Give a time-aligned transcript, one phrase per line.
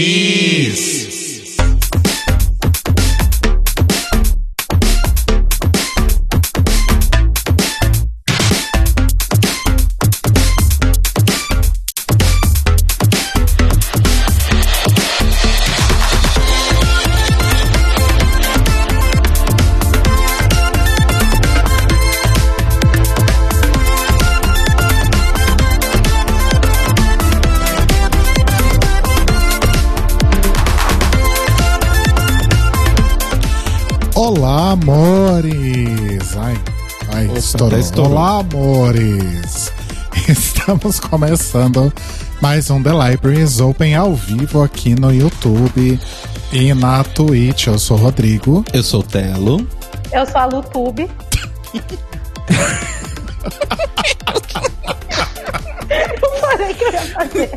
[0.00, 0.99] Amores!
[38.00, 38.00] Estourou.
[38.00, 39.70] Olá, amores!
[40.28, 41.92] Estamos começando
[42.40, 46.00] mais um The Libraries Open ao vivo aqui no YouTube
[46.52, 47.66] e na Twitch.
[47.66, 48.64] Eu sou o Rodrigo.
[48.72, 49.68] Eu sou o Telo.
[50.12, 51.10] Eu sou a Lutube.
[55.90, 57.50] eu falei que eu ia fazer.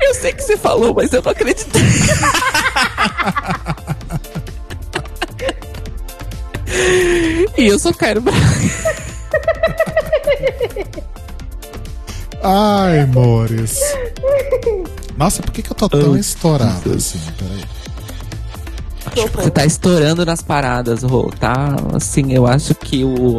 [0.00, 1.82] Eu sei que você falou, mas eu não acreditei.
[7.58, 8.99] e eu sou Cairo Braga.
[12.42, 13.78] Ai, amores!
[15.16, 17.14] Nossa, por que, que eu tô tão Ai, estourado Jesus.
[17.16, 17.32] assim?
[17.38, 17.64] Peraí.
[19.34, 21.74] Você tá estourando nas paradas, Rô, tá?
[21.94, 23.38] Assim, eu acho que o.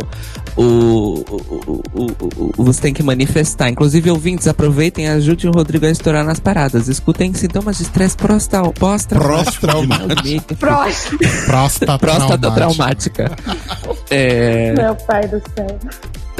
[0.57, 3.69] O, o, o, o- o- você tem que manifestar.
[3.69, 6.89] Inclusive, ouvintes, aproveitem e ajudem o Rodrigo a estourar nas paradas.
[6.89, 8.73] Escutem sintomas de estresse prostal.
[8.73, 10.55] Pós-traumático.
[10.59, 11.19] Próximo.
[11.45, 13.29] Próstata, Próstata traumática.
[13.29, 14.01] traumática.
[14.09, 15.79] É, Meu pai do céu.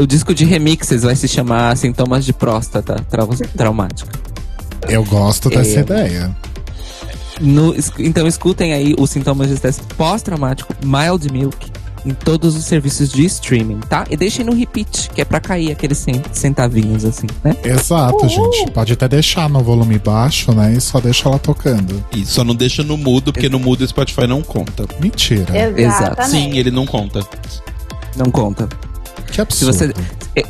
[0.02, 4.12] O disco de remixes vai se chamar Sintomas de Próstata trau- Traumática.
[4.90, 5.82] Eu gosto dessa É.
[5.82, 6.36] ideia.
[7.40, 11.72] No- então escutem aí os sintomas de estresse pós-traumático Mild Milk
[12.06, 14.06] em todos os serviços de streaming, tá?
[14.10, 17.56] E deixem no repeat, que é pra cair aqueles cen- centavinhos assim, né?
[17.64, 18.30] Exato, Uhul.
[18.30, 18.72] gente.
[18.72, 20.74] Pode até deixar no volume baixo, né?
[20.74, 22.04] E só deixa ela tocando.
[22.16, 24.86] E só não deixa no mudo, porque no mudo o Spotify não conta.
[25.00, 25.46] Mentira.
[25.80, 26.32] Exatamente.
[26.32, 27.22] Sim, ele não conta.
[28.18, 28.68] Não conta.
[29.28, 29.74] Que Se absurdo.
[29.74, 29.94] você.
[30.36, 30.46] É,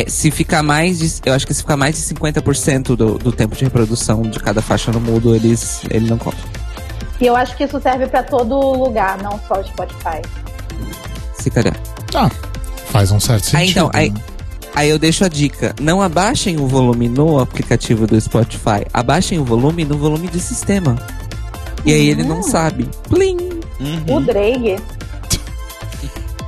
[0.00, 1.12] é, se ficar mais de.
[1.24, 4.60] Eu acho que se ficar mais de 50% do, do tempo de reprodução de cada
[4.60, 6.38] faixa no mudo, eles, ele não conta.
[7.20, 10.20] E eu acho que isso serve pra todo lugar, não só o Spotify.
[11.40, 11.72] Ficaria.
[12.14, 12.30] Ah,
[12.86, 13.58] faz um certo sentido.
[13.60, 14.20] Aí, então, aí- né?
[14.74, 19.44] Aí eu deixo a dica: não abaixem o volume no aplicativo do Spotify, abaixem o
[19.44, 20.96] volume no volume de sistema.
[21.84, 22.42] E aí ele não Hum.
[22.42, 22.88] sabe.
[23.08, 23.36] Plim!
[23.80, 24.16] Uhum.
[24.16, 24.76] O Drake.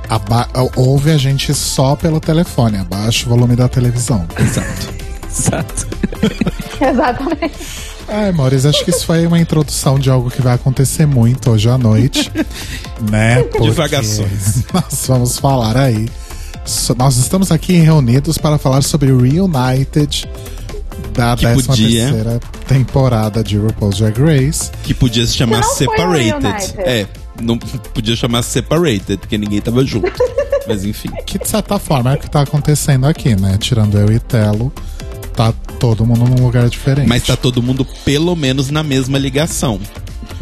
[0.09, 4.25] Aba- ouve a gente só pelo telefone, abaixa o volume da televisão.
[4.39, 4.89] Exato.
[5.29, 5.87] Exato.
[6.81, 7.51] Exatamente.
[8.07, 11.69] Ai, amores, acho que isso foi uma introdução de algo que vai acontecer muito hoje
[11.69, 12.31] à noite,
[13.11, 13.43] né?
[13.43, 14.63] Porque Divagações.
[14.73, 16.09] Nós vamos falar aí.
[16.65, 20.27] so- Nós estamos aqui reunidos para falar sobre Reunited
[21.13, 22.01] da Que 13 podia.
[22.05, 24.71] terceira temporada de RuPaul's Drag Race.
[24.83, 26.73] Que podia se chamar Separated.
[26.79, 27.05] É,
[27.41, 30.11] não podia chamar Separated, porque ninguém tava junto.
[30.67, 31.09] Mas enfim.
[31.25, 33.57] Que de certa forma é o que tá acontecendo aqui, né?
[33.59, 34.71] Tirando eu e Telo,
[35.35, 37.07] tá todo mundo num lugar diferente.
[37.07, 39.79] Mas tá todo mundo pelo menos na mesma ligação.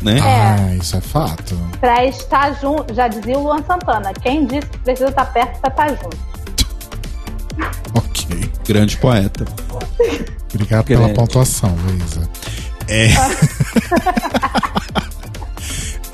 [0.01, 0.19] Né?
[0.21, 1.55] Ah, isso é fato.
[1.79, 4.11] Pra estar junto, já dizia o Luan Santana.
[4.21, 6.17] Quem disse que precisa estar perto pra estar junto.
[7.95, 8.51] Ok.
[8.67, 9.45] Grande poeta.
[10.53, 11.15] Obrigado pela Grande.
[11.15, 12.29] pontuação, Luísa.
[12.87, 13.07] É...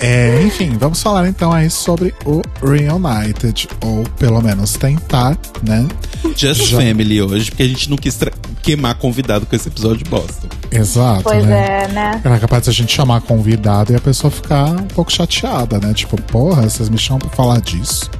[0.06, 5.88] É, enfim, vamos falar então aí sobre o Reunited, ou pelo menos tentar, né?
[6.36, 8.20] Just Já- Family hoje, porque a gente não quis
[8.62, 10.46] queimar convidado com esse episódio bosta.
[10.70, 11.84] Exato, Pois né?
[11.84, 12.22] é, né?
[12.24, 15.94] Era capaz de a gente chamar convidado e a pessoa ficar um pouco chateada, né?
[15.94, 18.12] Tipo, porra, vocês me chamam pra falar disso.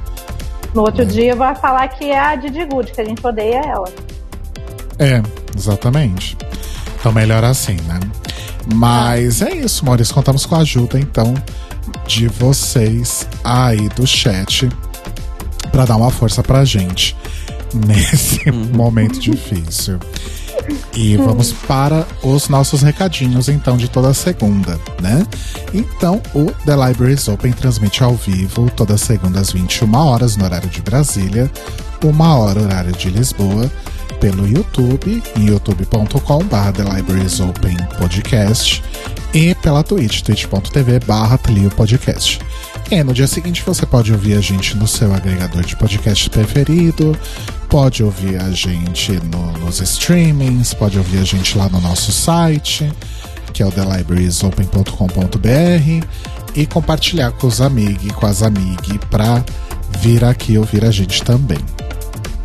[0.74, 3.88] No outro dia vai falar que é a Didi Good, que a gente odeia ela.
[4.98, 5.22] É,
[5.54, 6.34] exatamente.
[6.98, 8.00] Então melhor assim, né?
[8.72, 10.14] Mas é isso, Maurício.
[10.14, 11.34] Contamos com a ajuda, então,
[12.06, 14.68] de vocês aí do chat
[15.70, 17.16] pra dar uma força pra gente
[17.74, 19.98] nesse momento difícil.
[20.94, 25.26] E vamos para os nossos recadinhos, então, de toda segunda, né?
[25.74, 30.70] Então, o The Libraries Open transmite ao vivo toda segunda às 21 horas, no horário
[30.70, 31.50] de Brasília,
[32.02, 33.70] uma hora, horário de Lisboa,
[34.20, 35.50] pelo YouTube, em
[37.40, 38.82] Open Podcast,
[39.32, 41.38] e pela Twitch, twitch.tv barra
[41.76, 42.38] Podcast.
[42.90, 46.28] E aí, no dia seguinte você pode ouvir a gente no seu agregador de podcast
[46.30, 47.16] preferido,
[47.68, 52.92] pode ouvir a gente no- nos streamings, pode ouvir a gente lá no nosso site,
[53.52, 56.06] que é o thelibrariesopen.com.br,
[56.54, 59.42] e compartilhar com os amigos e com as amigas pra
[60.00, 61.58] vir aqui ouvir a gente também.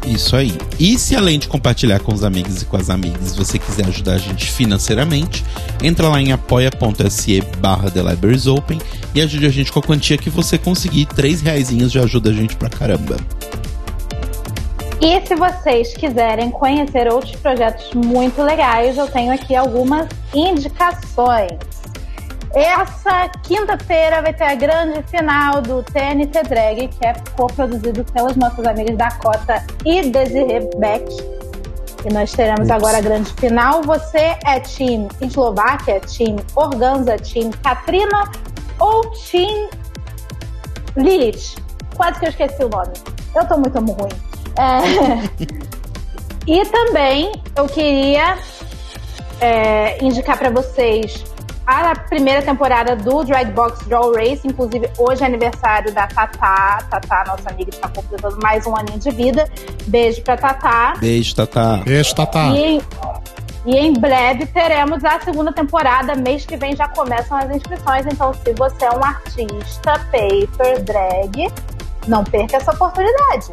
[0.09, 0.51] Isso aí.
[0.79, 4.13] E se além de compartilhar com os amigos e com as amigas, você quiser ajudar
[4.13, 5.45] a gente financeiramente,
[5.83, 8.79] entra lá em apoia.se barra The Libraries Open
[9.13, 11.05] e ajude a gente com a quantia que você conseguir.
[11.05, 13.17] Três reaisinhos já ajuda a gente pra caramba.
[14.99, 21.51] E se vocês quiserem conhecer outros projetos muito legais, eu tenho aqui algumas indicações.
[22.53, 28.65] Essa quinta-feira vai ter a grande final do TNT Drag, que é co-produzido pelas nossas
[28.65, 31.05] amigas Dakota e Desiree Beck.
[32.05, 33.83] E nós teremos agora a grande final.
[33.83, 38.31] Você é Team Eslováquia, Team Organza, Team Katrina
[38.79, 39.69] ou Team
[40.95, 41.55] Lilith?
[41.95, 42.93] Quase que eu esqueci o nome.
[43.35, 44.09] Eu tô muito ruim.
[44.57, 45.45] É...
[46.47, 48.39] e também eu queria
[49.39, 51.23] é, indicar para vocês
[51.69, 54.47] a primeira temporada do Drag Box Draw Race.
[54.47, 56.79] Inclusive, hoje é aniversário da Tatá.
[56.89, 59.49] Tatá, nossa amiga, está completando mais um aninho de vida.
[59.85, 60.95] Beijo pra Tatá.
[60.99, 61.77] Beijo, Tatá.
[61.85, 62.47] Beijo, Tatá.
[62.47, 62.81] E, em,
[63.65, 66.15] e em breve teremos a segunda temporada.
[66.15, 68.05] Mês que vem já começam as inscrições.
[68.07, 71.51] Então, se você é um artista, paper, drag,
[72.07, 73.51] não perca essa oportunidade.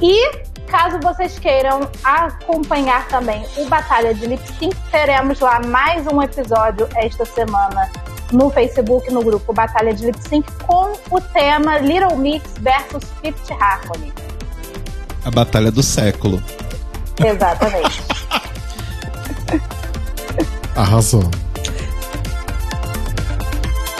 [0.00, 6.22] E caso vocês queiram acompanhar também o Batalha de Lip Sync, teremos lá mais um
[6.22, 7.90] episódio esta semana
[8.32, 13.50] no Facebook, no grupo Batalha de Lip Sync, com o tema Little Mix versus Fifth
[13.50, 14.10] Harmony.
[15.26, 16.42] A batalha do século.
[17.22, 18.02] Exatamente.
[20.74, 21.30] Arrasou.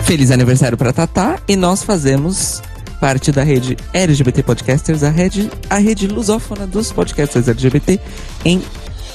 [0.04, 2.62] Feliz aniversário pra Tatá e nós fazemos
[3.02, 7.98] parte da rede LGBT Podcasters, a rede, a rede lusófona dos podcasters LGBT
[8.44, 8.62] em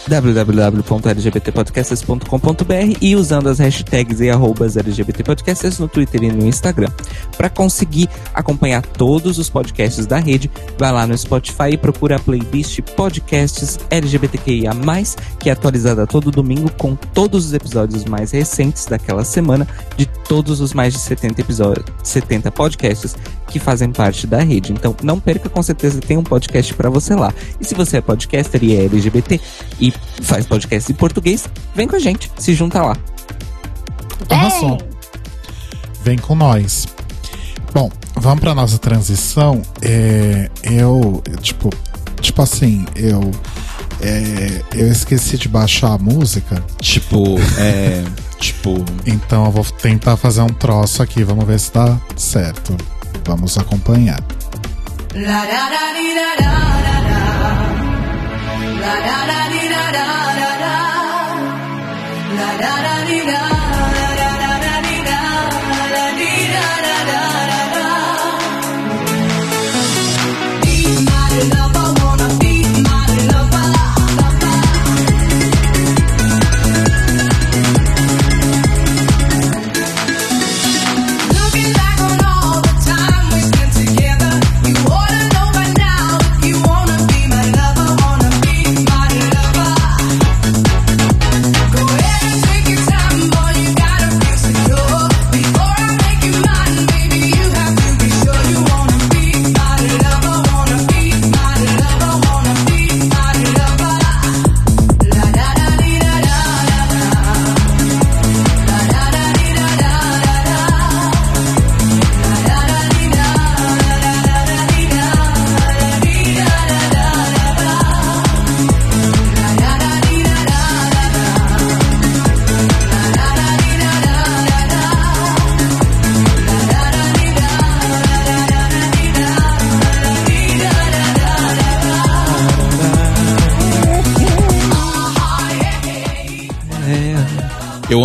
[0.07, 6.91] www.lgbtpodcasters.com.br e usando as hashtags e arrobas LGBTpodcasters no Twitter e no Instagram.
[7.37, 12.19] Para conseguir acompanhar todos os podcasts da rede, vai lá no Spotify e procura a
[12.19, 14.71] playlist Podcasts LGBTQIA+,
[15.39, 19.67] que é atualizada todo domingo com todos os episódios mais recentes daquela semana
[19.97, 23.15] de todos os mais de 70 episódios, 70 podcasts
[23.47, 24.71] que fazem parte da rede.
[24.71, 27.33] Então, não perca, com certeza tem um podcast para você lá.
[27.59, 29.39] E se você é podcaster e é LGBT
[29.79, 32.97] e faz podcast em português, vem com a gente, se junta lá.
[34.29, 34.77] Arrasou.
[36.03, 36.87] Vem com nós.
[37.73, 39.61] Bom, vamos pra nossa transição.
[39.81, 41.69] É, eu, tipo,
[42.21, 43.31] tipo assim, eu,
[44.01, 48.03] é, eu esqueci de baixar a música, Tipo, é.
[48.39, 48.83] tipo.
[49.05, 51.23] então eu vou tentar fazer um troço aqui.
[51.23, 52.75] Vamos ver se dá certo.
[53.27, 54.23] Vamos acompanhar.
[55.13, 55.45] La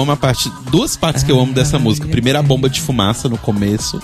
[0.02, 0.50] amo a parte.
[0.70, 2.06] Duas partes que eu amo dessa música.
[2.06, 4.00] Primeiro, a bomba de fumaça no começo.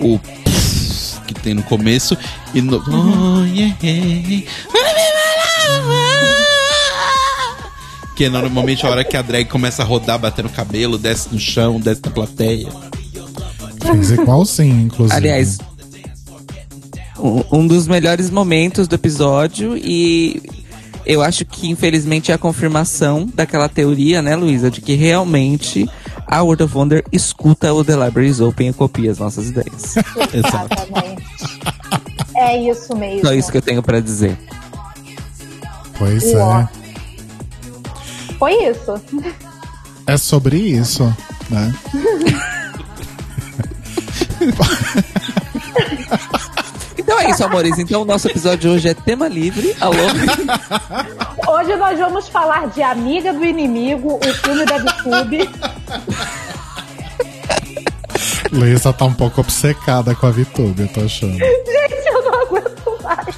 [0.00, 0.18] O.
[0.18, 2.16] pss que tem no começo.
[2.54, 2.82] E no.
[2.88, 3.76] Oh, yeah.
[8.14, 11.28] Que é normalmente a hora que a drag começa a rodar, bater no cabelo, desce
[11.30, 12.68] no chão, desce na plateia.
[13.92, 15.14] Fiz igualzinho, inclusive.
[15.14, 15.58] Aliás,
[17.52, 20.42] um dos melhores momentos do episódio e
[21.06, 25.88] eu acho que infelizmente é a confirmação daquela teoria, né, Luísa, de que realmente
[26.26, 29.94] a World of Wonder escuta o The Libraries Open e copia as nossas ideias.
[30.34, 31.24] Exatamente.
[32.36, 33.26] É isso mesmo.
[33.26, 34.36] Só isso que eu tenho pra dizer.
[35.96, 36.68] Pois E é.
[38.38, 39.00] Foi isso.
[40.06, 41.04] É sobre isso,
[41.48, 41.72] né?
[47.16, 47.78] Então é isso, amores.
[47.78, 49.74] Então o nosso episódio de hoje é tema livre.
[49.80, 49.96] Alô?
[51.48, 55.48] Hoje nós vamos falar de Amiga do Inimigo, o filme da VTube.
[58.52, 61.38] Luísa tá um pouco obcecada com a VTube, eu tô achando.
[61.38, 63.34] Gente, eu não aguento mais.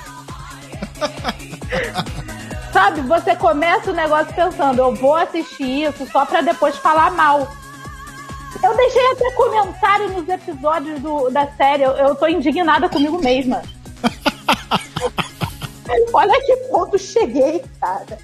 [2.72, 7.48] Sabe, você começa o negócio pensando, eu vou assistir isso só pra depois falar mal.
[8.62, 13.62] Eu deixei até comentário nos episódios do- da série, eu, eu tô indignada comigo mesma.
[16.12, 18.18] Olha que ponto cheguei, cara.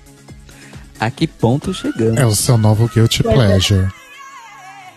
[1.00, 2.18] A que ponto chegamos?
[2.18, 3.38] É o seu novo Guilty Pois é.
[3.46, 3.88] Pleasure.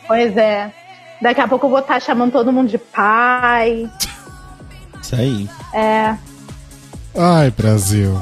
[0.08, 0.72] Pois é.
[1.22, 3.90] Daqui a pouco eu vou estar chamando todo mundo de pai.
[5.02, 5.50] Isso aí.
[5.74, 6.16] É.
[7.18, 8.22] Ai, Brasil.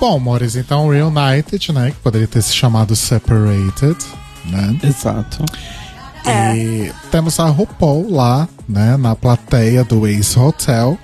[0.00, 1.90] Bom, amores, então Reunited, né?
[1.90, 3.96] Que poderia ter se chamado Separated,
[4.44, 4.78] né?
[4.82, 5.44] Exato.
[6.26, 8.96] E temos a RuPaul lá, né?
[8.96, 10.98] Na plateia do Ace Hotel,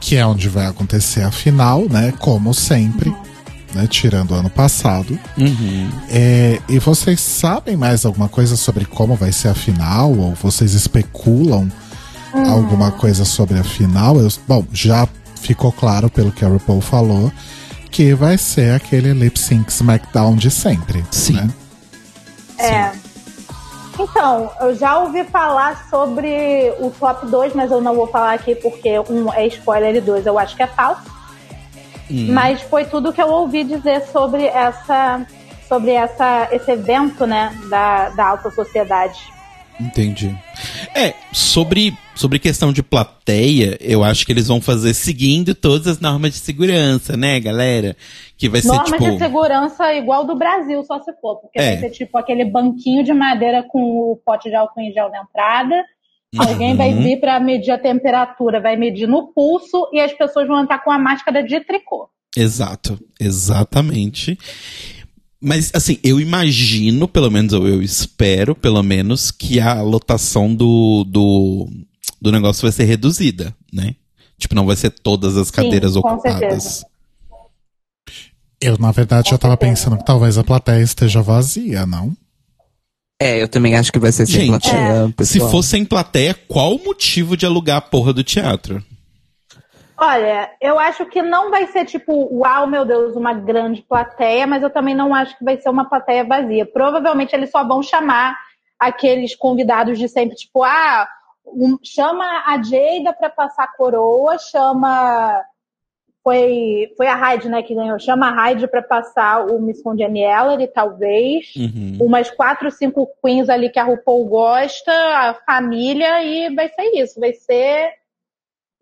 [0.00, 2.12] que é onde vai acontecer a final, né?
[2.18, 3.14] Como sempre,
[3.74, 3.86] né?
[3.88, 5.18] Tirando o ano passado.
[5.38, 5.90] Uhum.
[6.10, 10.12] É, e vocês sabem mais alguma coisa sobre como vai ser a final?
[10.12, 11.68] Ou vocês especulam
[12.34, 14.18] alguma coisa sobre a final?
[14.20, 15.08] Eu- bom, já
[15.40, 17.32] ficou claro pelo que a RuPaul falou
[17.90, 21.04] que vai ser aquele lip sync SmackDown de sempre.
[21.12, 21.34] Sim.
[21.34, 21.50] né?
[22.58, 23.03] É.
[23.98, 28.54] Então, eu já ouvi falar sobre o top 2, mas eu não vou falar aqui
[28.54, 31.02] porque um é spoiler e dois eu acho que é falso.
[32.10, 32.32] Hum.
[32.32, 35.26] Mas foi tudo que eu ouvi dizer sobre essa
[35.68, 39.32] sobre essa, esse evento, né, da, da alta sociedade.
[39.80, 40.34] Entendi.
[40.94, 45.98] É, sobre, sobre questão de plateia, eu acho que eles vão fazer seguindo todas as
[46.00, 47.96] normas de segurança, né, galera?
[48.38, 49.10] Que vai ser Normas tipo.
[49.10, 51.72] de segurança igual do Brasil, só se for, porque É.
[51.72, 55.22] vai ser tipo aquele banquinho de madeira com o pote de álcool em gel na
[55.22, 55.84] entrada.
[56.36, 57.02] Alguém vai Uhum.
[57.02, 60.90] vir para medir a temperatura, vai medir no pulso e as pessoas vão entrar com
[60.90, 62.08] a máscara de tricô.
[62.36, 64.36] Exato, exatamente.
[65.44, 71.04] Mas, assim, eu imagino, pelo menos, ou eu espero, pelo menos, que a lotação do,
[71.04, 71.68] do,
[72.18, 73.94] do negócio vai ser reduzida, né?
[74.38, 76.82] Tipo, não vai ser todas as cadeiras com ocupadas.
[78.58, 82.16] Eu, na verdade, já tava pensando que talvez a plateia esteja vazia, não?
[83.20, 85.50] É, eu também acho que vai ser sem Gente, plateia, Se pessoal.
[85.50, 88.82] fosse sem plateia, qual o motivo de alugar a porra do teatro?
[89.96, 94.62] Olha, eu acho que não vai ser tipo, uau, meu Deus, uma grande plateia, mas
[94.62, 96.66] eu também não acho que vai ser uma plateia vazia.
[96.66, 98.36] Provavelmente eles só vão chamar
[98.78, 101.08] aqueles convidados de sempre, tipo, ah,
[101.46, 105.42] um- chama a Jada pra passar a coroa, chama.
[106.24, 107.98] Foi, foi a Hyde, né, que ganhou.
[107.98, 111.52] Chama a Hyde pra passar o Miss Congeniality, talvez.
[111.54, 111.98] Uhum.
[112.00, 117.20] Umas quatro, cinco queens ali que a RuPaul gosta, a família, e vai ser isso.
[117.20, 117.92] Vai ser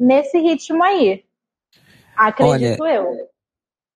[0.02, 1.22] nesse ritmo aí.
[2.16, 3.06] Acredito eu.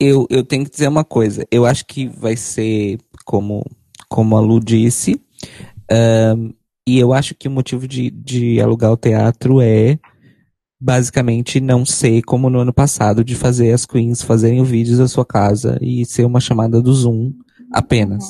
[0.00, 1.46] eu, eu tenho que dizer uma coisa.
[1.50, 3.64] Eu acho que vai ser como,
[4.08, 5.20] como a Lu disse.
[5.90, 6.50] ahn,
[6.88, 9.98] e eu acho que o motivo de, de alugar o teatro é
[10.80, 15.08] basicamente não ser como no ano passado, de fazer as queens fazerem o vídeo da
[15.08, 17.32] sua casa e ser uma chamada do Zoom
[17.72, 18.24] apenas.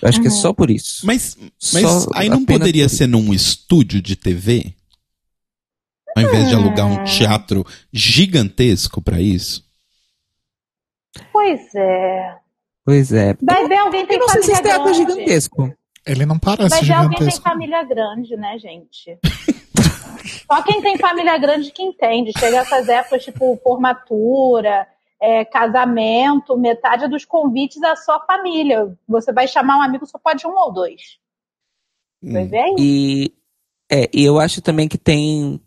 [0.00, 0.36] Eu acho que é Uhum.
[0.36, 1.04] só por isso.
[1.04, 1.36] Mas,
[1.72, 4.74] mas Só aí não poderia ser num estúdio de TV?
[6.18, 9.64] Ao invés de alugar um teatro gigantesco pra isso?
[11.32, 12.36] Pois é.
[12.84, 13.34] Pois é.
[13.42, 14.98] Vai ver alguém tem Eu não sei se esse teatro é grande.
[15.12, 15.74] gigantesco.
[16.06, 17.44] Ele não parece Vai ver alguém tem gigantesco.
[17.48, 19.18] família grande, né, gente?
[20.50, 22.32] Só quem tem família grande que entende.
[22.38, 24.86] Chega essas épocas, tipo, formatura,
[25.20, 28.96] é, casamento, metade dos convites é só família.
[29.06, 31.18] Você vai chamar um amigo, só pode um ou dois.
[32.22, 32.48] Vai Hum.
[32.48, 32.74] ver aí?
[32.78, 33.32] E,
[33.90, 35.60] é, e eu acho também que tem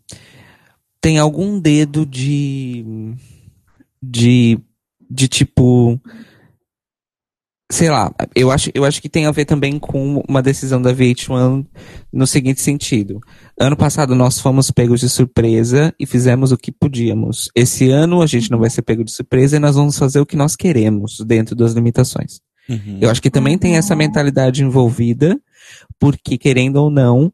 [1.02, 3.14] tem algum dedo de
[4.02, 4.58] de
[5.10, 6.00] de tipo
[7.70, 10.94] sei lá, eu acho, eu acho que tem a ver também com uma decisão da
[10.94, 11.66] VH1
[12.12, 13.18] no seguinte sentido.
[13.58, 17.50] Ano passado nós fomos pegos de surpresa e fizemos o que podíamos.
[17.54, 20.26] Esse ano a gente não vai ser pego de surpresa e nós vamos fazer o
[20.26, 22.40] que nós queremos dentro das limitações.
[22.68, 22.98] Uhum.
[23.00, 25.40] Eu acho que também tem essa mentalidade envolvida,
[25.98, 27.32] porque querendo ou não,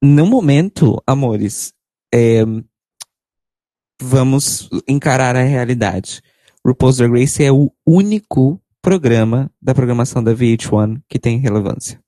[0.00, 1.72] no momento, amores,
[2.14, 2.44] é,
[4.00, 6.22] vamos encarar a realidade.
[6.66, 12.00] RuPaul's Drag Race é o único programa da programação da VH1 que tem relevância.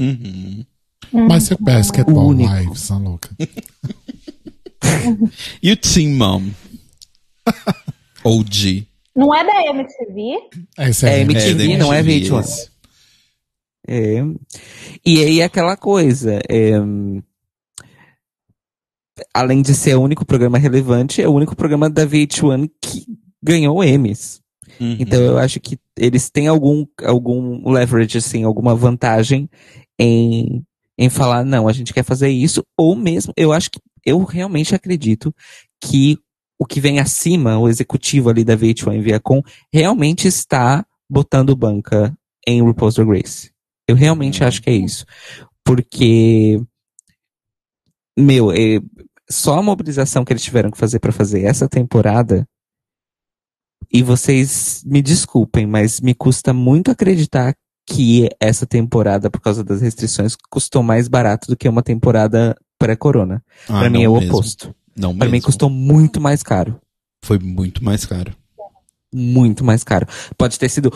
[0.00, 0.64] Uhum.
[1.12, 2.52] Mas é Basketball Único.
[2.52, 3.30] Wives, a louca.
[5.62, 6.50] E o Teen Mom?
[8.24, 8.86] OG.
[9.14, 10.50] Não é da MTV?
[10.78, 12.40] Esse É, é, MTV, da não é MTV, VH1.
[12.40, 12.70] esse.
[13.86, 14.22] É.
[15.04, 16.72] E aí aquela coisa, é,
[19.34, 23.06] além de ser o único programa relevante, é o único programa da VH1 que
[23.42, 24.40] ganhou Emmys.
[24.80, 24.96] Uhum.
[24.98, 29.48] Então eu acho que eles têm algum, algum leverage, assim, alguma vantagem
[29.98, 30.62] em,
[30.98, 34.74] em falar, não, a gente quer fazer isso, ou mesmo, eu acho que, eu realmente
[34.74, 35.34] acredito
[35.80, 36.18] que
[36.58, 42.62] o que vem acima, o executivo ali da VH1 Viacom, realmente está botando banca em
[42.62, 43.50] RuPaul's Drag Race.
[43.88, 45.04] Eu realmente acho que é isso.
[45.64, 46.60] Porque,
[48.16, 48.80] meu, é,
[49.32, 52.46] só a mobilização que eles tiveram que fazer para fazer essa temporada
[53.92, 57.54] e vocês me desculpem, mas me custa muito acreditar
[57.86, 63.42] que essa temporada, por causa das restrições, custou mais barato do que uma temporada pré-corona.
[63.68, 64.32] Ah, Pra mim é o mesmo.
[64.34, 64.74] oposto.
[64.96, 65.46] Não Pra mim mesmo.
[65.46, 66.80] custou muito mais caro.
[67.24, 68.32] Foi muito mais caro.
[69.14, 70.06] Muito mais caro.
[70.38, 70.90] Pode ter sido.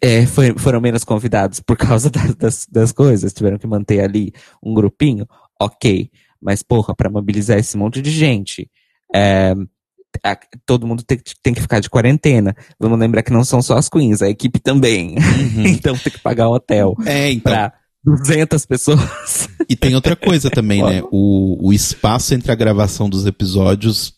[0.00, 3.32] é, foi- foram menos convidados por causa da- das, das coisas.
[3.32, 5.26] Tiveram que manter ali um grupinho.
[5.60, 6.10] Ok.
[6.40, 8.70] Mas, porra, pra mobilizar esse monte de gente.
[9.14, 9.54] é,
[10.24, 12.56] a- todo mundo tem, que- tem que ficar de quarentena.
[12.80, 15.10] Vamos lembrar que não são só as queens, a equipe também.
[15.16, 15.66] Uhum.
[15.66, 17.52] então tem que pagar um hotel É, então.
[17.52, 17.72] pra
[18.04, 19.48] 200 pessoas.
[19.68, 21.02] E tem outra coisa também, né?
[21.12, 24.14] O, o espaço entre a gravação dos episódios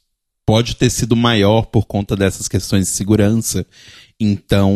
[0.46, 3.66] pode ter sido maior por conta dessas questões de segurança.
[4.20, 4.72] Então,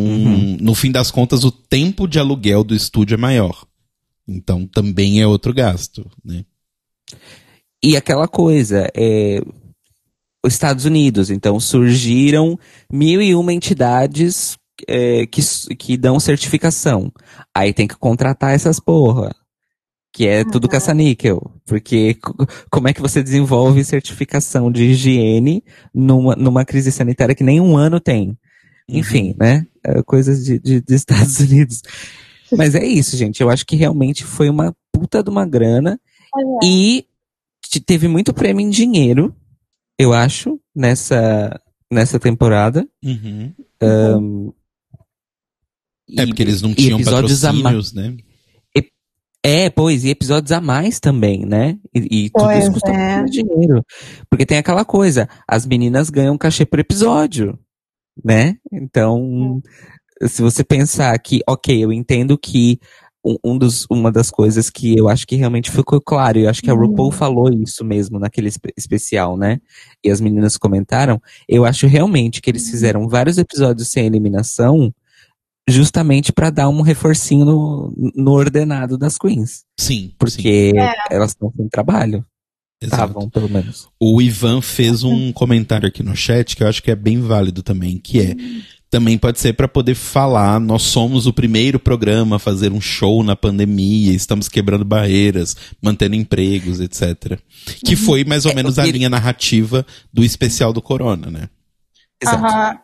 [0.61, 3.65] no fim das contas, o tempo de aluguel do estúdio é maior.
[4.29, 6.45] Então, também é outro gasto, né?
[7.83, 9.41] E aquela coisa, é,
[10.45, 12.59] os Estados Unidos, então surgiram
[12.93, 14.57] mil e uma entidades
[14.89, 15.41] é, que,
[15.77, 17.13] que dão certificação.
[17.55, 19.35] Aí tem que contratar essas porra.
[20.15, 21.41] Que é tudo caça-níquel.
[21.65, 22.35] Porque co-
[22.71, 25.65] como é que você desenvolve certificação de higiene
[25.95, 28.37] numa, numa crise sanitária que nem um ano tem?
[28.89, 29.67] Enfim, né?
[29.83, 31.81] É, coisas de, de, dos Estados Unidos.
[32.55, 33.41] Mas é isso, gente.
[33.41, 35.99] Eu acho que realmente foi uma puta de uma grana.
[36.63, 37.07] E
[37.69, 39.35] te- teve muito prêmio em dinheiro,
[39.99, 41.61] eu acho, nessa,
[41.91, 42.87] nessa temporada.
[43.05, 43.53] Uhum.
[46.17, 48.17] É E- porque eles não e tinham episódios a ma- patrocínios, né?
[49.45, 51.77] É, pois, e episódios a mais também, né?
[51.93, 53.17] E, e tudo Pois isso custa é.
[53.19, 53.85] muito dinheiro.
[54.31, 57.59] Porque tem aquela coisa, as meninas ganham cachê por episódio,
[58.25, 58.57] né?
[58.73, 59.61] Então,
[60.29, 62.79] se você pensar que, ok, eu entendo que
[63.25, 66.51] um, um dos, uma das coisas que eu acho que realmente ficou claro, e eu
[66.51, 69.61] acho que a RuPaul falou isso mesmo naquele espe- especial, né?
[70.05, 74.93] E as meninas comentaram, eu acho realmente que eles fizeram vários episódios sem eliminação
[75.69, 79.65] justamente pra dar um reforcinho no, no ordenado das queens.
[79.79, 80.09] Sim.
[80.09, 80.15] sim.
[80.19, 80.95] Porque É.
[81.15, 82.25] elas estão sem trabalho.
[82.83, 83.87] Estavam, pelo menos.
[84.01, 87.63] O Ivan fez um comentário aqui no chat que eu acho que é bem válido
[87.63, 88.35] também, que é
[88.93, 93.25] também pode ser para poder falar, nós somos o primeiro programa a fazer um show
[93.25, 97.41] na pandemia, estamos quebrando barreiras, mantendo empregos, etc.
[97.87, 101.49] Que foi mais ou É, menos a ele- linha narrativa do especial do Corona, né?
[102.23, 102.45] Exato.
[102.45, 102.79] Aham.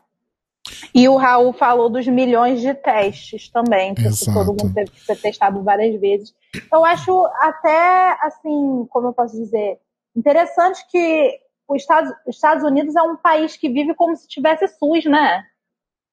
[0.95, 4.33] E o Raul falou dos milhões de testes também, porque Exato.
[4.33, 6.33] todo mundo teve que ser testado várias vezes.
[6.73, 9.77] Eu acho até, assim, como eu posso dizer,
[10.17, 14.67] interessante que os Estados, os Estados Unidos é um país que vive como se tivesse
[14.69, 15.43] SUS, né?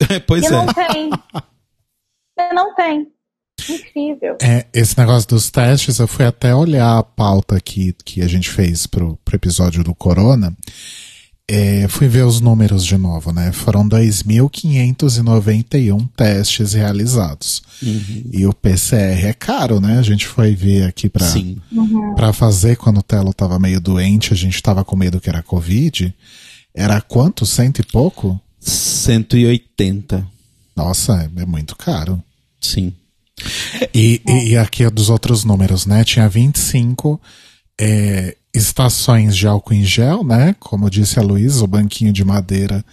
[0.27, 0.51] pois e é.
[0.51, 1.09] não tem.
[2.37, 3.07] E não tem.
[3.69, 4.37] Incrível.
[4.41, 8.49] É, esse negócio dos testes, eu fui até olhar a pauta aqui que a gente
[8.49, 10.55] fez pro, pro episódio do Corona.
[11.47, 13.51] É, fui ver os números de novo, né?
[13.51, 17.61] Foram 2.591 testes realizados.
[17.83, 18.23] Uhum.
[18.33, 19.99] E o PCR é caro, né?
[19.99, 21.61] A gente foi ver aqui pra, Sim.
[22.15, 25.43] pra fazer quando o Telo tava meio doente, a gente tava com medo que era
[25.43, 26.11] Covid.
[26.73, 27.45] Era quanto?
[27.45, 28.41] Cento e pouco?
[28.65, 30.27] 180.
[30.75, 32.21] Nossa, é, é muito caro.
[32.59, 32.93] Sim.
[33.93, 36.03] E, e, e aqui é dos outros números, né?
[36.03, 37.21] Tinha 25
[37.79, 40.55] é, estações de álcool em gel, né?
[40.59, 42.83] Como disse a Luísa, o banquinho de madeira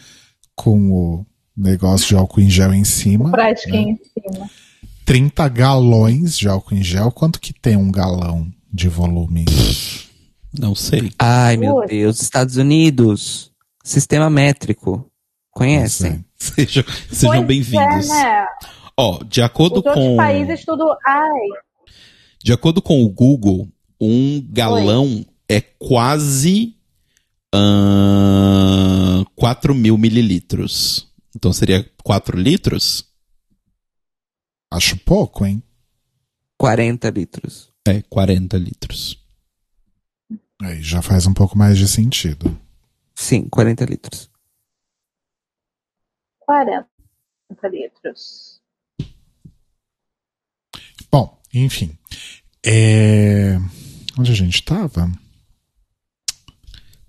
[0.55, 3.31] com o negócio de álcool em gel em cima.
[3.31, 4.51] Prática em cima.
[5.05, 7.11] 30 galões de álcool em gel.
[7.11, 9.45] Quanto que tem um galão de volume?
[10.59, 11.11] Não sei.
[11.19, 11.85] Ai, meu.
[11.87, 12.21] Deus.
[12.21, 13.51] Estados Unidos.
[13.83, 15.12] Sistema métrico.
[15.53, 16.25] Conhecem?
[16.35, 18.11] Sejam, sejam Pois bem-vindos.
[18.11, 18.47] É, né?
[18.97, 20.85] Ó, de acordo Os com países tudo.
[21.07, 21.49] Ai,
[22.43, 23.69] De acordo com o Google,
[24.01, 26.77] um galão é quase
[27.55, 31.09] ahn, 4 mil mililitros.
[31.37, 33.05] Então seria 4 litros?
[34.71, 35.63] Acho pouco, hein?
[36.59, 37.71] 40 litros.
[37.87, 39.19] É, 40 litros.
[40.61, 42.59] Aí já faz um pouco mais de sentido.
[43.15, 44.32] Sim, 40 litros.
[46.53, 46.85] 40
[47.71, 48.61] litros.
[51.11, 51.97] Bom, enfim.
[52.65, 53.59] É...
[54.19, 55.07] Onde a gente tava?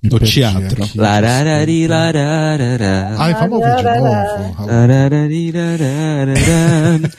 [0.01, 0.84] Me No teatro.
[0.84, 0.97] aqui.
[0.97, 3.15] Lararari, lararara.
[3.17, 4.65] Ai, vamos ouvir de novo.
[4.65, 7.12] Lararari, lararara.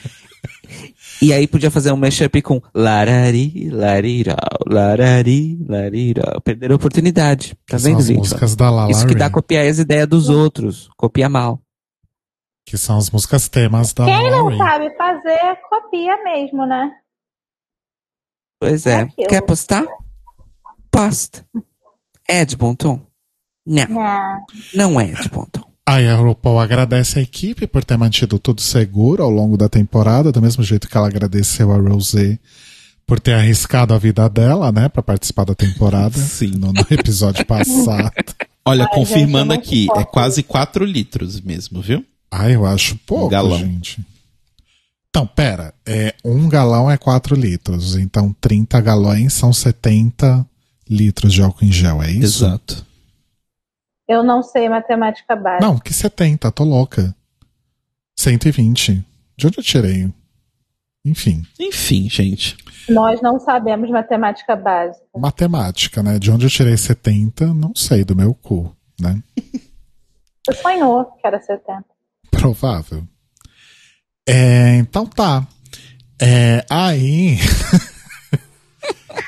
[1.21, 4.35] E aí podia fazer um mashup com larari, larirau,
[4.67, 6.41] larari, larirau.
[6.41, 7.55] Perderam a oportunidade.
[7.67, 8.23] Tá vendo, as Victor?
[8.23, 10.89] músicas da Lala Isso que dá copiar as ideias dos outros.
[10.97, 11.64] Copia mal.
[12.65, 14.57] Que são as músicas temas da Quem não Ray.
[14.57, 16.91] sabe fazer, copia mesmo, né?
[18.59, 19.25] Pois É é.
[19.27, 19.85] Quer postar?
[20.91, 21.45] Posta.
[22.27, 23.01] É de bom tom?
[23.65, 24.45] Não, Não.
[24.73, 25.63] não é de bom tom.
[25.87, 30.31] Aí a RuPaul agradece a equipe por ter mantido tudo seguro ao longo da temporada,
[30.31, 32.39] do mesmo jeito que ela agradeceu a Rosé
[33.05, 36.17] por ter arriscado a vida dela, né, pra participar da temporada.
[36.17, 36.53] Sim.
[36.57, 38.11] No, no episódio passado.
[38.65, 42.03] Olha, Ai, confirmando gente, não aqui, é quase 4 litros mesmo, viu?
[42.31, 43.57] Ai, eu acho pouco, galão.
[43.57, 44.05] gente.
[45.09, 45.73] Então, pera.
[45.85, 47.95] É, um galão é 4 litros.
[47.95, 50.45] Então, 30 galões são 70
[50.89, 52.43] litros de álcool em gel, é isso?
[52.45, 52.85] Exato.
[54.07, 55.65] Eu não sei matemática básica.
[55.65, 57.15] Não, que 70, tô louca.
[58.19, 59.03] 120.
[59.37, 60.13] De onde eu tirei?
[61.05, 62.57] Enfim, Enfim, gente.
[62.89, 65.05] Nós não sabemos matemática básica.
[65.15, 66.17] matemática, né?
[66.19, 69.21] De onde eu tirei 70, não sei, do meu cu, né?
[70.45, 71.83] Você sonhou que era 70.
[72.37, 73.03] Provável.
[74.27, 75.45] É, então tá.
[76.21, 77.37] É, aí.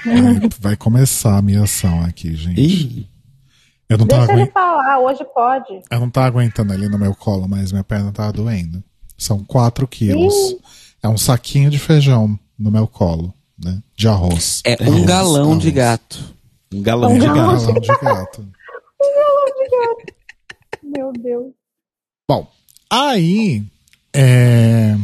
[0.05, 2.59] Ai, vai começar a minha ação aqui, gente.
[2.61, 3.07] Ih,
[3.89, 5.81] Eu não, tava Deixa ele aguen- falar, hoje pode.
[5.89, 8.83] eu não tava aguentando ali no meu colo, mas minha perna tava doendo.
[9.17, 10.33] São 4 quilos.
[10.33, 10.59] Ih.
[11.03, 13.81] É um saquinho de feijão no meu colo, né?
[13.95, 14.61] De arroz.
[14.65, 15.73] É um Arroz, galão de arroz.
[15.75, 16.35] gato.
[16.73, 17.47] um galão Um de galão.
[17.51, 17.65] gás.
[17.67, 18.47] Galão de gato.
[20.83, 21.53] Meu Deus.
[22.29, 22.47] Bom,
[22.89, 23.63] aí.
[24.13, 24.95] é,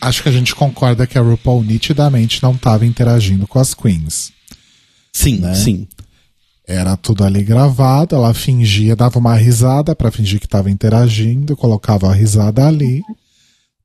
[0.00, 4.32] Acho que a gente concorda que a RuPaul nitidamente não estava interagindo com as queens.
[5.12, 5.54] Sim, Né?
[5.54, 5.88] sim.
[6.66, 12.08] Era tudo ali gravado, ela fingia, dava uma risada pra fingir que estava interagindo, colocava
[12.10, 13.02] a risada ali.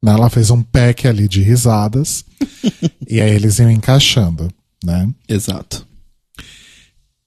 [0.03, 0.11] né?
[0.11, 2.25] Ela fez um pack ali de risadas.
[3.09, 4.49] e aí eles iam encaixando,
[4.83, 5.09] né?
[5.29, 5.87] Exato.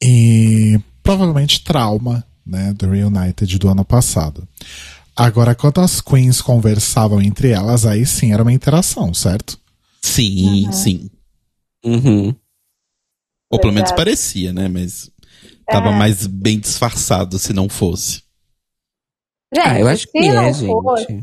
[0.03, 4.47] E provavelmente trauma, né, do Reunited do ano passado.
[5.17, 9.59] Agora, quando as queens conversavam entre elas, aí sim era uma interação, certo?
[10.03, 11.11] Sim, sim.
[11.85, 12.35] Uhum.
[13.51, 14.69] Ou pelo menos parecia, né?
[14.69, 15.11] Mas
[15.67, 15.99] tava É.
[15.99, 18.23] mais bem disfarçado se não fosse.
[19.55, 20.67] Gente, Ah, eu acho se que não é, gente.
[20.69, 21.23] fosse,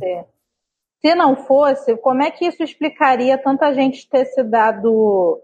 [1.01, 5.39] se não fosse, como é que isso explicaria tanta gente ter se dado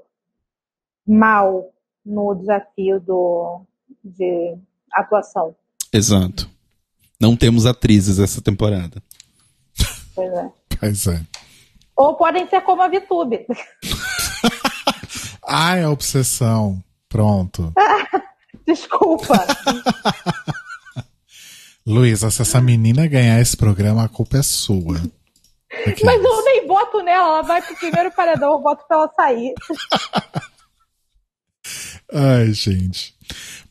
[1.05, 1.71] mal
[2.05, 3.62] no desafio do,
[4.03, 4.57] de
[4.93, 5.55] atuação?
[5.93, 6.49] Exato.
[7.19, 9.01] Não temos atrizes essa temporada.
[10.15, 10.49] Pois é.
[10.79, 11.21] Pois é.
[11.95, 13.45] Ou podem ser como a VTube.
[15.45, 16.82] Ai, a obsessão.
[17.10, 17.73] Pronto.
[18.65, 19.34] Desculpa.
[21.86, 25.01] Luísa, se essa menina ganhar esse programa, a culpa é sua.
[25.84, 29.12] Porque- Mas eu nem voto nela, ela vai pro primeiro paredão, eu voto pra ela
[29.15, 29.53] sair.
[32.13, 33.15] Ai, gente.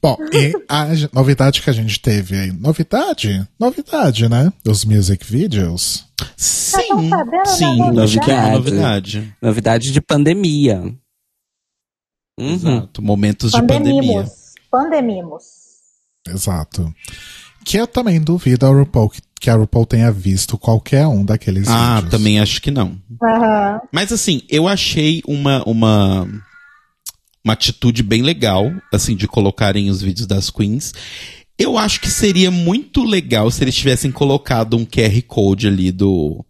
[0.01, 2.53] Bom, e a novidade que a gente teve aí.
[2.53, 3.47] Novidade?
[3.59, 4.53] Novidade, né?
[4.67, 6.05] Os music videos.
[6.37, 8.51] Sim, tão sabendo da sim, novidade?
[8.53, 9.35] Novidade.
[9.43, 9.93] novidade.
[9.93, 10.81] De pandemia.
[12.39, 12.55] Uhum.
[12.55, 13.03] Exato.
[13.03, 14.03] Momentos de pandemia.
[14.03, 14.31] Pandemimos.
[14.71, 15.43] Pandemimos.
[16.29, 16.95] Exato.
[17.65, 21.97] Que eu também duvido a RuPaul, que- a RuPaul tenha visto qualquer um daqueles Ah,
[21.97, 22.11] vídeos.
[22.11, 22.97] também acho que não.
[23.23, 23.81] Aham.
[23.93, 26.29] Mas assim, eu achei uma, uma,
[27.49, 30.93] uma atitude bem legal, assim, de colocarem os vídeos das queens.
[31.59, 36.45] Eu acho que seria muito legal se eles tivessem colocado um QR Code ali do,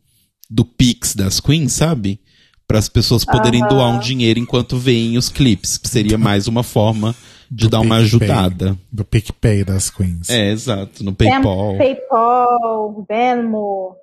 [0.50, 2.20] do Pix das queens, sabe?
[2.66, 3.68] Para as pessoas poderem Aham.
[3.68, 5.78] doar um dinheiro enquanto veem os clipes.
[5.78, 7.14] que Seria mais uma forma
[7.50, 8.76] de Do dar uma ajudada.
[8.92, 10.28] Do PicPay das Queens.
[10.28, 11.02] É, exato.
[11.02, 11.78] No Tem PayPal.
[11.78, 13.96] PayPal, Venmo,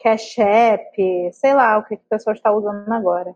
[0.00, 0.96] Cash App,
[1.32, 3.34] sei lá o que que o pessoal está usando agora.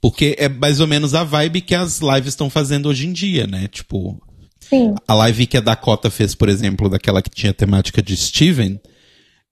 [0.00, 3.46] Porque é mais ou menos a vibe que as lives estão fazendo hoje em dia,
[3.46, 3.68] né?
[3.68, 4.20] Tipo,
[4.60, 4.94] Sim.
[5.06, 8.80] A live que a Dakota fez, por exemplo, daquela que tinha temática de Steven,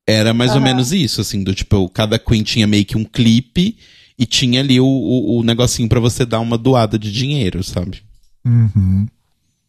[0.06, 0.64] era mais ou Aham.
[0.64, 3.76] menos isso, assim, do tipo, cada Queen tinha meio que um clipe
[4.18, 8.02] e tinha ali o, o, o negocinho pra você dar uma doada de dinheiro, sabe?
[8.46, 9.06] Uhum.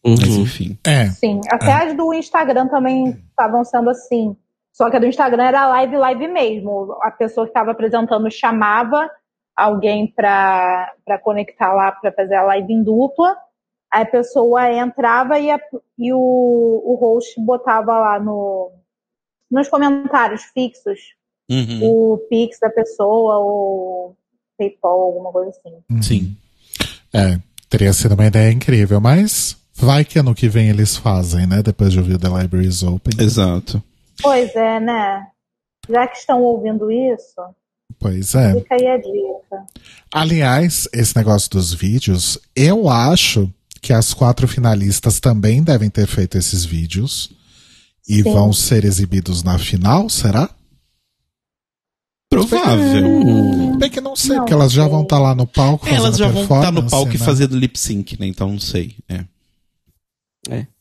[0.05, 0.41] Mas Uhum.
[0.43, 0.77] enfim.
[0.85, 1.41] É, Sim.
[1.51, 4.35] Até as do Instagram também estavam sendo assim.
[4.71, 6.95] Só que a do Instagram era live, live mesmo.
[7.01, 9.09] A pessoa que estava apresentando chamava
[9.63, 10.91] alguém para
[11.23, 13.35] conectar lá para fazer a live em dupla.
[13.91, 15.59] Aí a pessoa entrava e, a-
[15.97, 18.71] e o, o host botava lá no,
[19.49, 20.99] nos comentários fixos
[21.51, 21.79] Uhum.
[21.81, 24.15] o Pix da pessoa ou
[24.55, 25.77] PayPal, alguma coisa assim.
[25.89, 26.01] Uhum.
[26.03, 26.37] Sim.
[27.11, 31.63] É, teria sido uma ideia incrível, mas Vai que ano que vem eles fazem, né?
[31.63, 33.13] Depois de ouvir o The Libraries Open.
[33.17, 33.81] Exato.
[34.21, 35.25] Pois é, né?
[35.89, 37.41] Já que estão ouvindo isso,
[37.99, 38.53] Pois é.
[38.55, 39.65] fica aí a dica.
[40.11, 46.37] Aliás, esse negócio dos vídeos, eu acho que as quatro finalistas também devem ter feito
[46.37, 47.31] esses vídeos
[48.07, 48.33] e Sim.
[48.33, 50.49] vão ser exibidos na final, será?
[52.29, 53.77] Provável.
[53.77, 56.15] Bem que não sei, Não porque elas já vão estar lá no palco É, elas
[56.15, 57.25] já vão estar no performance, palco e né?
[57.25, 58.27] fazendo lip sync, né?
[58.27, 58.95] Então não sei.
[59.09, 59.25] é.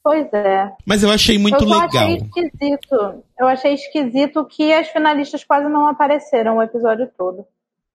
[0.03, 0.71] Pois é.
[0.87, 1.87] Mas eu achei muito eu legal.
[1.87, 3.23] achei esquisito.
[3.39, 7.45] Eu achei esquisito que as finalistas quase não apareceram o episódio todo.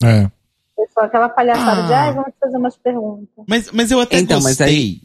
[0.04, 0.30] É.
[0.76, 1.88] Foi só aquela palhaçada Ah.
[1.88, 3.28] de, ai, vamos te fazer umas perguntas.
[3.48, 5.02] Mas, mas eu até Então, mas gostei.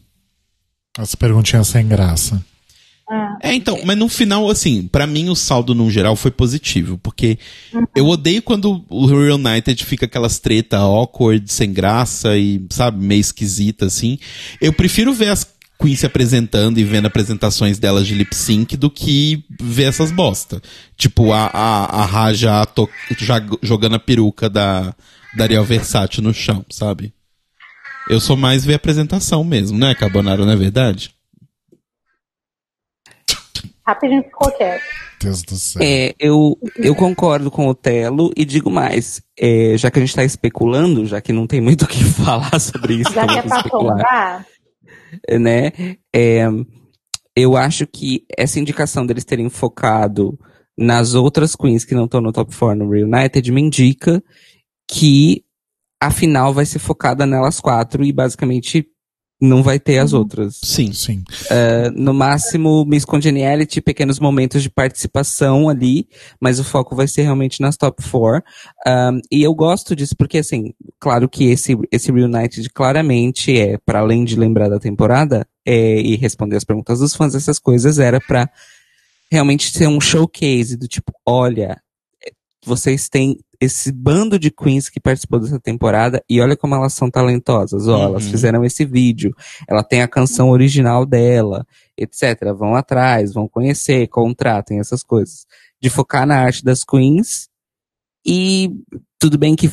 [0.99, 2.43] As perguntinhas sem graça.
[3.43, 3.51] É.
[3.51, 7.39] É, então, mas no final, assim, pra mim o saldo no geral foi positivo, porque
[7.97, 13.87] eu odeio quando o Reunited fica aquelas treta awkward, sem graça e, sabe, meio esquisita,
[13.87, 14.19] assim.
[14.61, 15.45] Eu prefiro ver as
[15.81, 20.61] Queen se apresentando e vendo apresentações delas de lip sync do que ver essas bosta.
[20.97, 22.89] Tipo, a, a, a Raja to-
[23.19, 24.93] já jogando a peruca da,
[25.37, 27.13] da Ariel Versace no chão, sabe?
[28.11, 31.15] Eu sou mais ver a apresentação mesmo, né, Carbonara, não é verdade?
[33.87, 34.83] Rapidinho ficou quieto.
[35.21, 35.83] Deus do céu.
[35.83, 39.21] É, eu, eu concordo com o Telo e digo mais.
[39.39, 42.59] é, já que a gente tá especulando, já que não tem muito o que falar
[42.61, 43.97] sobre isso, Já então que é pra especular.
[43.97, 44.47] tombar,
[45.39, 45.73] né?
[46.15, 46.47] É,
[47.37, 50.39] eu acho que essa indicação deles terem focado
[50.77, 54.23] nas outras queens que não estão no top 4 no Reunited me indica
[54.91, 55.45] que
[56.01, 58.89] a final vai ser focada nelas quatro e basicamente
[59.41, 60.59] não vai ter as outras.
[60.63, 60.93] Sim.
[60.93, 61.23] Sim.
[61.51, 66.09] É, no máximo, Miss Congeniality, pequenos momentos de participação ali,
[66.41, 68.43] mas o foco vai ser realmente nas top 4.
[68.87, 74.01] Um, e eu gosto disso porque, assim, claro que esse, esse Reunited claramente é, para
[74.01, 78.21] além de lembrar da temporada é, e responder as perguntas dos fãs, essas coisas, era
[78.21, 78.51] pra
[79.31, 81.81] realmente ser um showcase do tipo, olha,
[82.65, 87.11] vocês têm esse bando de queens que participou dessa temporada e olha como elas são
[87.11, 87.89] talentosas.
[87.89, 88.31] Ó, elas Uhum.
[88.31, 89.35] fizeram esse vídeo,
[89.69, 91.67] ela tem a canção original dela,
[91.97, 92.53] etc.
[92.57, 95.45] Vão atrás, vão conhecer, contratem essas coisas.
[95.81, 97.49] De focar na arte das queens
[98.27, 98.71] e
[99.19, 99.71] tudo bem que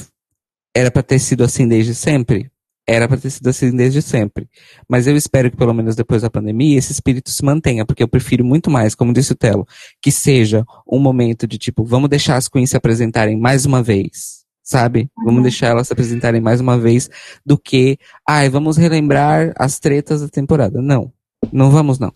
[0.75, 2.49] era pra ter sido assim desde sempre.
[2.87, 4.47] Era pra ter sido assim desde sempre.
[4.87, 8.07] Mas eu espero que pelo menos depois da pandemia esse espírito se mantenha, porque eu
[8.07, 9.67] prefiro muito mais, como disse o Telo,
[10.01, 14.43] que seja um momento de tipo, vamos deixar as queens se apresentarem mais uma vez,
[14.63, 15.09] sabe?
[15.23, 17.09] Vamos deixar elas se apresentarem mais uma vez
[17.43, 20.79] do que, ai, vamos relembrar as tretas da temporada.
[20.79, 21.11] Não,
[21.51, 22.13] não vamos não.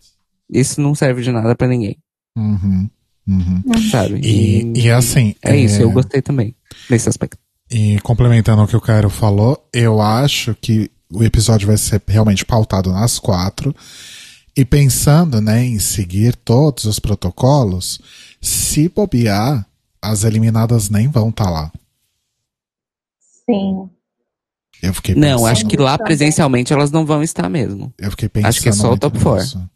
[0.48, 1.96] Isso não serve de nada pra ninguém,
[2.36, 2.88] Uhum.
[3.28, 3.62] Uhum.
[3.90, 4.20] sabe?
[4.24, 5.34] E, e assim.
[5.42, 6.54] é isso, eu gostei também
[6.88, 7.38] desse aspecto.
[7.70, 12.44] E complementando o que o Cairo falou, eu acho que o episódio vai ser realmente
[12.44, 13.74] pautado nas quatro.
[14.56, 18.00] E pensando né, em seguir todos os protocolos,
[18.40, 19.64] se bobear,
[20.02, 21.70] as eliminadas nem vão estar lá.
[23.46, 23.88] sim.
[24.82, 27.92] Eu fiquei Não, pensando, acho que lá presencialmente elas não vão estar mesmo.
[27.98, 29.38] eu fiquei pensando acho que é só o top four.
[29.38, 29.70] nisso.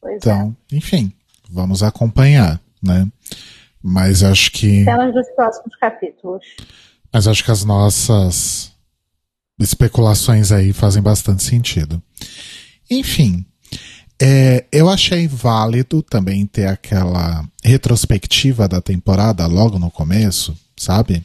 [0.00, 0.16] Pois é.
[0.16, 1.12] Então, enfim,
[1.48, 3.06] vamos acompanhar, né?
[3.86, 4.82] Mas acho que.
[4.82, 6.42] Cenas dos próximos capítulos.
[7.12, 8.72] Mas acho que as nossas
[9.60, 12.02] especulações aí fazem bastante sentido.
[12.90, 13.44] Enfim,
[14.20, 21.22] é, eu achei válido também ter aquela retrospectiva da temporada logo no começo, sabe?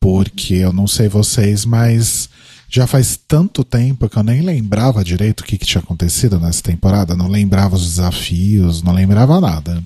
[0.00, 2.28] Porque eu não sei vocês, mas
[2.68, 6.62] já faz tanto tempo que eu nem lembrava direito o que, que tinha acontecido nessa
[6.62, 7.14] temporada.
[7.14, 9.80] Não lembrava os desafios, não lembrava nada.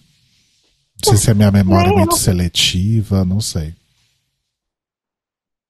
[1.03, 1.97] Não sei se a minha memória é eu.
[1.97, 3.75] muito seletiva, não sei.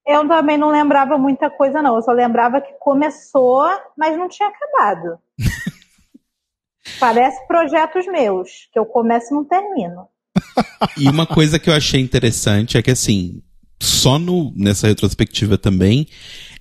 [0.07, 1.95] Eu também não lembrava muita coisa, não.
[1.95, 5.17] Eu só lembrava que começou, mas não tinha acabado.
[6.99, 10.07] Parece projetos meus, que eu começo e não termino.
[10.97, 13.41] E uma coisa que eu achei interessante é que, assim,
[13.81, 16.07] só no, nessa retrospectiva também,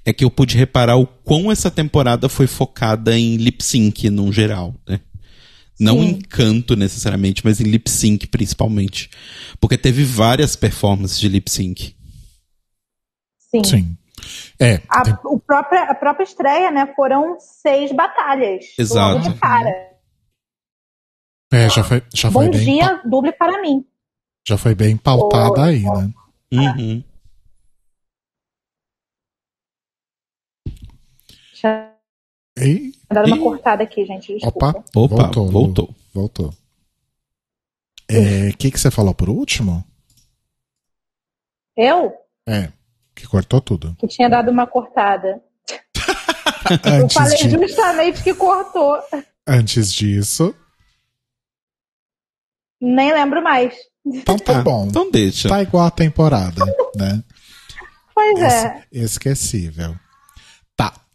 [0.05, 4.33] é que eu pude reparar o quão essa temporada foi focada em lip sync no
[4.33, 5.01] geral, né?
[5.79, 6.09] Não Sim.
[6.11, 9.11] em canto necessariamente, mas em lip sync principalmente.
[9.61, 11.97] Porque teve várias performances de lip sync.
[13.39, 13.65] Sim.
[13.65, 13.99] Sim.
[14.59, 16.93] É, A, tem- o própria, a própria estreia, né?
[16.95, 18.67] Foram seis batalhas.
[18.79, 19.19] Exato.
[19.19, 19.91] Logo de cara.
[21.53, 23.85] é, já foi, já foi Bom bem, dia, duble para mim.
[24.47, 26.13] já foi bem pautada aí, né?
[26.53, 27.03] Uhum.
[31.55, 31.93] Tinha
[32.59, 34.33] E, dado uma cortada aqui, gente.
[34.35, 34.69] Desculpa.
[34.69, 35.51] opa, Opa, voltou.
[35.51, 35.95] Voltou.
[36.15, 36.55] Voltou.
[38.11, 39.85] O que, que você falou por último?
[41.77, 42.13] Eu?
[42.47, 42.71] É,
[43.15, 43.97] que cortou tudo.
[43.99, 45.43] Que tinha dado uma cortada.
[47.01, 48.97] Eu falei de, justamente que cortou.
[49.47, 50.55] antes disso.
[52.81, 53.75] Nem lembro mais.
[54.05, 54.87] Então tá Ah, bom.
[54.87, 55.49] Então deixa.
[55.49, 56.65] Tá igual a temporada,
[56.95, 57.23] né?
[58.15, 58.85] Pois é.
[58.93, 59.97] Es- Esquecível.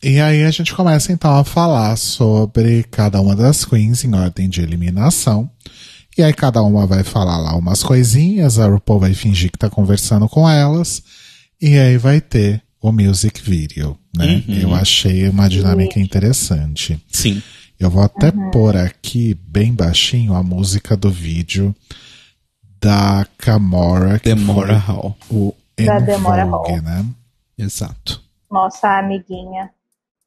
[0.01, 4.47] E aí a gente começa então a falar sobre cada uma das queens em ordem
[4.47, 5.49] de eliminação.
[6.17, 9.69] E aí cada uma vai falar lá umas coisinhas, a RuPaul vai fingir que tá
[9.69, 11.03] conversando com elas.
[11.61, 14.43] E aí vai ter o music video, né?
[14.47, 14.55] Uhum.
[14.55, 17.01] Eu achei uma dinâmica interessante.
[17.11, 17.41] Sim.
[17.77, 21.75] Eu vou até pôr aqui bem baixinho a música do vídeo
[22.81, 25.17] da Camora, Demora Hall.
[25.29, 26.81] o Da Demora Vogue, Hall.
[26.81, 27.05] né?
[27.57, 28.21] Exato.
[28.49, 29.69] Nossa amiguinha.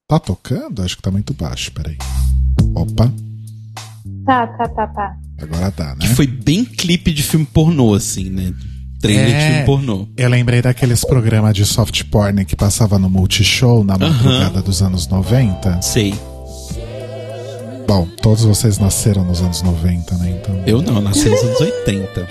[0.08, 0.82] Tá tocando?
[0.82, 1.96] Acho que tá muito baixo, peraí.
[2.74, 3.12] Opa,
[4.26, 5.16] Tá, tá, tá, tá.
[5.40, 6.14] agora dá, Que né?
[6.14, 8.52] foi bem clipe de filme pornô, assim, né?
[9.00, 9.50] Trailer de É.
[9.50, 10.08] filme pornô.
[10.16, 15.08] Eu lembrei daqueles programas de soft porn que passava no Multishow na madrugada dos anos
[15.08, 15.82] 90.
[15.82, 16.14] Sei.
[17.86, 20.38] Bom, todos vocês nasceram nos anos 90, né?
[20.40, 20.62] Então.
[20.66, 22.28] Eu não, nasci nos anos 80.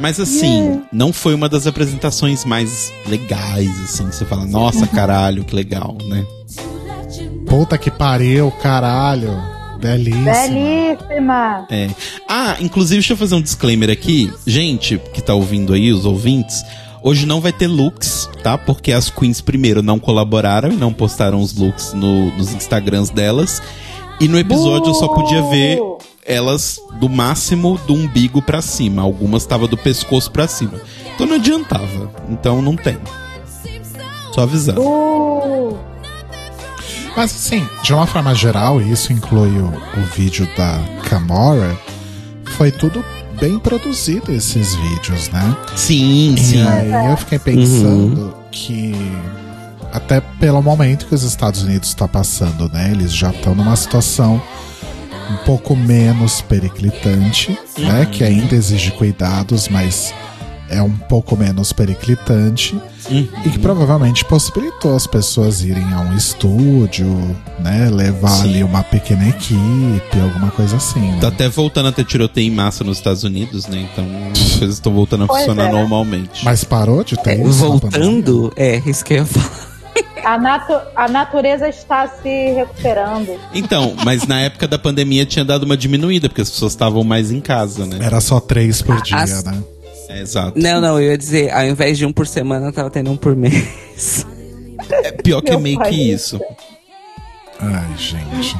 [0.00, 4.06] Mas assim, não foi uma das apresentações mais legais, assim.
[4.06, 6.24] Você fala, nossa, caralho, que legal, né?
[7.46, 9.30] Puta que pariu, caralho.
[9.80, 10.24] Belíssimo.
[10.24, 11.66] Belíssima.
[11.70, 11.88] É.
[12.28, 14.32] Ah, inclusive, deixa eu fazer um disclaimer aqui.
[14.46, 16.62] Gente que tá ouvindo aí, os ouvintes,
[17.02, 18.56] hoje não vai ter looks, tá?
[18.58, 23.62] Porque as queens, primeiro, não colaboraram e não postaram os looks no- nos Instagrams delas.
[24.20, 25.97] E no episódio eu só podia ver Uh!
[26.28, 29.02] Elas do máximo do umbigo pra cima.
[29.02, 30.74] Algumas tava do pescoço pra cima.
[31.14, 32.12] Então não adiantava.
[32.28, 32.98] Então não tem.
[34.34, 34.80] Só avisando.
[34.82, 35.76] Uh,
[37.16, 41.76] Mas assim, de uma forma geral, e isso inclui o, o vídeo da Camora,
[42.56, 43.02] foi tudo
[43.40, 45.56] bem produzido esses vídeos, né?
[45.74, 46.62] Sim, E sim.
[46.62, 48.94] aí eu fiquei pensando que
[49.92, 52.90] até pelo momento que os Estados Unidos está passando, né?
[52.92, 54.40] Eles já estão numa situação
[55.30, 58.06] um pouco menos periclitante, né?
[58.06, 60.12] Que ainda exige cuidados, mas
[60.70, 62.78] é um pouco menos periclitante
[63.10, 63.26] Uhum.
[63.44, 67.06] e que provavelmente possibilitou as pessoas irem a um estúdio,
[67.58, 67.88] né?
[67.90, 68.50] Levar Sim.
[68.50, 71.00] ali uma pequena equipe, alguma coisa assim.
[71.00, 71.18] Né?
[71.20, 73.88] Tá até voltando a ter tiroteio em massa nos Estados Unidos, né?
[73.90, 75.72] Então as coisas estão voltando a Pois funcionar é.
[75.72, 76.44] normalmente.
[76.44, 77.50] Mas parou de ter pandemia?
[77.52, 79.67] Voltando, é, isso que eu ia falar.
[80.34, 83.38] A, natu- a natureza está se recuperando.
[83.54, 87.30] Então, mas na época da pandemia tinha dado uma diminuída, porque as pessoas estavam mais
[87.32, 87.98] em casa, né?
[88.02, 89.62] Era só três por dia, As- né?
[90.10, 90.58] É, exato.
[90.58, 93.34] Não, não, eu ia dizer, ao invés de um por semana, tava tendo um por
[93.36, 94.26] mês.
[94.90, 96.40] É pior que é Meu meio que isso.
[97.60, 98.56] Ai, gente.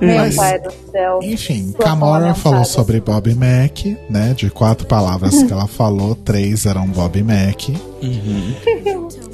[0.00, 1.20] Meu Mas- pai do céu.
[1.22, 4.34] Enfim, Sua Camora falou sobre Bob Mac, né?
[4.36, 7.68] De quatro palavras que ela falou, três eram Bob Mac.
[8.02, 8.54] Uhum.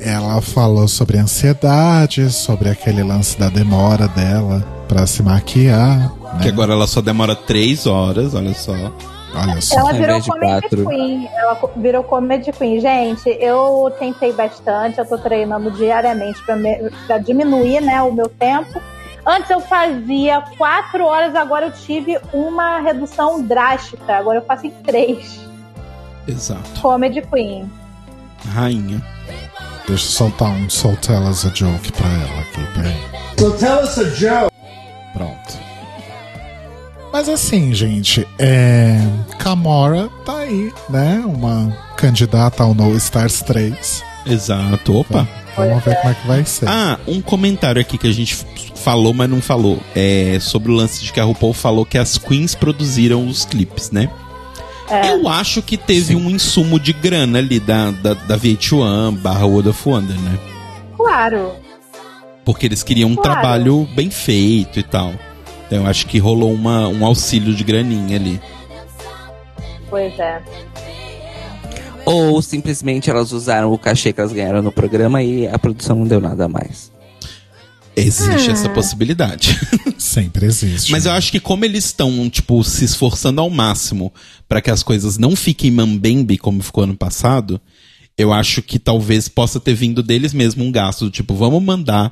[0.00, 6.38] Ela falou sobre ansiedade, sobre aquele lance da demora dela pra se maquiar, né?
[6.42, 8.72] Que agora ela só demora três horas, olha só.
[9.34, 9.78] Olha só.
[9.78, 10.86] Ela virou comedy quatro.
[10.88, 11.28] queen.
[11.34, 12.80] Ela virou comedy queen.
[12.80, 14.98] Gente, eu tentei bastante.
[14.98, 18.78] Eu tô treinando diariamente pra, me- pra diminuir né, o meu tempo.
[19.24, 24.16] Antes eu fazia quatro horas, agora eu tive uma redução drástica.
[24.16, 25.40] Agora eu faço em três.
[26.26, 26.80] Exato.
[26.80, 27.70] Comedy queen.
[28.52, 29.00] Rainha.
[29.86, 33.00] Deixa eu soltar um So Tell Us a Joke pra ela aqui, peraí.
[33.38, 34.52] So tell us a joke.
[35.12, 35.58] Pronto.
[37.12, 38.98] Mas assim, gente, é...
[39.38, 41.22] Camora tá aí, né?
[41.26, 44.02] Uma candidata ao No Stars 3.
[44.26, 44.96] Exato.
[44.98, 45.28] Opa.
[45.56, 46.68] Vamos ver como é que vai ser.
[46.68, 48.34] Ah, um comentário aqui que a gente
[48.74, 49.78] falou, mas não falou.
[49.94, 53.90] É sobre o lance de que a RuPaul falou que as queens produziram os clipes,
[53.90, 54.08] né?
[54.90, 55.10] É.
[55.12, 59.68] Eu acho que teve um insumo de grana ali da, da, da VH1 barra World
[59.70, 60.38] of Wonder, né?
[60.96, 61.52] Claro.
[62.44, 63.32] Porque eles queriam um Claro.
[63.40, 65.14] trabalho bem feito e tal.
[65.66, 68.40] Então eu acho que rolou uma, um auxílio de graninha ali.
[69.88, 70.42] Pois é.
[72.04, 76.06] Ou simplesmente elas usaram o cachê que elas ganharam no programa e a produção não
[76.06, 76.90] deu nada a mais.
[77.94, 79.58] Existe essa possibilidade.
[79.98, 80.90] Sempre existe.
[80.90, 84.12] Mas eu acho que como eles estão, tipo, se esforçando ao máximo
[84.48, 87.60] para que as coisas não fiquem mambembe como ficou ano passado,
[88.16, 92.10] eu acho que talvez possa ter vindo deles mesmo um gasto do tipo, vamos mandar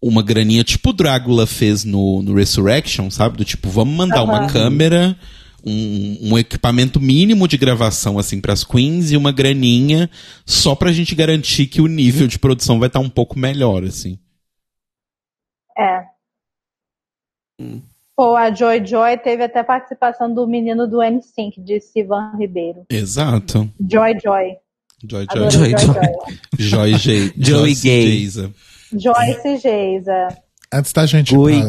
[0.00, 3.38] uma graninha, tipo o Drácula fez no, no Resurrection, sabe?
[3.38, 5.16] Do tipo, vamos mandar uma câmera,
[5.64, 10.08] um, um equipamento mínimo de gravação, assim, pras queens e uma graninha
[10.46, 14.18] só pra gente garantir que o nível de produção vai estar um pouco melhor, assim.
[15.76, 16.04] É.
[18.16, 22.84] Pô, a Joy Joy teve até participação do menino do N5, de Sivan Ribeiro.
[22.90, 23.70] Exato.
[23.80, 24.56] Joy Joy.
[25.08, 25.70] Joy Adoro Joy.
[25.70, 26.38] Joy, Joy Joy.
[26.58, 27.32] Joy J.
[27.36, 28.06] Joey Joyce Gay.
[28.06, 28.54] Jayza.
[28.92, 30.28] Joyce Geisa.
[30.72, 31.62] Antes da gente ir Oi,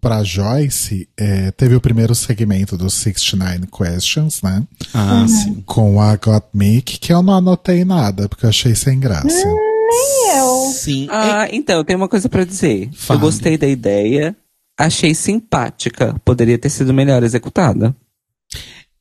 [0.00, 4.66] pra, Joyce, é, teve o primeiro segmento dos 69 Questions, né?
[4.94, 5.62] Ah, sim.
[5.66, 9.46] Com a Got Mick, que eu não anotei nada, porque eu achei sem graça.
[9.46, 10.72] Eu.
[10.72, 11.08] Sim.
[11.10, 12.90] Ah, então, eu tenho uma coisa pra dizer.
[12.94, 13.18] Fale.
[13.18, 14.34] Eu gostei da ideia,
[14.78, 16.14] achei simpática.
[16.24, 17.94] Poderia ter sido melhor executada.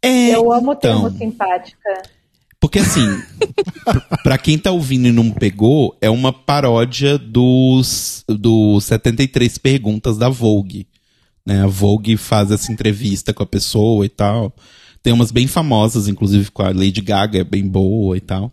[0.01, 2.01] É, Eu amo o então, termo simpática.
[2.59, 3.07] Porque assim,
[4.23, 10.29] pra quem tá ouvindo e não pegou, é uma paródia dos, dos 73 perguntas da
[10.29, 10.87] Vogue.
[11.45, 11.63] Né?
[11.63, 14.53] A Vogue faz essa entrevista com a pessoa e tal.
[15.01, 18.51] Tem umas bem famosas, inclusive com a Lady Gaga, é bem boa e tal.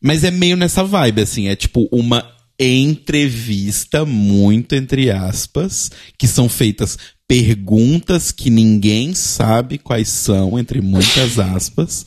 [0.00, 2.28] Mas é meio nessa vibe, assim, é tipo uma
[2.58, 11.38] entrevista, muito entre aspas, que são feitas perguntas que ninguém sabe quais são, entre muitas
[11.38, 12.04] aspas.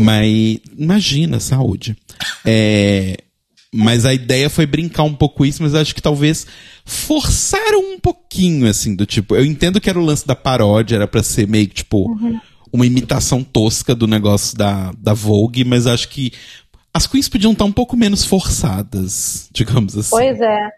[0.00, 1.96] Mas imagina, saúde.
[2.44, 3.16] É,
[3.74, 6.46] mas a ideia foi brincar um pouco isso, mas acho que talvez
[6.84, 9.34] forçaram um pouquinho, assim, do tipo.
[9.34, 12.16] Eu entendo que era o lance da paródia, era pra ser meio que, tipo,
[12.72, 16.32] uma imitação tosca do negócio da, da Vogue, mas acho que
[16.94, 20.10] as queens podiam estar um pouco menos forçadas, digamos assim.
[20.10, 20.70] Pois é.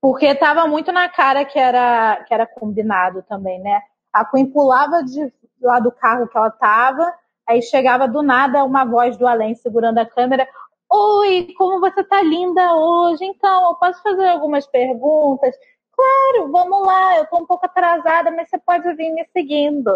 [0.00, 3.80] Porque tava muito na cara que era, que era combinado também, né?
[4.12, 5.30] A Queen pulava de
[5.62, 7.12] lá do carro que ela tava,
[7.50, 10.46] aí chegava do nada uma voz do além segurando a câmera.
[10.92, 13.24] Oi, como você tá linda hoje?
[13.24, 15.54] Então, eu posso fazer algumas perguntas?
[15.96, 19.90] Claro, vamos lá, eu tô um pouco atrasada, mas você pode vir me seguindo.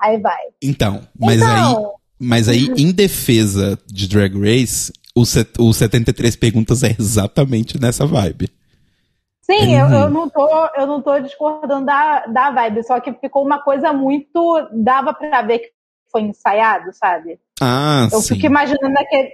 [0.00, 0.40] Aí vai.
[0.62, 1.72] Então, mas aí.
[1.72, 7.80] então, Mas aí, em defesa de Drag Race, o, set, o 73 perguntas é exatamente
[7.80, 8.48] nessa vibe.
[9.42, 9.92] Sim, eu, Uhum.
[10.04, 13.92] eu não tô, eu não tô discordando da, da vibe, só que ficou uma coisa
[13.92, 14.68] muito.
[14.72, 15.70] dava pra ver que
[16.12, 17.40] foi ensaiado, sabe?
[17.60, 18.34] Ah, Eu sim.
[18.34, 19.30] fico imaginando aquele.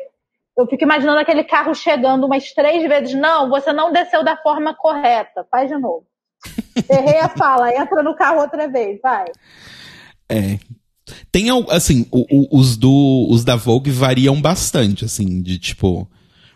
[0.56, 3.14] Eu fico imaginando aquele carro chegando umas três vezes.
[3.14, 5.46] Não, você não desceu da forma correta.
[5.50, 6.04] Faz de novo.
[6.88, 9.26] Errei a fala, entra no carro outra vez, vai.
[10.28, 10.58] É.
[11.32, 16.08] Tem, assim, o- o- os, do, os da Vogue variam bastante, assim, de tipo.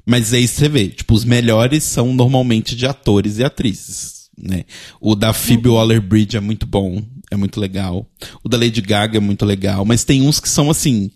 [0.04, 4.64] Mas aí você vê, tipo, os melhores são normalmente de atores e atrizes, né?
[5.00, 8.06] O da Phoebe Waller-Bridge é muito bom, é muito legal.
[8.42, 11.10] O da Lady Gaga é muito legal, mas tem uns que são assim,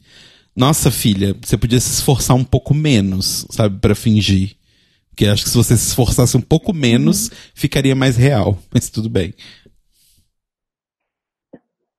[0.54, 4.56] nossa filha, você podia se esforçar um pouco menos, sabe, pra fingir.
[5.10, 9.08] Porque acho que se você se esforçasse um pouco menos, ficaria mais real, mas tudo
[9.08, 9.34] bem.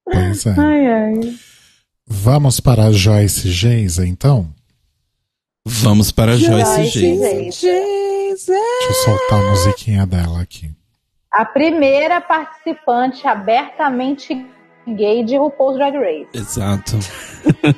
[0.03, 0.55] Pois é.
[0.57, 1.36] Ai, ai.
[2.05, 4.53] Vamos para a Joyce Geisa, então?
[5.65, 7.51] Vamos para a Joyce Joyce Geisa.
[7.51, 8.53] Geisa.
[8.53, 10.76] Deixa eu soltar a musiquinha dela aqui.
[11.38, 14.45] A primeira participante abertamente
[14.88, 16.27] gay de RuPaul's Drag Race.
[16.33, 16.97] Exato.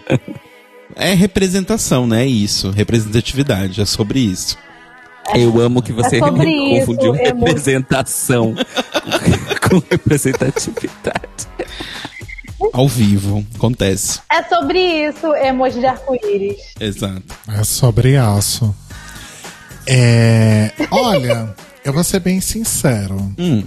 [0.95, 2.24] é representação, né?
[2.24, 2.72] É isso.
[2.72, 3.82] Representatividade.
[3.82, 4.57] É sobre isso.
[5.36, 6.91] Eu amo que você É confundiu isso,
[7.28, 8.55] emo- representação
[9.70, 11.47] com representatividade.
[12.74, 13.45] Ao vivo.
[13.55, 14.22] Acontece.
[14.32, 16.74] É sobre isso, emoji de arco-íris.
[16.80, 17.24] Exato.
[17.49, 18.74] É sobre aço.
[19.88, 21.53] É, olha,
[21.84, 23.15] eu vou ser bem sincero.
[23.38, 23.63] Hum.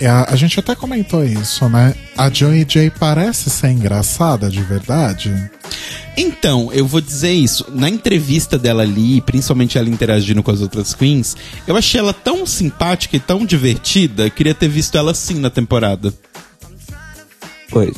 [0.00, 1.94] É, A, a gente até comentou isso, né?
[2.16, 5.50] A Joey J parece ser engraçada de verdade.
[6.16, 7.66] Então, eu vou dizer isso.
[7.72, 12.46] Na entrevista dela ali, principalmente ela interagindo com as outras queens, eu achei ela tão
[12.46, 14.24] simpática e tão divertida.
[14.26, 16.12] eu Queria ter visto ela assim na temporada.
[17.70, 17.96] Pois.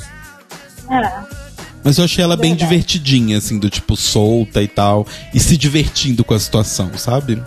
[0.90, 1.40] É.
[1.84, 2.70] Mas eu achei ela bem Verdade.
[2.70, 5.06] divertidinha, assim, do tipo solta e tal.
[5.32, 7.42] E se divertindo com a situação, sabe?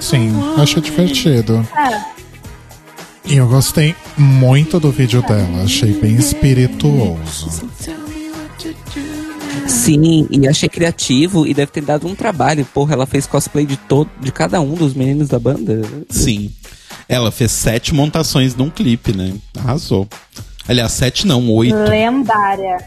[0.00, 1.66] Sim, achei divertido.
[1.76, 2.12] É.
[3.24, 7.70] E eu gostei muito do vídeo dela, achei bem espirituoso.
[9.66, 12.66] Sim, e achei criativo e deve ter dado um trabalho.
[12.74, 15.82] Porra, ela fez cosplay de todo, de cada um dos meninos da banda.
[16.10, 16.50] Sim.
[17.08, 19.32] Ela fez sete montações num clipe, né?
[19.56, 20.08] Arrasou.
[20.68, 21.74] Aliás, sete não, oito.
[21.74, 22.78] Lendária.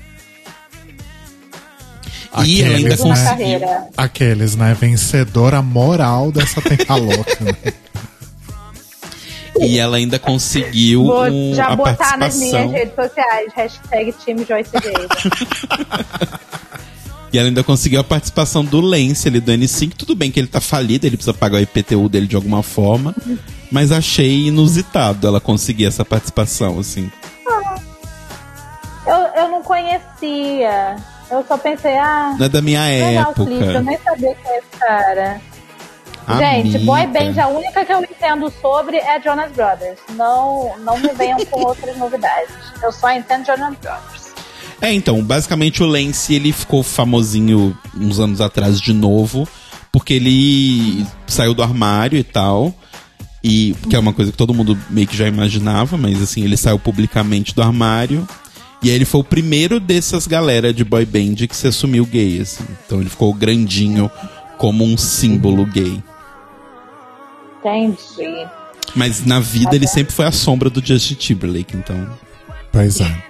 [2.44, 2.98] E ela ainda né?
[2.98, 3.26] conseguiu.
[3.30, 3.88] carreira.
[3.96, 4.74] Aqueles, né?
[4.80, 7.38] Vencedora moral dessa terra louca.
[7.44, 7.74] né?
[9.60, 13.52] E ela ainda conseguiu Vou um- já a botar nas minhas redes sociais.
[13.56, 14.72] Hashtag time Joyce.
[17.34, 19.92] E ela ainda conseguiu a participação do Lance ali do N5.
[19.98, 23.14] Tudo bem que ele tá falido, ele precisa pagar o IPTU dele de alguma forma.
[23.70, 27.12] Mas achei inusitado ela conseguir essa participação, assim.
[29.06, 29.14] eu,
[29.44, 30.96] eu não conhecia.
[31.30, 32.82] Eu só pensei, ah, Não é da minha
[33.30, 33.82] o clipe, eu época.
[33.82, 35.42] nem sabia quem é esse cara.
[36.28, 36.86] Gente, Amiga.
[36.86, 40.00] boy band, a única que eu entendo sobre é Jonas Brothers.
[40.16, 42.50] Não, não me venham com outras novidades.
[42.82, 44.34] Eu só entendo Jonas Brothers.
[44.82, 49.48] É, então, basicamente o Lance ele ficou famosinho uns anos atrás de novo,
[49.92, 52.74] porque ele saiu do armário e tal.
[53.44, 56.58] E que é uma coisa que todo mundo meio que já imaginava, mas assim, ele
[56.58, 58.28] saiu publicamente do armário.
[58.86, 62.40] E aí ele foi o primeiro dessas galera de boy band que se assumiu gay,
[62.40, 62.64] assim.
[62.86, 64.12] Então ele ficou grandinho
[64.60, 66.04] como um símbolo gay.
[67.58, 68.48] Entendi.
[68.96, 72.08] Mas na vida ele sempre foi a sombra do Justin Timberlake, então.
[72.72, 73.24] Pois é.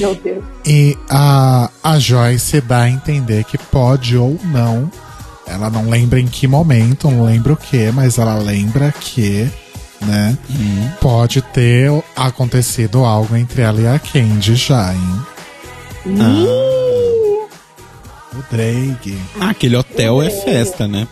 [0.00, 0.42] Meu Deus.
[0.66, 4.90] E a, a Joyce dá a entender que pode ou não.
[5.46, 9.50] Ela não lembra em que momento, não lembra o que, mas ela lembra que,
[10.00, 10.36] né,
[11.00, 15.22] pode ter acontecido algo entre ela e a Candy já, hein?
[18.34, 19.18] O Drake.
[19.40, 21.06] Ah, aquele hotel é festa, né?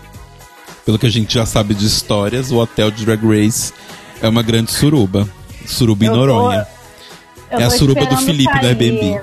[0.84, 3.72] Pelo que a gente já sabe de histórias, o hotel de Drag Race
[4.22, 5.28] é uma grande suruba.
[5.66, 6.66] Suruba em tô- Noronha.
[7.50, 9.20] Eu É a tô suruba do Felipe da sair- Airbnb.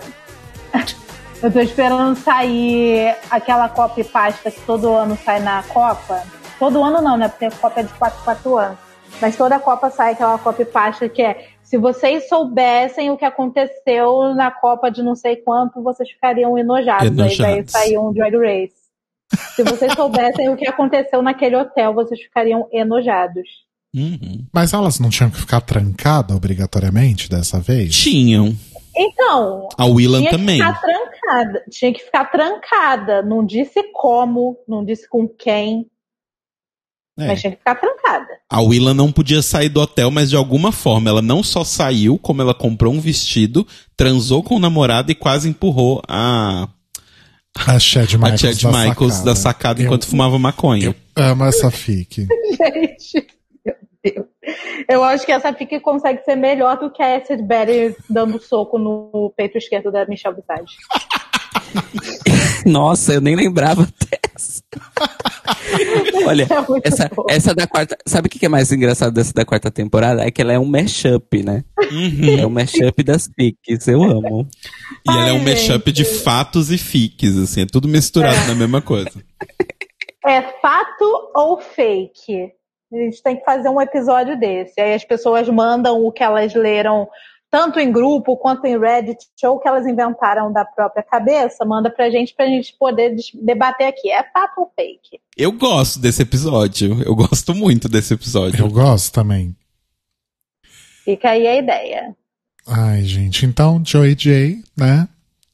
[1.41, 6.24] Eu tô esperando sair aquela Copa e pasta que todo ano sai na Copa.
[6.57, 7.28] Todo ano não, né?
[7.28, 8.78] Porque a Copa é de 4 4 anos.
[9.22, 13.26] Mas toda Copa sai aquela Copa e pasta que é se vocês soubessem o que
[13.26, 17.03] aconteceu na Copa de não sei quanto, vocês ficariam enojados.
[17.07, 17.72] Aí vai Enojados.
[17.72, 18.76] sair um Drag Race.
[19.55, 23.47] Se vocês soubessem o que aconteceu naquele hotel, vocês ficariam enojados.
[23.95, 24.45] Uhum.
[24.53, 27.95] Mas elas não tinham que ficar trancadas obrigatoriamente dessa vez?
[27.95, 28.53] Tinham.
[28.95, 30.59] Então, A Willan tinha também.
[30.59, 31.64] que ficar trancada.
[31.72, 33.22] Tinha que ficar trancada.
[33.24, 35.88] Não disse como, não disse com quem,
[37.18, 37.28] É.
[37.28, 38.28] mas tinha que ficar trancada.
[38.49, 42.18] A Willan não podia sair do hotel, mas de alguma forma ela não só saiu,
[42.18, 46.68] como ela comprou um vestido, transou com o namorado e quase empurrou a,
[47.55, 49.26] A Chad a Michaels, Chad da, Michaels sacada.
[49.26, 50.86] da sacada Eu- enquanto fumava maconha.
[50.88, 52.26] Eu amo essa fic.
[52.57, 53.28] Gente,
[53.64, 54.26] meu Deus.
[54.89, 58.78] Eu acho que essa fica consegue ser melhor do que a Acid Betty dando soco
[58.80, 60.74] no peito esquerdo da Michelle Visage.
[62.66, 63.88] Nossa, eu nem lembrava
[64.36, 64.64] dessa.
[66.26, 66.47] Olha,
[66.84, 67.26] É essa, bom.
[67.30, 67.97] essa da quarta.
[68.05, 70.24] Sabe o que é mais engraçado dessa da quarta temporada?
[70.26, 71.63] É que ela é um mashup, né?
[71.91, 72.39] Uhum.
[72.39, 73.88] É um mashup das piques.
[73.88, 74.47] Eu amo.
[75.07, 78.55] E ela é um Ai, mashup de fatos e fiques, assim, é tudo misturado na
[78.55, 79.11] mesma coisa.
[80.26, 82.51] É fato ou fake?
[82.91, 84.80] A gente tem que fazer um episódio desse.
[84.80, 87.07] Aí as pessoas mandam o que elas leram,
[87.54, 92.10] tanto em grupo quanto em Reddit, ou que elas inventaram da própria cabeça, manda pra
[92.10, 94.10] gente pra gente poder debater aqui.
[94.10, 95.22] É fato ou fake?
[95.38, 97.04] Eu gosto desse episódio.
[97.04, 98.60] Eu gosto muito desse episódio.
[98.60, 99.56] Eu gosto também.
[101.06, 102.16] Fica aí a ideia.
[102.66, 103.45] Ai, gente.
[103.45, 105.08] Então, Joey J, né?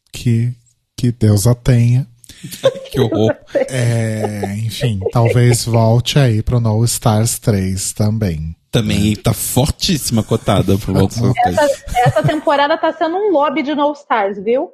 [0.10, 0.54] Que,
[0.96, 2.08] que Deus a tenha.
[2.90, 3.36] Que horror.
[3.54, 8.56] É, enfim, talvez volte aí pro No Stars 3 também.
[8.72, 11.58] Também tá fortíssima cotada aos Três.
[11.58, 14.70] Essa, essa temporada tá sendo um lobby de No Stars, viu?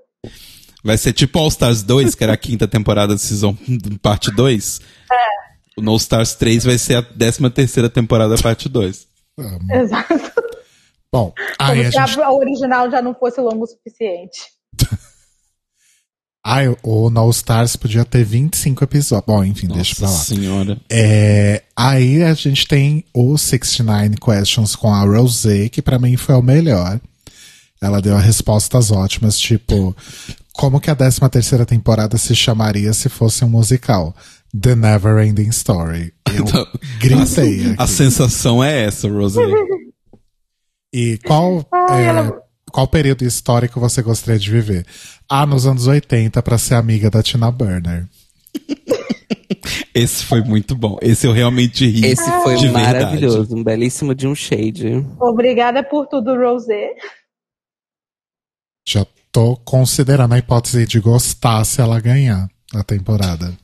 [0.83, 3.55] Vai ser tipo All Stars 2, que era a quinta temporada de Season
[4.01, 4.81] parte 2.
[5.77, 9.07] O No Stars 3 vai ser a décima terceira temporada parte 2.
[9.37, 9.73] Amo.
[9.73, 10.13] Exato.
[11.11, 12.21] Bom, Como aí a se a, gente.
[12.21, 14.41] a original já não fosse longo o suficiente.
[16.47, 19.25] Ai, o No Stars podia ter 25 episódios.
[19.25, 20.39] Bom, enfim, deixa pra Nossa lá.
[20.39, 20.79] senhora.
[20.91, 26.35] É, aí a gente tem o 69 Questions com a Rosé, que pra mim foi
[26.35, 26.99] o melhor.
[27.81, 29.95] Ela deu respostas ótimas, tipo,
[30.53, 34.15] como que a 13 terceira temporada se chamaria se fosse um musical?
[34.57, 36.13] The Never Ending Story.
[36.31, 36.67] Eu Não.
[36.99, 37.91] gritei A aqui.
[37.91, 39.53] sensação é essa, Rosalie.
[40.93, 42.41] E qual, Ai, é, ela-
[42.75, 44.85] qual período histórico você gostaria de viver?
[45.29, 48.05] Ah, nos anos 80 pra ser amiga da Tina Burner.
[49.95, 50.97] Esse foi muito bom.
[51.01, 52.05] Esse eu realmente ri.
[52.05, 53.37] Esse foi de maravilhoso.
[53.37, 53.61] verdade.
[53.61, 55.07] Um belíssimo de um shade.
[55.21, 56.89] Obrigada por tudo, Rosé.
[58.85, 63.57] Já tô considerando a hipótese de gostar se ela ganhar a temporada.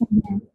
[0.00, 0.49] Nossa,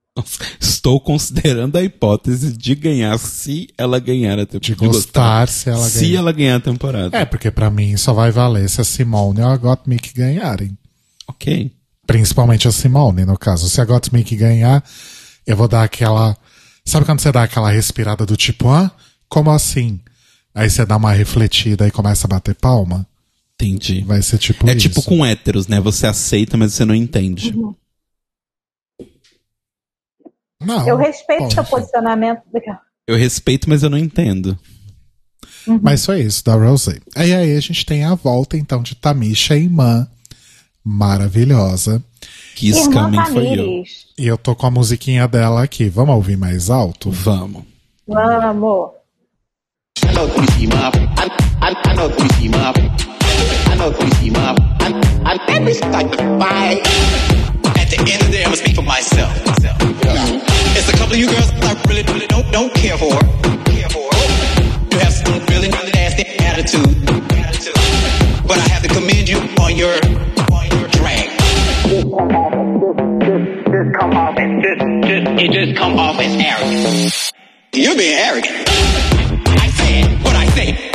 [0.59, 4.59] Estou considerando a hipótese de ganhar se ela ganhar a temporada.
[4.59, 6.19] De gostar se ela se ganhar.
[6.19, 7.17] ela ganhar a temporada.
[7.17, 10.77] É, porque pra mim só vai valer se a Simone ou a Gottmik ganharem.
[11.27, 11.71] Ok.
[12.07, 13.69] Principalmente a Simone, no caso.
[13.69, 14.83] Se a Gottmik ganhar,
[15.45, 16.37] eu vou dar aquela.
[16.85, 18.91] Sabe quando você dá aquela respirada do tipo, ah,
[19.27, 19.99] como assim?
[20.53, 23.05] Aí você dá uma refletida e começa a bater palma?
[23.59, 24.01] Entendi.
[24.05, 24.87] Vai ser tipo É isso.
[24.87, 25.81] tipo com héteros, né?
[25.81, 27.53] Você aceita, mas você não entende.
[30.61, 32.41] Não, Eu respeito seu posicionamento.
[33.07, 34.57] Eu respeito, mas eu não entendo.
[35.81, 36.99] Mas foi isso, da Rosé.
[37.15, 40.07] Aí aí a gente tem a volta, então, de Tamisha e Man.
[40.83, 42.03] Maravilhosa.
[42.91, 43.55] Coming for You.
[43.55, 44.05] Tamires.
[44.17, 45.89] E eu tô com a musiquinha dela aqui.
[45.89, 47.09] Vamos ouvir mais alto?
[47.11, 47.63] Vamos.
[48.07, 48.91] Vamos.
[53.75, 54.57] I know three C mob.
[54.79, 54.87] I,
[55.25, 55.35] I, I know three C mob.
[55.35, 55.35] I know three C mob.
[55.35, 56.79] I, I, I was like, bye.
[57.75, 59.31] At the end of the day, I'm gonna speak for myself.
[60.77, 63.11] It's a couple of you girls I really, really don't don't care for.
[63.67, 64.07] Care for.
[64.91, 67.05] You have some really, really nasty attitude.
[68.47, 69.93] But I have to commend you on your
[70.55, 71.29] on your drag.
[73.75, 77.33] Just come off and just, just, It just come off as arrogant.
[77.73, 78.55] You're being arrogant.
[78.55, 80.94] I said what I say.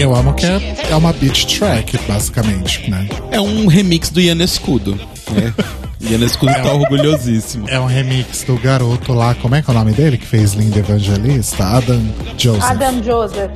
[0.00, 3.08] Eu amo que é, é uma beat track, basicamente, né?
[3.32, 4.94] É um remix do Ian Escudo.
[4.94, 5.52] Né?
[6.00, 7.68] Ian Escudo tá orgulhosíssimo.
[7.68, 10.52] É um remix do garoto lá, como é que é o nome dele que fez
[10.52, 11.64] Linda Evangelista?
[11.64, 12.00] Adam
[12.36, 12.70] Joseph.
[12.70, 13.50] Adam Joseph.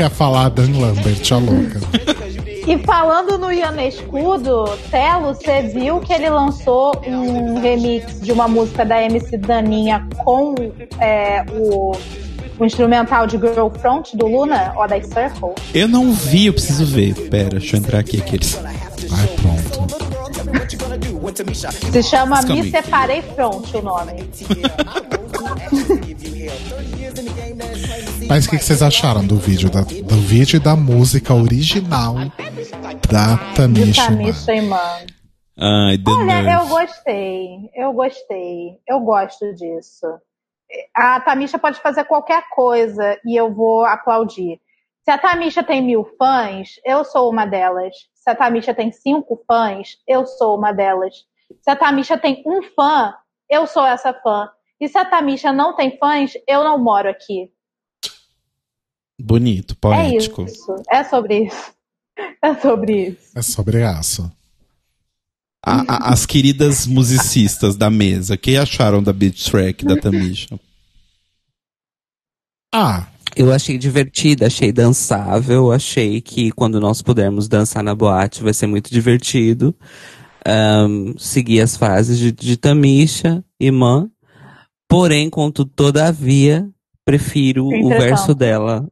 [0.00, 1.80] Ia falar Adam Lambert, a louca.
[2.66, 8.48] E falando no Ian Escudo, Telo, você viu que ele lançou um remix de uma
[8.48, 10.54] música da MC Daninha com
[11.00, 11.92] é, o,
[12.58, 15.54] o instrumental de Girl Front do Luna, Oda Circle?
[15.74, 17.14] Eu não vi, eu preciso ver.
[17.28, 18.18] Pera, deixa eu entrar aqui.
[18.18, 18.58] Aqueles.
[18.64, 20.02] Ai, pronto.
[21.92, 22.70] Se chama It's Me.
[22.70, 24.12] Separei Front o nome.
[28.28, 29.70] Mas o que, que vocês acharam do vídeo?
[29.70, 32.14] Da, do vídeo e da música original
[33.10, 34.06] da De Tamisha.
[34.06, 34.78] Tamisha e Man.
[35.58, 37.70] Ai, Olha, eu gostei.
[37.74, 38.78] Eu gostei.
[38.88, 40.06] Eu gosto disso.
[40.94, 44.60] A Tamisha pode fazer qualquer coisa e eu vou aplaudir.
[45.04, 47.94] Se a Tamisha tem mil fãs, eu sou uma delas.
[48.14, 51.26] Se a Tamisha tem cinco fãs, eu sou uma delas.
[51.60, 53.14] Se a Tamisha tem um fã,
[53.50, 54.48] eu sou essa fã.
[54.80, 57.52] E se a Tamisha não tem fãs, eu não moro aqui.
[59.20, 60.42] Bonito, É poético.
[60.42, 60.74] isso.
[60.90, 61.72] É sobre isso.
[62.42, 63.38] É sobre isso.
[63.38, 64.30] É sobre aço.
[65.64, 70.58] A- a- as queridas musicistas da mesa, o que acharam da beat track da Tamisha?
[72.74, 78.52] Ah, Eu achei divertida, achei dançável, achei que quando nós pudermos dançar na boate vai
[78.52, 79.74] ser muito divertido.
[80.46, 84.10] Ahn, seguir as fases de, de Tamisha e Man.
[84.86, 86.68] Porém, contudo, todavia,
[87.06, 88.86] prefiro o verso dela.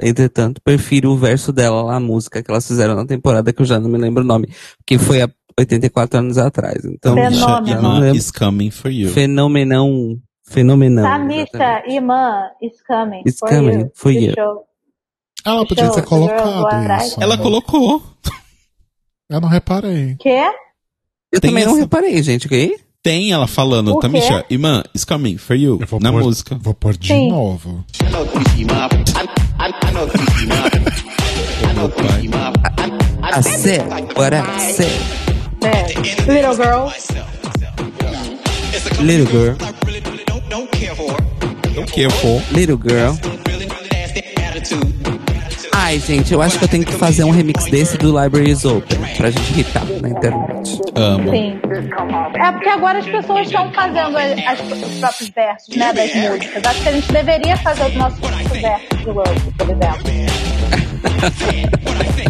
[0.00, 3.66] Entretanto, prefiro o verso dela lá, a música que elas fizeram na temporada, que eu
[3.66, 4.48] já não me lembro o nome,
[4.86, 6.84] que foi há 84 anos atrás.
[6.84, 7.82] Então, Fenômeno.
[7.82, 9.10] Não is coming for you.
[9.10, 10.16] Fenomenão.
[10.48, 11.02] Fenomenão.
[11.04, 11.82] Tamisha.
[11.88, 13.22] Iman is coming.
[13.26, 13.90] It's for coming you.
[13.94, 14.32] for you.
[14.34, 14.64] show.
[15.44, 17.22] ela podia Show, ter colocado isso.
[17.22, 17.42] Ela né?
[17.42, 18.02] colocou.
[19.30, 20.16] Eu não reparei.
[20.18, 20.42] Quê?
[21.32, 22.76] Eu Tem também não essa- reparei, gente, ok?
[23.02, 24.00] Tem ela falando, quê?
[24.00, 25.78] Tamisha, Iman is coming for you.
[25.80, 26.58] Eu vou Na pôr, música.
[26.60, 27.30] Vou pôr de Sim.
[27.30, 27.84] novo.
[33.22, 33.86] I said
[34.16, 35.29] what I said.
[35.64, 36.32] É.
[36.32, 36.88] Little girl.
[39.00, 39.56] Little girl.
[40.48, 41.16] don't care for.
[41.74, 42.42] Don't care for.
[42.52, 43.14] Little girl.
[45.72, 48.64] Ai, gente, eu acho que eu tenho que fazer um remix desse do Library is
[48.64, 50.80] Open pra gente irritar na internet.
[50.94, 51.30] Amo.
[51.30, 51.58] Sim.
[52.38, 56.64] É porque agora as pessoas estão fazendo as- as- os próprios versos, né, das músicas.
[56.64, 60.10] Acho que a gente deveria fazer os nossos próprios versos de Love, por exemplo.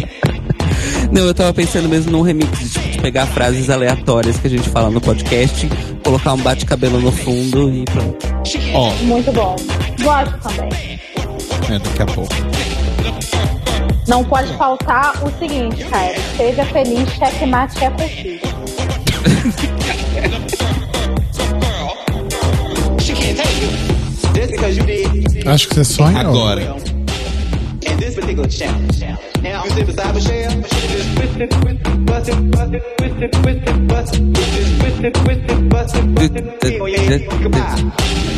[1.11, 4.49] Não, eu tava pensando mesmo num remix de, tipo, de pegar frases aleatórias que a
[4.49, 5.67] gente fala no podcast,
[6.03, 8.27] colocar um bate-cabelo no fundo e pronto.
[8.73, 9.55] Ó, Muito bom.
[10.01, 10.99] Gosto também.
[11.69, 12.33] é, daqui a pouco.
[14.07, 16.15] Não pode faltar o seguinte, cara.
[16.37, 18.41] Seja feliz, checkmate é did
[25.47, 26.19] Acho que você sonhou.
[26.19, 26.61] Agora.
[26.61, 27.00] in
[28.11, 29.01] this particular challenge.
[29.41, 32.73] Now, you sit beside Michelle, but she just twist it, twist it, bust it, bust
[32.73, 36.35] it, twist it, twist it, bust it, just twist it, twist it, bust it, bust
[36.35, 37.91] it, feel your head, goodbye.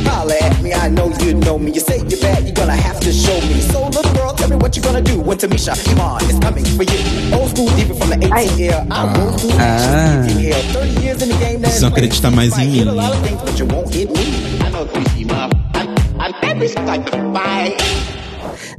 [0.06, 1.72] Holla at me, I know you know me.
[1.72, 3.62] You say you're bad, you're gonna have to show me.
[3.62, 6.84] So, little girl, tell me what you're gonna do when Tamisha Iman is coming for
[6.84, 7.34] you.
[7.36, 8.88] Old school, even from the ATL.
[8.92, 10.24] I old school, Ah.
[10.28, 10.62] ATL.
[10.74, 12.96] 30 years in the game, now Precisam acreditar mais em Hit a mim.
[12.96, 14.60] lot of things, but you won't hit me.
[14.62, 15.52] I know Greasy Mob.
[15.74, 15.88] I,
[16.20, 17.76] I, I, it's like, bye.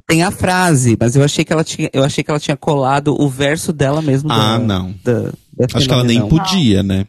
[0.07, 3.19] Tem a frase, mas eu achei que ela tinha, eu achei que ela tinha colado
[3.19, 4.31] o verso dela mesmo.
[4.31, 4.95] Ah, da- não.
[5.03, 5.21] Da,
[5.53, 7.07] da Acho que ela nem podia, né?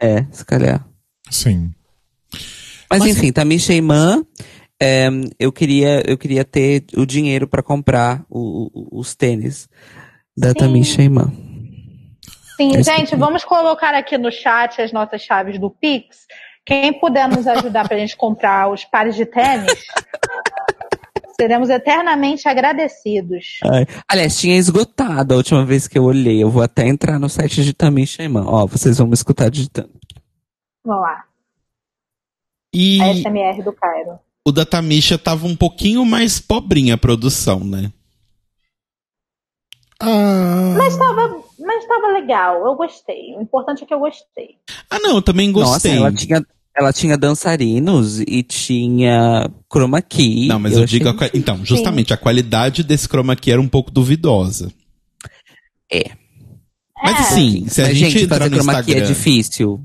[0.00, 0.86] É, se calhar.
[1.28, 1.72] Sim.
[2.90, 4.24] Mas, Mas- enfim, Tamisha Iman,
[4.80, 5.08] é,
[5.40, 9.68] eu, queria, eu queria ter o dinheiro pra comprar o- o- os tênis
[10.36, 10.54] da Sim.
[10.54, 11.32] Tamisha Iman.
[12.56, 16.26] Sim, É gente, vamos colocar aqui no chat as nossas chaves do Pix,
[16.66, 19.72] Quem puder nos ajudar pra gente comprar os pares de tênis,
[21.40, 23.58] seremos eternamente agradecidos.
[23.64, 23.86] Ai.
[24.08, 26.42] Aliás, tinha esgotado a última vez que eu olhei.
[26.42, 28.44] Eu vou até entrar no site de Tamisha Iman.
[28.46, 29.90] Ó, vocês vão me escutar digitando.
[30.84, 31.24] Vamos lá.
[32.74, 34.18] E A SMR do Cairo.
[34.46, 37.92] o da Tamisha tava um pouquinho mais pobrinha a produção, né?
[40.00, 43.34] Ah, Mas tava, mas tava legal, eu gostei.
[43.36, 44.56] O importante é que eu gostei.
[44.88, 45.92] Ah, não, eu também gostei.
[45.96, 46.46] Nossa, ela tinha,
[46.78, 50.46] ela tinha dançarinos e tinha chroma key.
[50.48, 51.10] Não, mas eu, achei digo.
[51.10, 54.70] a Então, justamente, a qualidade desse chroma key era um pouco duvidosa.
[55.92, 56.10] É.
[57.02, 57.22] Mas É.
[57.34, 59.04] sim, se a Mas, gente, gente, entrar fazer no chroma key Instagram.
[59.04, 59.80] é difícil.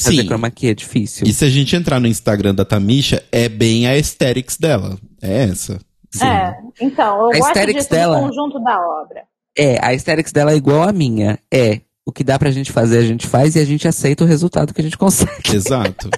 [0.00, 0.26] Fazer Sim.
[0.26, 1.26] chroma key é difícil.
[1.26, 4.98] E se a gente entrar no Instagram da Tamisha, é bem a aesthetics dela.
[5.22, 5.78] É essa.
[6.12, 6.24] Sim.
[6.26, 9.22] É, então, eu A gosto aesthetics disso dela- conjunto da obra.
[9.56, 11.38] É, a aesthetics dela é igual à minha.
[11.52, 11.80] É.
[12.06, 14.74] O que dá pra gente fazer, a gente faz e a gente aceita o resultado
[14.74, 15.54] que a gente consegue.
[15.54, 16.10] Exato.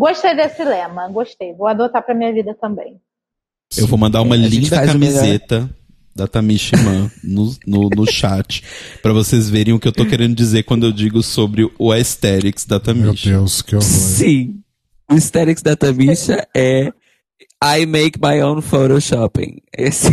[0.00, 1.52] Gostei desse lema, gostei.
[1.52, 2.98] Vou adotar pra minha vida também.
[3.76, 5.68] Eu vou mandar uma gente linda camiseta
[6.16, 8.64] da Tamisha Man no, no, no chat
[9.02, 12.64] pra vocês verem o que eu tô querendo dizer quando eu digo sobre o aesthetics
[12.64, 12.80] da meu
[13.12, 13.28] Tamisha.
[13.28, 13.84] Deus, que horror.
[13.86, 14.62] Sim.
[15.10, 16.90] O aesthetics da Tamisha é
[17.62, 19.60] I make my own photoshopping.
[19.76, 20.08] Esse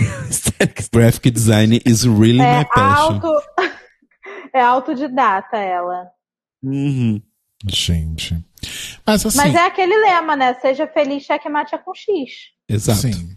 [0.60, 0.68] é.
[0.92, 3.22] Graphic design is really É my passion.
[3.24, 3.32] auto.
[4.54, 6.08] É autodidata ela.
[6.64, 7.22] Uhum.
[7.68, 8.44] Gente.
[9.06, 10.54] Mas assim, Mas é aquele lema, né?
[10.56, 12.32] Seja feliz, checkmate é com X.
[12.70, 13.00] Exato.
[13.02, 13.30] sim.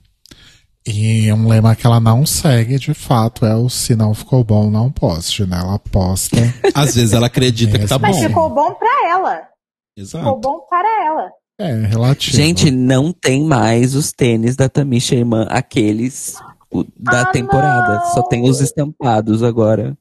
[0.87, 4.71] E um lema que ela não segue, de fato, é o se não ficou bom,
[4.71, 5.59] não poste, né?
[5.61, 6.37] Ela posta.
[6.75, 8.29] Às vezes ela acredita que tá Mas Mas bom.
[8.29, 9.37] ficou bom pra ela.
[9.37, 9.51] Ficou
[9.99, 10.37] Exato.
[10.41, 11.31] bom para ela.
[11.61, 12.35] É, relativo.
[12.35, 16.35] Gente, não tem mais os tênis da Tamisha Iman, aqueles
[16.73, 17.97] o- da Ah, temporada.
[17.97, 18.07] não!
[18.15, 19.97] Só tem os estampados agora.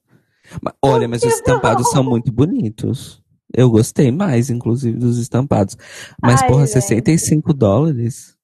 [0.82, 3.22] Olha, mas os estampados são muito bonitos.
[3.54, 5.76] Eu gostei mais, inclusive, dos estampados.
[6.22, 6.74] Mas, Ai, porra, gente.
[6.74, 8.36] 65 dólares?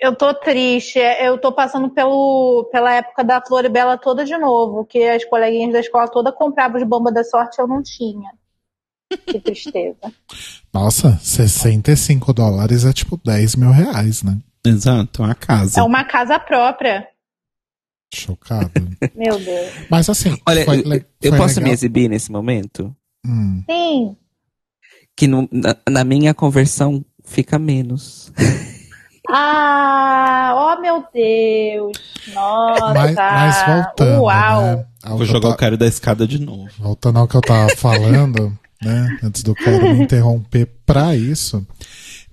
[0.00, 0.98] Eu tô triste.
[0.98, 5.80] Eu tô passando pelo, pela época da Floribela toda de novo, que as coleguinhas da
[5.80, 8.32] escola toda compravam os bamba da sorte eu não tinha.
[9.26, 9.98] Que tristeza.
[10.72, 14.38] Nossa, 65 dólares é tipo 10 mil reais, né?
[14.64, 15.80] Exato, a casa.
[15.80, 17.06] É uma casa própria.
[18.12, 18.70] Chocado.
[19.14, 19.72] Meu Deus.
[19.90, 21.68] Mas assim, Olha, foi eu, le- eu foi posso legal.
[21.68, 22.94] me exibir nesse momento?
[23.26, 23.62] Hum.
[23.68, 24.16] Sim.
[25.16, 28.32] Que no- na, na minha conversão fica menos.
[29.32, 31.96] Ah, oh meu Deus.
[32.34, 32.94] Nossa.
[32.94, 34.62] Mas, mas voltando, Uau.
[34.62, 34.84] né?
[35.06, 36.68] Vou jogar ta- o cara da escada de novo.
[36.78, 38.52] Voltando ao que eu tava falando,
[38.82, 39.18] né?
[39.22, 41.64] Antes do cara me interromper pra isso,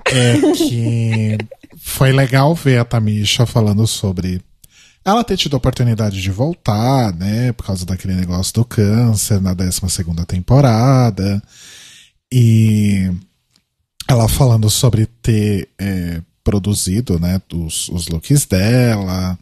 [0.08, 1.38] é que
[1.78, 4.42] foi legal ver a Tamisha falando sobre
[5.06, 7.52] ela ter tido a oportunidade de voltar, né?
[7.52, 11.42] Por causa daquele negócio do câncer na 12 segunda temporada.
[12.32, 13.12] E
[14.08, 17.42] ela falando sobre ter é, produzido, né?
[17.54, 19.38] Os, os looks dela,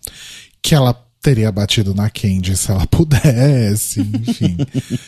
[0.61, 4.57] que ela teria batido na Candy se ela pudesse, enfim.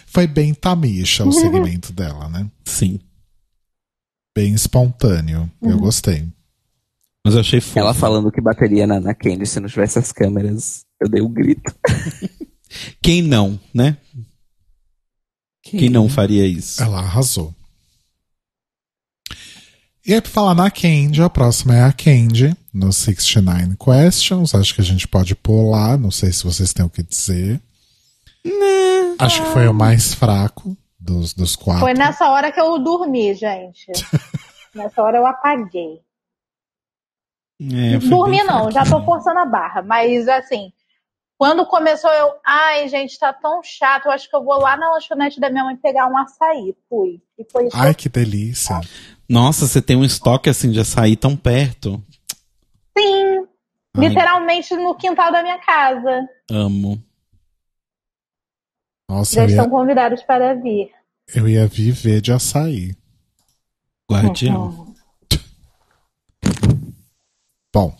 [0.07, 2.49] Foi bem Tamisha o segmento dela, né?
[2.65, 2.99] Sim.
[4.35, 5.49] Bem espontâneo.
[5.61, 6.27] Eu gostei.
[7.25, 7.79] Mas eu achei fofo.
[7.79, 10.85] Ela falando que bateria na, na Candy se não tivesse as câmeras.
[11.01, 11.75] Eu dei um grito.
[13.01, 13.97] Quem não, né?
[15.63, 16.81] Quem não faria isso?
[16.81, 17.53] Ela arrasou.
[20.07, 24.55] E aí, pra falar na Candy, a próxima é a Candy, no 69 Questions.
[24.55, 27.59] Acho que a gente pode pular, não sei se vocês têm o que dizer.
[29.19, 31.81] Acho que foi o mais fraco dos, dos quatro.
[31.81, 33.91] Foi nessa hora que eu dormi, gente.
[34.73, 35.99] nessa hora eu apaguei.
[37.59, 39.81] É, Dormi não, já tô forçando a barra.
[39.81, 40.71] Mas assim,
[41.37, 44.89] quando começou eu, ai gente, tá tão chato, eu acho que eu vou lá na
[44.89, 46.73] lanchonete da minha mãe pegar um açaí.
[46.87, 47.19] Fui.
[47.37, 47.75] E foi isso.
[47.75, 48.79] Ai, que delícia.
[49.29, 52.01] Nossa, você tem um estoque assim de açaí tão perto.
[52.97, 53.39] Sim,
[53.95, 56.27] Ai, literalmente no quintal da minha casa.
[56.49, 57.01] amo.
[59.09, 60.91] Nossa, Já estão ia, convidados para vir.
[61.33, 62.95] eu ia viver de açaí.
[64.09, 64.93] Guardião.
[67.73, 67.95] Bom,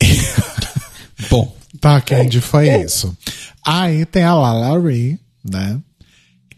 [1.30, 3.16] Bom, tá, Candy, foi isso.
[3.64, 5.80] Aí tem a Lala Ree, né?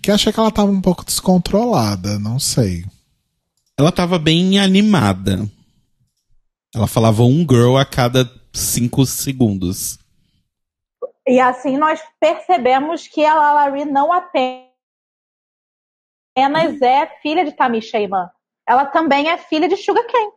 [0.03, 2.85] Que achei que ela tava um pouco descontrolada, não sei.
[3.79, 5.49] Ela tava bem animada.
[6.75, 9.99] Ela falava um girl a cada cinco segundos.
[11.27, 14.67] E assim nós percebemos que a Lalari não apenas
[16.83, 18.29] é filha de Tamisha Iman.
[18.67, 20.33] Ela também é filha de Sugar Cane.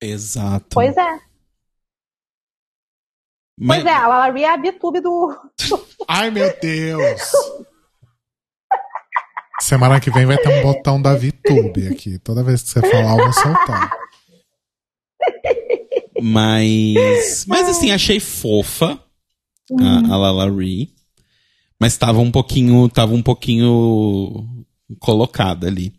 [0.00, 0.68] Exato.
[0.70, 1.20] Pois é.
[3.58, 5.50] Mas, Pois é, a Lalari é a bitube do.
[6.06, 7.20] Ai, meu Deus!
[9.60, 12.18] Semana que vem vai ter um botão da VTube aqui.
[12.18, 13.90] Toda vez que você falar, eu vou soltar.
[16.20, 17.44] Mas.
[17.46, 18.98] Mas assim, achei fofa
[19.80, 20.90] a, a Lala Ree.
[21.80, 22.88] Mas tava um pouquinho.
[22.88, 24.46] Tava um pouquinho
[24.98, 25.92] colocada ali.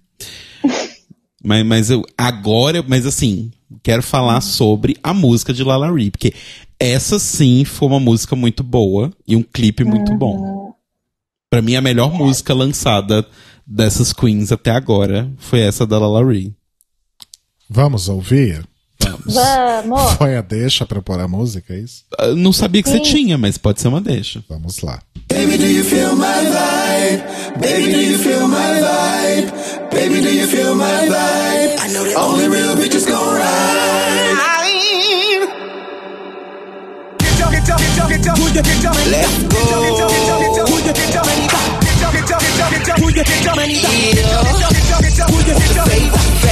[1.44, 3.52] Mas, mas eu agora, mas assim,
[3.84, 6.34] quero falar sobre a música de Lala Ree, porque
[6.80, 10.65] essa sim foi uma música muito boa e um clipe muito bom.
[11.50, 13.26] Pra mim, a melhor música lançada
[13.66, 16.54] dessas queens até agora foi essa da Lala Ree.
[17.70, 18.64] Vamos ouvir?
[19.26, 20.14] Vamos!
[20.18, 22.04] Foi a deixa pra pôr a música, é isso?
[22.20, 24.44] Eu não sabia que você tinha, mas pode ser uma deixa.
[24.50, 25.02] Vamos lá.
[25.30, 27.24] Baby, do you feel my vibe?
[27.60, 29.52] Baby, do you feel my vibe?
[29.92, 31.80] Baby, do you feel my vibe?
[31.80, 34.38] I know that only real bitches gon' ride.
[37.66, 40.06] Let's go.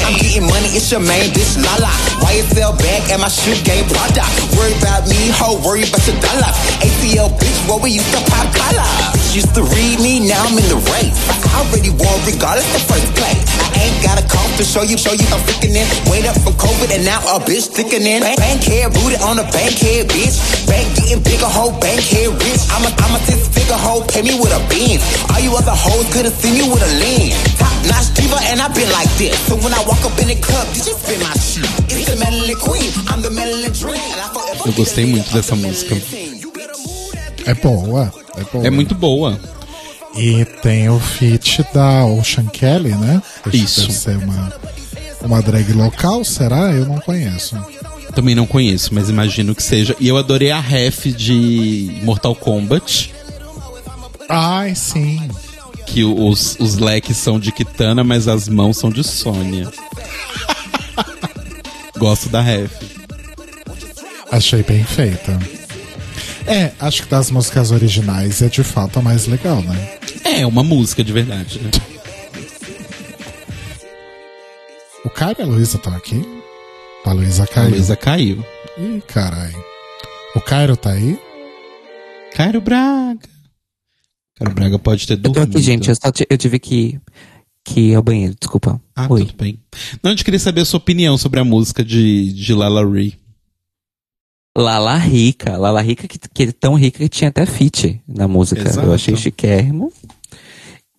[0.04, 1.92] I'm getting money, it's your main bitch, Lala.
[2.22, 4.28] Why you fell back at my shoe game product?
[4.58, 6.52] Worry about me, ho, worry about your dollar.
[6.82, 9.23] ACL bitch, what we used to pop collar.
[9.34, 11.18] Used to read me, now I'm in the race.
[11.26, 13.42] I already won regardless of first place.
[13.58, 15.42] I ain't got a call to show you, show you I'm
[15.74, 15.90] in.
[16.06, 18.22] Wait up from COVID and now a bitch sticking in.
[18.22, 20.38] Bank, bank head rooted on a bank head, bitch.
[20.70, 22.62] Bank getting bigger, whole bank head rich.
[22.70, 25.02] I'm a, I'm a six figure hoe, pay me with a bean.
[25.34, 27.34] All you other hoes could've seen me with a lean.
[27.58, 29.34] Top notch diva and I've been like this.
[29.50, 31.66] So when I walk up in the club, did you just spin my shit.
[31.90, 33.98] It's the Madeline Queen, I'm the Madeline Dream.
[33.98, 35.98] And I forever Eu gostei muito dessa música.
[37.50, 38.23] É boa.
[38.38, 38.68] É boa.
[38.68, 39.40] É muito boa.
[40.16, 43.22] E tem o feat da Ocean Kelly, né?
[43.50, 43.82] Que Isso.
[43.82, 44.54] Deve ser uma,
[45.22, 46.72] uma drag local, será?
[46.72, 47.56] Eu não conheço.
[48.14, 49.96] Também não conheço, mas imagino que seja.
[50.00, 53.12] E eu adorei a ref de Mortal Kombat.
[54.30, 55.28] Ai, sim.
[55.88, 59.70] Que os, os leques são de Kitana, mas as mãos são de Sônia.
[61.98, 62.72] Gosto da ref.
[64.32, 65.40] Achei bem feita.
[66.48, 69.98] É, acho que das músicas originais é de fato a mais legal, né?
[70.24, 71.72] É, uma música de verdade, né?
[75.06, 76.22] O Caio e a Luísa estão aqui?
[77.06, 77.72] A Luísa A caiu.
[77.72, 78.46] Luísa caiu.
[78.78, 79.64] Ih, caralho.
[80.36, 81.20] O Cairo tá aí?
[82.34, 83.20] Cairo Braga.
[84.38, 85.90] Cairo Braga pode ter Eu tô aqui, gente.
[85.90, 87.00] Eu, só eu tive que,
[87.64, 88.82] que ir ao banheiro, desculpa.
[88.96, 89.26] Ah, Oi.
[89.26, 89.60] tudo bem.
[90.02, 93.16] Não, a gente queria saber a sua opinião sobre a música de, de Lala Ree.
[94.56, 95.58] Lala Rica.
[95.58, 98.62] Lala Rica, que, que é tão rica que tinha até feat na música.
[98.62, 98.88] Exato.
[98.88, 99.92] Eu achei chiquérrimo.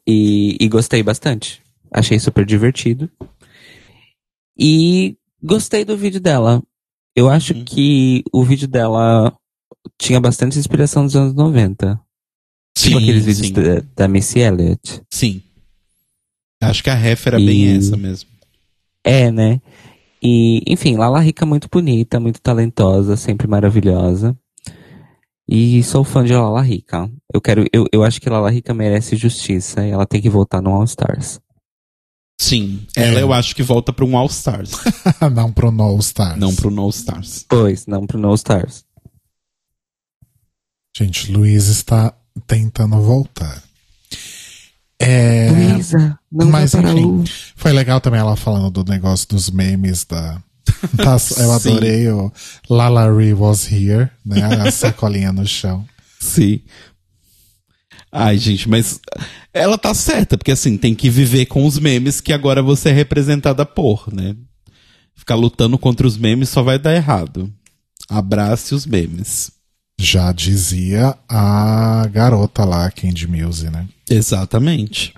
[0.07, 1.63] E, e gostei bastante.
[1.91, 3.09] Achei super divertido.
[4.59, 6.63] E gostei do vídeo dela.
[7.17, 7.65] Eu acho Uhum.
[7.65, 9.33] que o vídeo dela
[10.01, 12.01] tinha bastante inspiração dos anos 90.
[12.77, 13.53] tipo aqueles vídeos sim.
[13.53, 15.01] da, da Missy Elliott.
[15.13, 15.41] Sim.
[16.61, 18.29] Acho que a ref era bem E- essa mesmo.
[19.05, 19.61] É, né?
[20.25, 24.37] E, enfim, Lala Rica muito bonita, muito talentosa, sempre maravilhosa.
[25.47, 27.11] E sou fã de Lala Rica.
[27.33, 30.63] Eu quero, eu, eu acho que Lala Rica merece justiça e ela tem que voltar
[30.63, 31.39] no All Stars.
[32.41, 32.87] Sim.
[32.97, 33.23] Ela É.
[33.23, 34.71] eu acho que volta para um All Stars.
[35.31, 36.39] não pro No Stars.
[36.41, 37.45] não pro No Stars.
[37.47, 38.85] Pois, não pro No All Stars.
[40.97, 42.15] Gente, Luísa está
[42.47, 43.63] tentando voltar.
[44.99, 47.25] É, Luísa, não mas enfim.
[47.55, 50.43] foi legal também ela falando do negócio dos memes da.
[50.95, 52.33] das- eu adorei o
[52.69, 54.43] Lala Ree was here, né?
[54.67, 55.85] A sacolinha no chão.
[56.19, 56.61] Sim.
[58.11, 59.01] Ai, gente, mas
[59.53, 62.93] ela tá certa, porque assim, tem que viver com os memes que agora você é
[62.93, 64.37] representada por, né?
[65.17, 67.53] Ficar lutando contra os memes só vai dar errado.
[68.09, 69.51] Abrace os memes.
[69.99, 73.87] Já dizia a garota lá, Candy Muse, né?
[74.09, 75.13] Exatamente.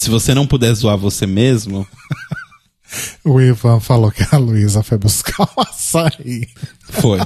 [0.00, 1.86] Se você não puder zoar você mesmo,
[3.24, 6.46] O Ivan falou que a Luísa foi buscar um açaí.
[6.82, 7.18] foi.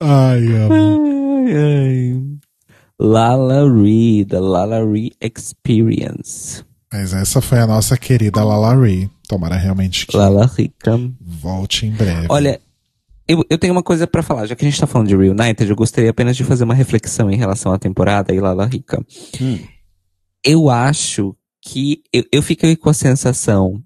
[0.00, 0.74] Ai, amo.
[1.44, 2.22] Ai, ai.
[3.00, 6.64] Lala Ree, the Lala Ree Experience.
[6.92, 9.10] Mas essa foi a nossa querida Lala Ree.
[9.28, 10.98] Tomara realmente que Lala Rica.
[11.20, 12.26] volte em breve.
[12.30, 12.58] Olha,
[13.28, 14.46] eu, eu tenho uma coisa pra falar.
[14.46, 17.30] Já que a gente tá falando de Reunited, eu gostaria apenas de fazer uma reflexão
[17.30, 19.04] em relação à temporada e Lala Rica.
[19.40, 19.58] Hum.
[20.44, 23.82] Eu acho que eu, eu fiquei com a sensação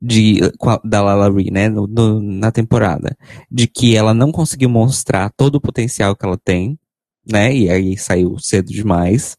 [0.00, 3.16] de com a- da Lala Ree, né, no- no- na temporada,
[3.50, 6.76] de que ela não conseguiu mostrar todo o potencial que ela tem,
[7.30, 9.36] né, e aí saiu cedo demais.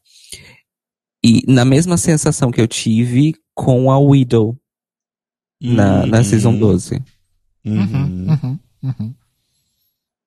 [1.22, 4.56] E na mesma sensação que eu tive com a Widow
[5.60, 6.24] na, na Uhum.
[6.24, 7.02] Season 12.
[7.64, 8.26] Uhum.
[8.28, 9.14] Uhum, uhum.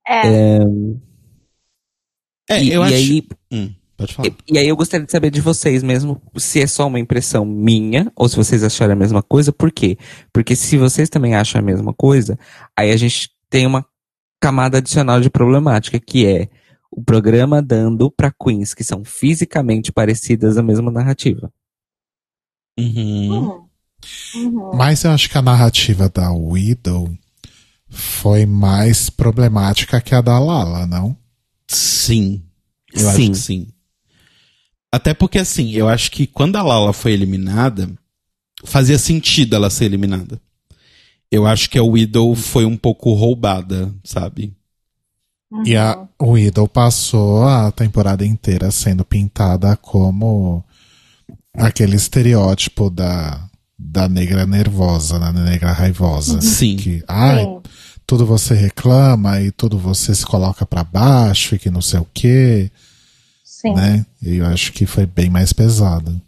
[0.08, 0.60] É,
[2.50, 2.96] É, e, eu e acho.
[2.96, 3.74] aí, Hum.
[3.98, 4.28] Pode falar.
[4.30, 7.44] E, e aí eu gostaria de saber de vocês mesmo, se é só uma impressão
[7.44, 9.98] minha, ou se vocês acharam a mesma coisa, por quê?
[10.32, 12.38] Porque se vocês também acham a mesma coisa,
[12.78, 13.84] aí a gente tem uma
[14.40, 16.48] camada adicional de problemática, que é
[16.92, 21.52] o programa dando pra queens que são fisicamente parecidas a mesma narrativa.
[22.80, 23.66] Uhum.
[24.36, 24.72] Uhum.
[24.76, 27.10] Mas eu acho que a narrativa da Widow
[27.98, 31.18] foi mais problemática que a da Lala, não?
[31.68, 32.44] Sim.
[32.94, 33.32] Eu acho Sim.
[33.32, 33.68] que sim.
[34.92, 37.90] Até porque, assim, eu acho que quando a Lala foi eliminada,
[38.64, 40.40] fazia sentido ela ser eliminada.
[41.30, 44.56] Eu acho que a Widow foi um pouco roubada, sabe?
[45.66, 50.64] E a Widow passou a temporada inteira sendo pintada como
[51.54, 56.42] aquele estereótipo da, da negra nervosa, da negra raivosa.
[56.42, 56.76] Sim.
[56.78, 57.62] Que, ai, Sim.
[58.08, 62.08] Tudo você reclama e tudo você se coloca pra baixo e que não sei o
[62.14, 62.72] quê,
[63.44, 63.74] Sim.
[63.74, 64.06] né?
[64.22, 66.20] E eu acho que foi bem mais pesado.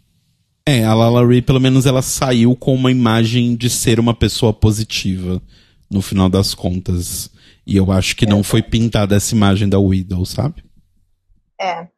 [0.66, 4.52] É, a Lala Ray, pelo menos, ela saiu com uma imagem de ser uma pessoa
[4.52, 5.40] positiva,
[5.90, 7.30] no final das contas.
[7.66, 10.62] E eu acho que não foi pintada essa imagem da Widow, sabe?
[11.58, 11.88] É,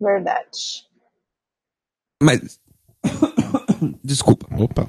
[0.00, 0.86] verdade.
[2.22, 2.60] Mas.
[4.04, 4.46] Desculpa.
[4.56, 4.88] Opa.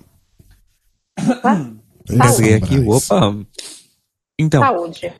[2.09, 2.79] Engasguei aqui.
[2.79, 3.09] Braz.
[3.09, 3.45] Opa.
[4.39, 5.13] Então, Saúde.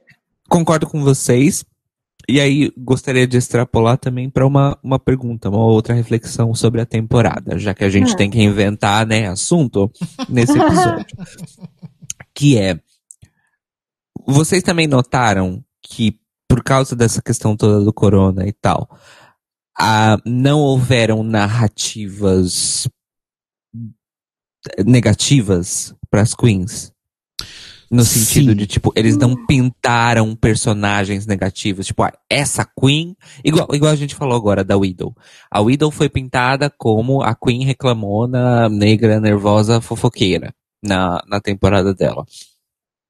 [0.49, 1.63] concordo com vocês.
[2.27, 6.85] E aí, gostaria de extrapolar também para uma, uma pergunta, uma outra reflexão sobre a
[6.85, 8.15] temporada, já que a gente Hum.
[8.15, 9.91] tem que inventar, né, assunto
[10.29, 11.05] nesse episódio.
[12.33, 12.79] que é.
[14.25, 18.89] Vocês também notaram que, por causa dessa questão toda do corona e tal,
[19.77, 22.87] ah, não houveram narrativas
[24.85, 26.92] negativas para as queens?
[27.93, 28.57] No sentido Sim.
[28.57, 31.85] de, tipo, eles não pintaram personagens negativos.
[31.85, 33.15] Tipo, ah, essa Queen.
[33.45, 35.15] Igual, igual a gente falou agora da Widow.
[35.51, 40.51] A Widow foi pintada como a Queen reclamona, negra, nervosa, fofoqueira.
[40.83, 42.25] Na, na temporada dela.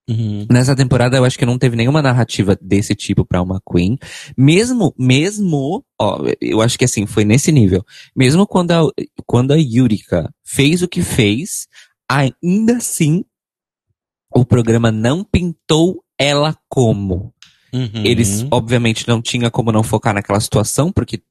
[0.10, 0.46] Uhum.
[0.52, 3.98] Nessa temporada eu acho que não teve nenhuma narrativa desse tipo pra uma Queen.
[4.38, 7.86] Mesmo, mesmo, ó, eu acho que assim, foi nesse nível.
[8.14, 8.92] Mesmo quando a,
[9.26, 11.68] quando a Yurika fez o que fez,
[12.10, 13.24] ainda assim,
[14.36, 17.34] o programa não pintou ela como.
[17.74, 18.04] Uhum.
[18.06, 21.22] Eles, obviamente, não tinha como não focar naquela situação, porque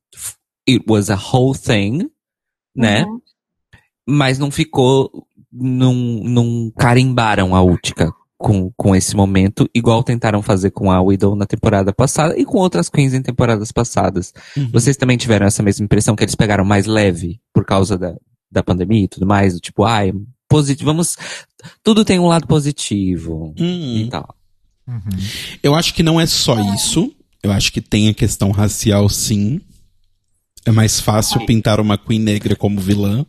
[0.69, 2.11] it was a whole thing,
[2.75, 3.05] né?
[3.05, 3.21] Uhum.
[4.09, 10.73] mas não ficou, não, não carimbaram a Utica com, com esse momento, igual tentaram fazer
[10.73, 14.33] com a Widow na temporada passada e com outras queens em temporadas passadas.
[14.57, 14.71] Uhum.
[14.73, 18.17] Vocês também tiveram essa mesma impressão que eles pegaram mais leve por causa da,
[18.51, 19.55] da pandemia e tudo mais?
[19.55, 20.13] Do tipo, ai,
[20.53, 21.17] positivo, vamos,
[21.83, 23.97] tudo tem um lado positivo Uhum.
[23.99, 24.35] e tal.
[25.63, 27.13] Eu acho que não é só isso.
[27.43, 29.61] Eu acho que tem a questão racial, sim.
[30.65, 33.25] É mais fácil pintar uma Queen negra como vilã.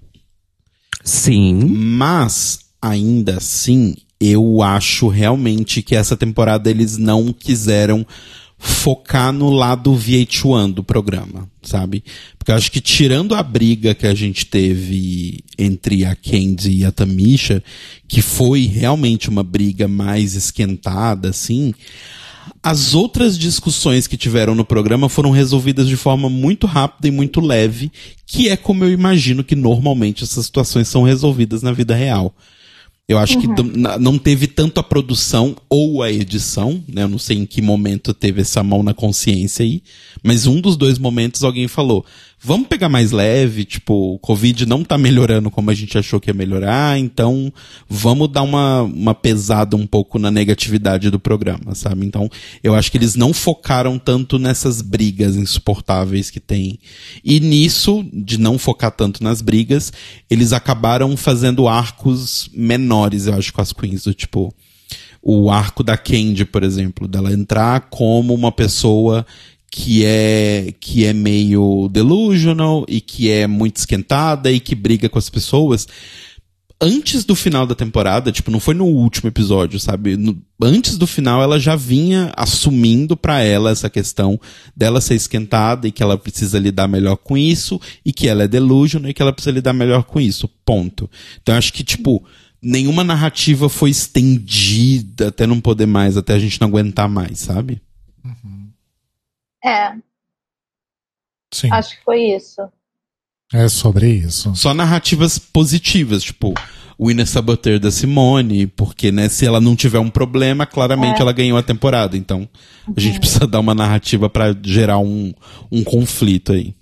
[1.04, 8.06] Sim, Mas, ainda assim, eu acho realmente que essa temporada eles não quiseram
[8.58, 12.04] focar no lado VH1 do programa, sabe?
[12.38, 16.86] Porque eu acho que tirando a briga que a gente teve entre a Candy e
[16.86, 17.64] a Tamisha,
[18.08, 21.74] que foi realmente uma briga mais esquentada, assim,
[22.62, 27.42] as outras discussões que tiveram no programa foram resolvidas de forma muito rápida e muito
[27.42, 27.92] leve,
[28.26, 32.34] que é como eu imagino que normalmente essas situações são resolvidas na vida real.
[33.08, 37.04] Eu acho que d- na- não teve tanto a produção ou a edição, né?
[37.04, 39.84] Eu não sei em que momento teve essa mão na consciência aí,
[40.24, 42.06] mas um dos dois momentos alguém falou:
[42.44, 46.30] vamos pegar mais leve, tipo, o Covid não tá melhorando como a gente achou que
[46.30, 47.52] ia melhorar, então
[47.88, 52.06] vamos dar uma, uma pesada um pouco na negatividade do programa, sabe?
[52.06, 52.30] Então,
[52.62, 56.78] eu acho que eles não focaram tanto nessas brigas insuportáveis que tem.
[57.24, 59.94] E nisso, de não focar tanto nas brigas,
[60.30, 64.54] eles acabaram fazendo arcos menores, eu acho, com as queens, do tipo
[65.26, 69.26] o arco da Candy, por exemplo, dela entrar como uma pessoa
[69.76, 75.18] que é que é meio delusional e que é muito esquentada e que briga com
[75.18, 75.88] as pessoas.
[76.80, 80.16] Antes do final da temporada, tipo, não foi no último episódio, sabe?
[80.16, 84.40] No- antes do final, ela já vinha assumindo pra ela essa questão
[84.76, 88.48] dela ser esquentada e que ela precisa lidar melhor com isso e que ela é
[88.48, 90.48] delusional e que ela precisa lidar melhor com isso.
[90.64, 91.10] Ponto.
[91.42, 92.24] Então, acho que, tipo,
[92.62, 97.82] nenhuma narrativa foi estendida até não poder mais, até a gente não aguentar mais, sabe?
[99.64, 99.94] É,
[101.54, 102.62] Sim, acho que foi isso.
[103.54, 104.56] é sobre isso.
[104.56, 106.54] Só narrativas positivas, tipo,
[106.98, 111.32] o Inner Saboteur da Simone, porque, né, se ela não tiver um problema, claramente ela
[111.32, 112.18] ganhou a temporada.
[112.18, 112.48] Então,
[112.96, 115.34] a gente precisa dar uma narrativa pra gerar um,
[115.72, 116.76] um conflito aí.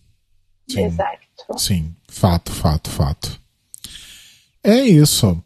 [0.70, 0.86] Sim.
[0.86, 1.20] Exato.
[1.58, 3.40] Sim, fato, fato, fato.
[4.64, 5.42] É isso.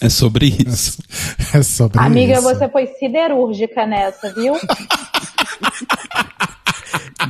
[0.00, 1.02] É sobre isso.
[1.54, 2.42] É sobre Amiga, isso.
[2.42, 4.54] você foi siderúrgica nessa, viu?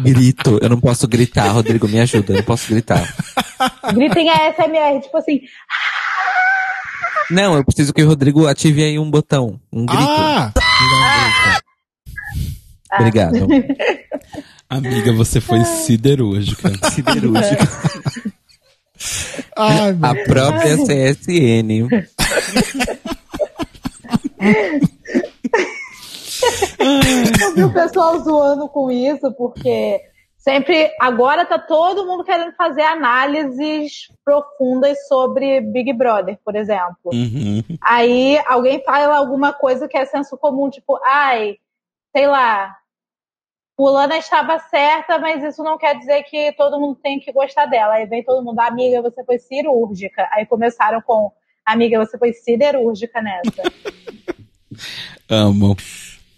[0.03, 0.59] Grito.
[0.61, 2.33] Eu não posso gritar, Rodrigo, me ajuda.
[2.33, 3.14] Eu não posso gritar.
[3.95, 5.41] Gritem a SMR, tipo assim.
[7.31, 9.61] Não, eu preciso que o Rodrigo ative aí um botão.
[9.72, 10.03] Um grito.
[10.03, 10.53] Ah!
[12.99, 13.49] Obrigado.
[14.68, 16.72] Amiga, você foi siderúrgica.
[16.91, 17.68] Siderúrgica.
[19.57, 21.89] Ai, A própria CSN.
[27.40, 30.01] Eu vi o pessoal zoando com isso, porque
[30.36, 30.90] sempre.
[31.01, 37.11] Agora tá todo mundo querendo fazer análises profundas sobre Big Brother, por exemplo.
[37.12, 37.62] Uhum.
[37.80, 41.57] Aí alguém fala alguma coisa que é senso comum, tipo, ai,
[42.14, 42.76] sei lá,
[43.76, 47.95] Fulana estava certa, mas isso não quer dizer que todo mundo tem que gostar dela.
[47.95, 50.28] Aí vem todo mundo, amiga, você foi cirúrgica.
[50.30, 51.32] Aí começaram com,
[51.64, 53.62] amiga, você foi siderúrgica nessa.
[55.28, 55.76] Amo.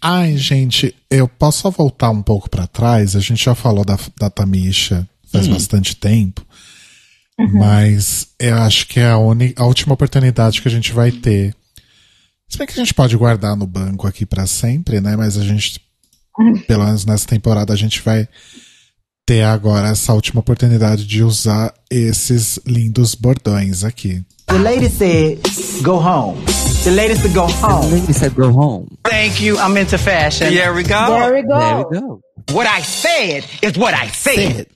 [0.09, 3.15] Ai, gente, eu posso só voltar um pouco pra trás?
[3.15, 6.45] A gente já falou da, da Tamisha faz bastante tempo.
[7.53, 11.53] Mas eu acho que é a, uni- a última oportunidade que a gente vai ter.
[12.49, 15.15] Se bem que a gente pode guardar no banco aqui pra sempre, né?
[15.17, 15.81] Mas a gente,
[16.67, 18.27] pelo menos nessa temporada, a gente vai
[19.25, 24.23] ter agora essa última oportunidade de usar esses lindos bordões aqui.
[24.45, 25.39] The lady said,
[25.83, 26.41] go home.
[26.87, 27.91] The lady said, go home.
[27.91, 28.97] Lady said go home.
[29.03, 29.57] Thank you.
[29.57, 30.53] I'm into fashion.
[30.53, 31.07] There we go.
[31.09, 31.59] There we go.
[31.59, 32.21] There we go.
[32.53, 34.67] What I said is what I said.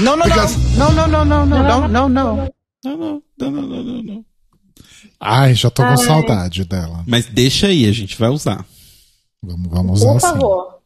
[0.00, 0.46] No, no, no.
[0.78, 1.88] No, no, no, no, no, no, no, no.
[1.88, 2.50] Não, não, não,
[2.82, 4.24] não, não, não, não.
[5.20, 7.04] Ai, já tô com saudade dela.
[7.06, 8.64] Mas deixa aí, a gente vai usar.
[9.42, 10.26] Vamos, vamos usar Por assim.
[10.28, 10.78] favor.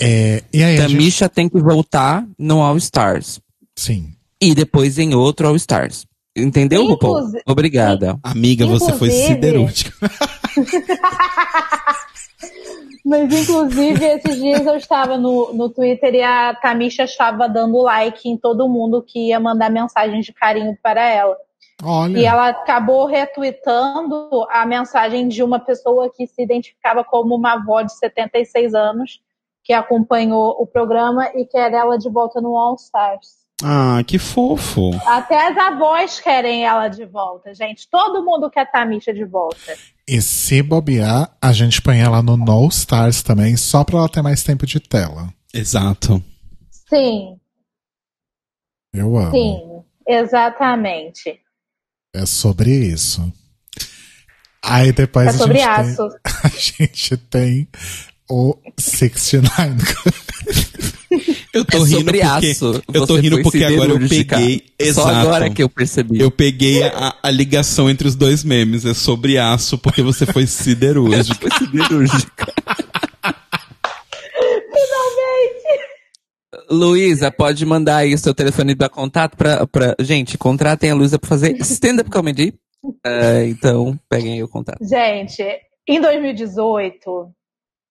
[0.00, 3.38] É, e aí, a gente, Tamisha tem que voltar no All Stars.
[3.76, 4.12] sim.
[4.42, 6.04] E depois em outro All Stars.
[6.36, 7.18] Entendeu, RuPaul?
[7.18, 8.18] Inclusi- Obrigada.
[8.22, 9.92] Amiga, você foi siderúrgica.
[13.04, 18.28] Mas, inclusive, esses dias eu estava no, no Twitter e a Tamisha estava dando like
[18.28, 21.36] em todo mundo que ia mandar mensagens de carinho para ela.
[21.82, 22.18] Olha.
[22.18, 27.82] E ela acabou retweetando a mensagem de uma pessoa que se identificava como uma avó
[27.82, 29.20] de 76 anos,
[29.62, 33.43] que acompanhou o programa e quer ela de volta no All Stars.
[33.62, 34.90] Ah, que fofo.
[35.06, 37.88] Até as avós querem ela de volta, gente.
[37.88, 39.76] Todo mundo quer Tamisha de volta.
[40.08, 44.22] E se bobear, a gente põe ela no No Stars também, só pra ela ter
[44.22, 45.32] mais tempo de tela.
[45.52, 46.22] Exato.
[46.88, 47.38] Sim,
[48.92, 49.30] Eu amo.
[49.30, 51.40] sim, exatamente.
[52.14, 53.32] É sobre isso.
[54.62, 56.08] Aí depois É a, sobre gente aço.
[56.08, 57.68] tem, a gente tem
[58.28, 59.76] o 69.
[61.54, 62.82] Eu tô É rindo sobre porque aço.
[62.92, 65.08] eu tô Você rindo porque agora eu peguei Só exato.
[65.10, 66.20] agora que eu percebi.
[66.20, 68.84] Eu peguei a, a ligação entre os dois memes.
[68.84, 71.48] É sobre aço porque você foi siderúrgica.
[71.48, 72.52] Foi siderúrgica.
[76.70, 79.94] Luísa, pode mandar aí o seu telefone para contato pra, pra.
[80.00, 82.54] Gente, contratem a Luísa pra fazer stand-up comedy.
[83.04, 84.78] É, então, peguem aí o contato.
[84.84, 85.42] Gente,
[85.88, 87.28] em 2018,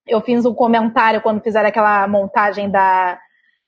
[0.07, 3.18] eu fiz um comentário quando fizeram aquela montagem da,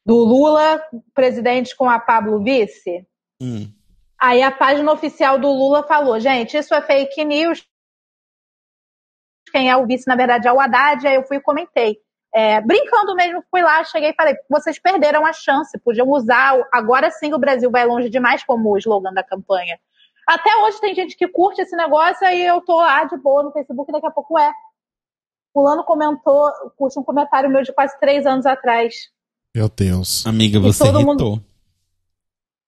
[0.06, 0.82] do Lula,
[1.14, 3.08] presidente com a Pablo vice.
[3.42, 3.72] Hum.
[4.20, 7.68] Aí a página oficial do Lula falou, gente, isso é fake news.
[9.52, 11.08] Quem é o vice, na verdade, é o Haddad.
[11.08, 11.98] Aí eu fui e comentei.
[12.34, 17.10] É, brincando mesmo, fui lá, cheguei e falei, vocês perderam a chance, podiam usar, agora
[17.10, 19.80] sim o Brasil vai longe demais como o slogan da campanha.
[20.28, 23.54] Até hoje tem gente que curte esse negócio e eu tô lá de boa no
[23.54, 24.52] Facebook, daqui a pouco é.
[25.54, 28.94] Fulano comentou, curte um comentário meu de quase três anos atrás.
[29.56, 30.28] Meu Deus.
[30.28, 31.30] Amiga, você todo irritou.
[31.38, 31.44] mundo-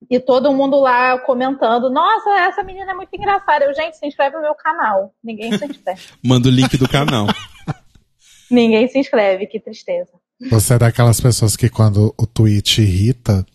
[0.10, 3.66] E todo mundo lá comentando, nossa, essa menina é muito engraçada.
[3.66, 5.14] Eu, gente, se inscreve no meu canal.
[5.22, 6.02] Ninguém se inscreve.
[6.24, 7.28] Manda o link do canal.
[8.50, 10.12] Ninguém se inscreve, que tristeza.
[10.50, 13.46] Você é daquelas pessoas que quando o tweet irrita,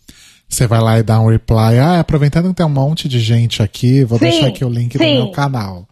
[0.47, 1.79] você vai lá e dá um reply.
[1.81, 4.99] Ah, aproveitando que tem um monte de gente aqui, vou Sim, deixar aqui o link
[4.99, 5.15] do sim.
[5.15, 5.89] meu canal.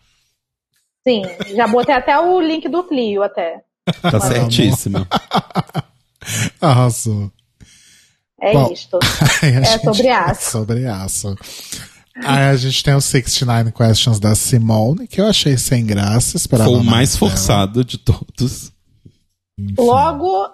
[1.08, 1.22] Sim,
[1.54, 3.62] já botei até o link do Clio até.
[4.02, 5.08] Tá certíssima.
[6.60, 7.30] Arrasou.
[8.40, 8.98] É Bom, isto.
[9.42, 10.50] É gente- sobre aço.
[10.50, 11.36] sobre aço.
[12.22, 16.36] Aí a gente tem os 69 Questions da Simone, que eu achei sem graça.
[16.36, 17.30] Esperava Foi o mais dela.
[17.30, 18.72] forçado de todos.
[19.58, 20.48] Enfim, Logo,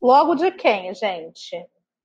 [0.00, 1.56] logo de quem, gente?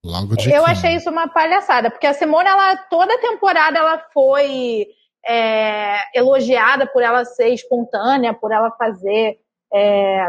[0.05, 0.71] logo de Eu quem?
[0.71, 4.85] achei isso uma palhaçada, porque a Simone, ela, toda temporada, ela foi
[5.25, 9.37] é, elogiada por ela ser espontânea, por ela fazer
[9.73, 10.25] é,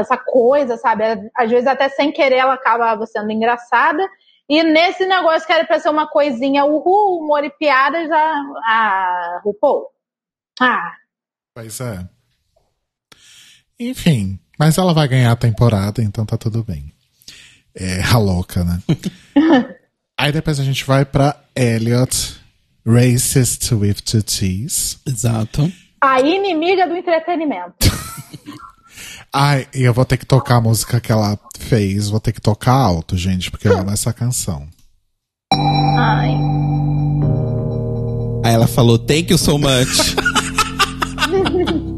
[0.00, 1.04] essa coisa, sabe?
[1.36, 4.06] Às vezes, até sem querer, ela acaba sendo engraçada.
[4.48, 8.34] E nesse negócio que era pra ser uma coisinha uhul, humor e piada, já.
[8.66, 9.86] Ah, RuPaul.
[10.60, 10.92] Ah,
[11.54, 12.08] Pois é.
[13.80, 16.92] Enfim, mas ela vai ganhar a temporada, então tá tudo bem.
[17.74, 18.80] É a louca, né?
[20.16, 22.40] Aí depois a gente vai pra Elliot,
[22.86, 25.00] Racist with Two T's.
[25.04, 25.72] Exato.
[26.00, 27.74] a inimiga do entretenimento.
[29.32, 32.40] Ai, e eu vou ter que tocar a música que ela fez, vou ter que
[32.40, 34.66] tocar alto, gente, porque eu amo essa canção.
[35.52, 36.34] Ai.
[38.44, 40.16] Aí ela falou, thank you so much.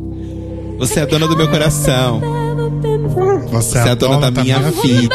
[0.79, 2.21] Você é a dona do meu coração.
[3.51, 5.15] Você, Você é a dona da minha vida.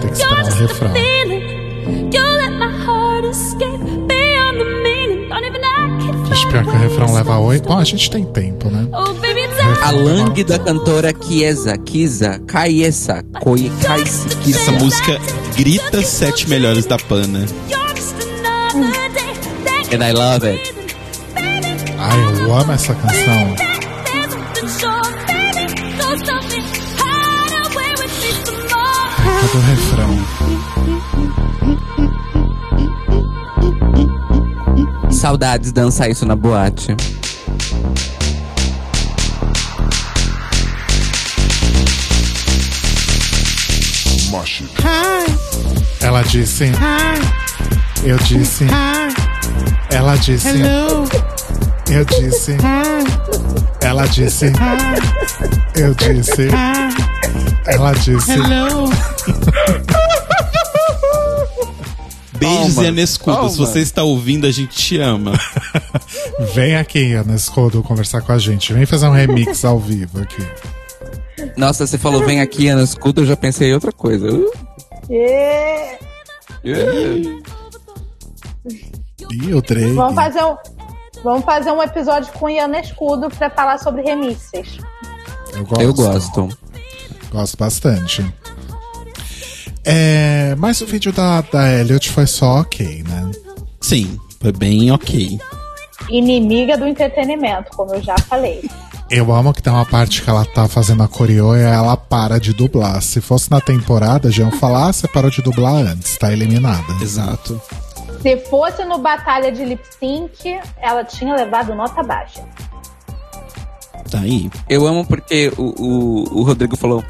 [0.00, 1.11] Tem que esperar o refrão.
[6.52, 7.68] Pior que o refrão leva oito.
[7.68, 8.86] Bom, a gente tem tempo, né?
[9.82, 14.58] A Lang da cantora Kiesa, Kisa, Kaiesa, Koi, Kaisi, Kisa.
[14.60, 15.18] Essa música
[15.56, 17.46] grita sete melhores da pana.
[19.92, 20.74] And I love it.
[21.98, 23.54] Ai, eu amo essa canção.
[29.40, 30.21] Cadê o refrão?
[35.22, 36.96] Saudades dançar isso na boate.
[46.00, 46.72] Ela disse.
[48.02, 48.66] Eu disse.
[49.92, 50.60] Ela disse.
[51.88, 52.56] Eu disse.
[53.80, 54.52] Ela disse.
[55.76, 56.48] Eu disse.
[57.68, 58.32] Ela disse.
[62.42, 63.48] Beijos Calma, e Anescudo.
[63.48, 65.32] Se você está ouvindo, a gente te ama.
[66.54, 68.72] Vem aqui, Ana Escodo, conversar com a gente.
[68.72, 70.44] Vem fazer um remix ao vivo aqui.
[71.56, 74.30] Nossa, você falou vem aqui, Ana Escuta, eu já pensei em outra coisa.
[74.32, 74.50] Uh,
[75.10, 75.98] E...
[76.64, 77.42] uh.
[79.32, 79.92] Ih, o Drake.
[79.92, 80.56] Vamos fazer um.
[81.24, 84.78] Vamos fazer um episódio com Iana Escudo pra falar sobre remixes.
[85.54, 85.82] Eu gosto.
[85.82, 86.48] Eu gosto.
[87.30, 88.34] Gosto bastante.
[89.84, 93.30] É, mas o vídeo da, da Elliot foi só ok, né?
[93.80, 95.38] Sim, foi bem ok.
[96.08, 98.68] Inimiga do entretenimento, como eu já falei.
[99.10, 102.40] Eu amo que tem uma parte que ela tá fazendo a coreô e ela para
[102.40, 103.02] de dublar.
[103.02, 106.92] Se fosse na temporada, já iam falar, ah, você parou de dublar antes, tá eliminada.
[107.00, 107.60] Exato.
[108.22, 112.42] Se fosse no Batalha de Lip Sync, ela tinha levado nota baixa.
[114.10, 114.50] Tá aí.
[114.68, 117.04] Eu amo porque o, o, o Rodrigo falou.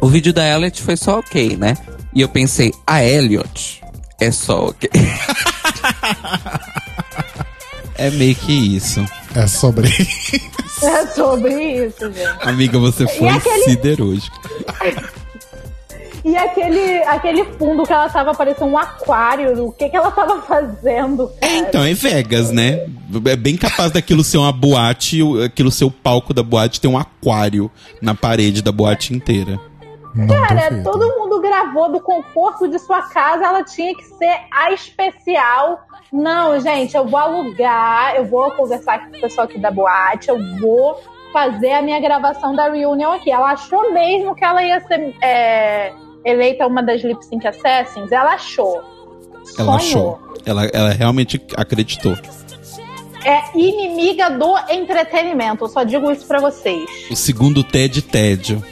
[0.00, 1.76] O vídeo da Elliot foi só ok, né?
[2.14, 3.82] E eu pensei, a Elliot
[4.20, 4.88] é só ok.
[7.96, 9.04] É meio que isso.
[9.34, 9.88] É sobre.
[10.82, 11.52] É sobre
[11.86, 12.48] isso, gente.
[12.48, 14.34] Amiga, você foi aquele- siderúrgica.
[16.24, 20.40] E aquele, aquele fundo que ela tava parecendo um aquário, o que que ela tava
[20.42, 21.30] fazendo?
[21.40, 21.52] cara?
[21.56, 22.86] Então, é Vegas, né?
[23.26, 26.96] É bem capaz daquilo ser uma boate, aquilo ser o palco da boate, ter um
[26.98, 27.70] aquário
[28.02, 29.58] na parede da boate inteira.
[30.14, 34.72] Não Cara, todo mundo gravou do conforto de sua casa, ela tinha que ser a
[34.72, 35.80] especial.
[36.12, 40.38] Não, gente, eu vou alugar, eu vou conversar com o pessoal aqui da boate, eu
[40.58, 41.00] vou
[41.32, 43.30] fazer a minha gravação da reunião aqui.
[43.30, 45.92] Ela achou mesmo que ela ia ser é,
[46.24, 48.10] eleita uma das Lip Sync Assassins?
[48.10, 48.82] Ela achou.
[49.58, 50.18] Ela Sonhou.
[50.18, 50.20] achou.
[50.44, 52.16] Ela, ela realmente acreditou.
[53.24, 56.88] É inimiga do entretenimento, eu só digo isso pra vocês.
[57.10, 58.64] O segundo Ted Tédio.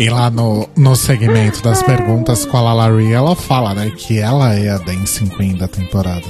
[0.00, 4.54] E lá no, no segmento das perguntas com a Lalari, ela fala, né, que ela
[4.54, 6.24] é a Dancing Queen da temporada.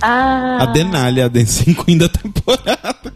[0.00, 3.12] Ah, A Denali, a Dancing Queen da temporada.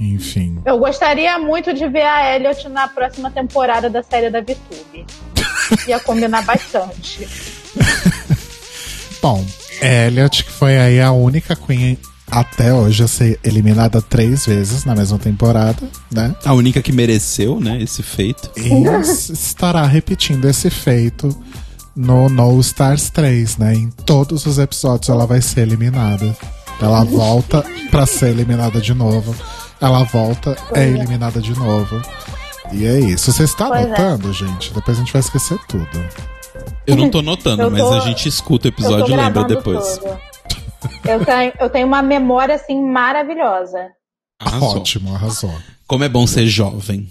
[0.00, 0.62] Enfim.
[0.64, 5.04] eu gostaria muito de ver a Elliot na próxima temporada da série da VTube.
[5.86, 7.28] Ia combinar bastante.
[9.20, 9.44] Bom,
[9.82, 11.98] Elliot, que foi aí a única Queen
[12.30, 16.34] até hoje a ser eliminada três vezes na mesma temporada, né?
[16.44, 18.50] A única que mereceu, né, esse feito.
[18.56, 21.28] E estará repetindo esse feito
[21.94, 23.74] no No Stars 3, né?
[23.74, 26.36] Em todos os episódios ela vai ser eliminada.
[26.80, 29.34] Ela volta pra ser eliminada de novo.
[29.80, 32.02] Ela volta, é eliminada de novo.
[32.72, 33.32] E é isso.
[33.32, 33.88] Você está Pois é.
[33.88, 34.74] notando, gente?
[34.74, 35.86] Depois a gente vai esquecer tudo.
[36.86, 39.44] Eu não tô notando, Eu mas tô- a gente escuta o tô episódio e lembra
[39.44, 39.98] depois.
[39.98, 40.16] tudo.
[41.04, 43.90] Eu tenho, eu tenho uma memória assim maravilhosa.
[44.38, 44.76] Arrasou.
[44.76, 45.54] Ótimo, arrasou.
[45.86, 47.10] Como é bom ser jovem.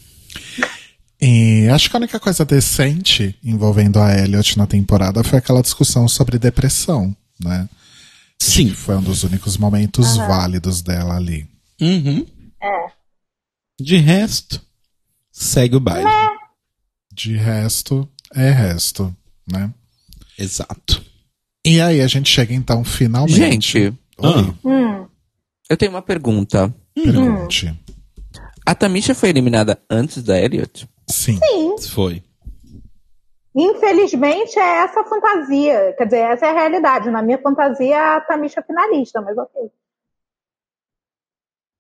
[1.22, 6.08] E acho que a única coisa decente envolvendo a Elliot na temporada foi aquela discussão
[6.08, 7.68] sobre depressão, né?
[8.40, 8.70] Sim.
[8.70, 11.48] Foi um dos únicos momentos válidos dela ali.
[11.82, 12.26] Uhum.
[12.62, 12.92] É.
[13.80, 14.62] De resto,
[15.32, 16.10] segue o baile.
[17.14, 19.16] De resto, é resto,
[19.50, 19.74] né?
[20.38, 21.05] Exato.
[21.66, 23.36] E aí a gente chega então finalmente.
[23.36, 24.54] Gente, Ah.
[24.64, 25.08] Hum.
[25.70, 26.74] eu tenho uma pergunta.
[26.94, 27.74] pergunte.
[28.66, 30.88] A Tamisha foi eliminada antes da Elliot?
[31.10, 31.40] Sim.
[31.40, 32.24] Sim, Foi.
[33.56, 35.94] infelizmente é essa a fantasia.
[35.98, 37.10] Quer dizer, essa é a realidade.
[37.12, 39.70] Na minha fantasia, a Tamisha é finalista, mas ok.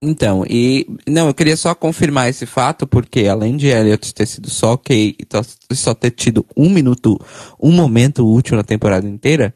[0.02, 0.86] Então, e.
[1.08, 5.16] Não, eu queria só confirmar esse fato, porque além de Elliot ter sido só ok
[5.70, 7.20] e só ter tido um minuto,
[7.60, 9.56] um momento útil na temporada inteira,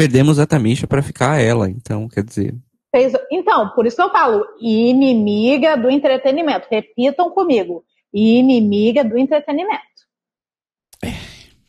[0.00, 1.68] perdemos a Tamisha pra ficar ela.
[1.68, 2.54] Então, quer dizer.
[2.94, 6.66] Fez- Então, por isso que eu falo, inimiga do entretenimento.
[6.70, 7.84] Repitam comigo.
[8.12, 9.80] Inimiga do entretenimento.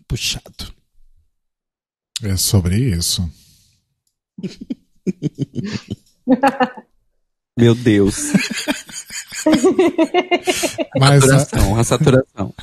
[0.08, 0.74] Puxado.
[2.24, 3.28] É sobre isso.
[7.58, 8.32] Meu Deus.
[11.00, 12.54] Mas, a- saturação, a saturação.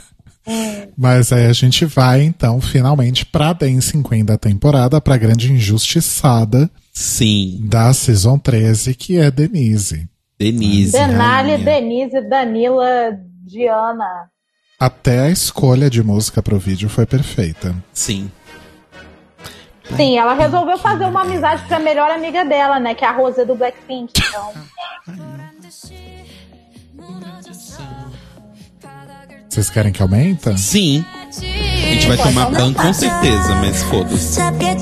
[0.96, 6.70] Mas aí a gente vai então finalmente pra Dancing Queen da temporada, pra grande injustiçada
[6.92, 7.60] Sim.
[7.62, 10.08] da Season 13, que é Denise.
[10.38, 10.92] Denise.
[10.92, 11.58] Denali.
[11.58, 14.30] Denise, Danila, Diana.
[14.78, 17.74] Até a escolha de música pro vídeo foi perfeita.
[17.92, 18.30] Sim.
[19.96, 22.94] Sim, ela resolveu fazer uma amizade com a melhor amiga dela, né?
[22.94, 24.12] Que é a Rosé do Blackpink.
[24.16, 24.52] Então,
[29.59, 30.56] Vocês querem que aumenta?
[30.56, 31.05] Sim.
[31.10, 34.36] A gente vai tomar ban com certeza, mas foda-se.
[34.36, 34.78] 잡겠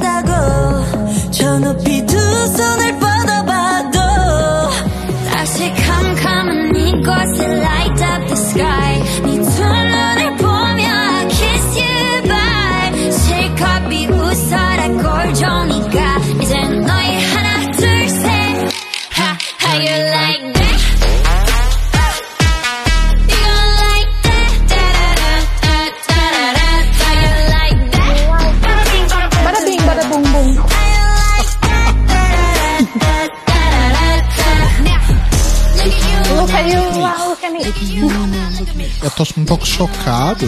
[39.03, 40.47] Eu tô um pouco chocado,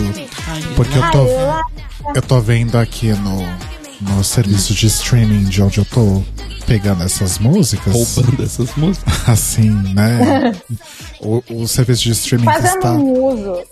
[0.74, 1.26] porque eu tô,
[2.14, 3.46] eu tô vendo aqui no,
[4.00, 6.22] no serviço de streaming de onde eu tô
[6.68, 7.92] pegando essas músicas.
[7.92, 9.14] Roubando essas músicas.
[9.28, 10.52] Assim, né?
[11.20, 13.62] o, o serviço de streaming Fazendo está, um uso.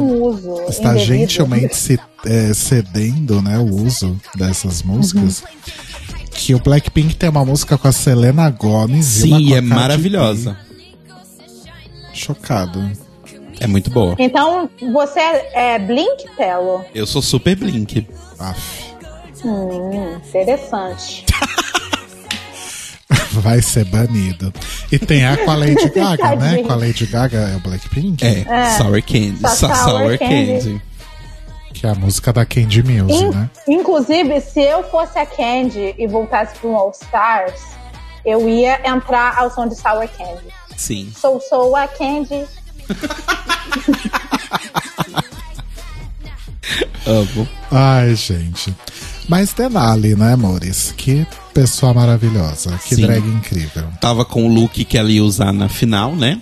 [0.00, 0.62] um uso.
[0.68, 1.04] está indevido.
[1.04, 5.44] gentilmente se, é, cedendo né, o uso dessas músicas.
[6.30, 9.60] Que o Blackpink tem uma música com a Selena Gomez e uma Sim, a é
[9.60, 10.56] maravilhosa.
[12.14, 12.90] Chocado.
[13.60, 14.14] É muito boa.
[14.18, 16.84] Então, você é, é Blink, Telo?
[16.94, 18.06] Eu sou super Blink.
[18.38, 18.88] Aff.
[19.44, 21.24] Hum, interessante.
[23.32, 24.52] Vai ser banido.
[24.90, 26.62] E tem a com a Lady Gaga, né?
[26.62, 28.24] Com a Lady Gaga é o Blackpink?
[28.24, 29.40] É, Sour Candy.
[29.40, 30.58] Sour Sour Candy.
[30.58, 30.82] Candy.
[31.72, 33.50] Que é a música da Candy Music, In- né?
[33.68, 37.60] Inclusive, se eu fosse a Candy e voltasse para um All Stars,
[38.24, 40.48] eu ia entrar ao som de Sour Candy.
[40.76, 41.12] Sim.
[41.16, 42.44] Sou, sou a Candy.
[47.06, 47.48] Amo.
[47.70, 48.74] Ai, gente.
[49.28, 50.92] Mas Denali, né, amores?
[50.96, 52.78] Que pessoa maravilhosa.
[52.86, 53.02] Que Sim.
[53.02, 53.84] drag incrível.
[54.00, 56.40] Tava com o look que ela ia usar na final, né?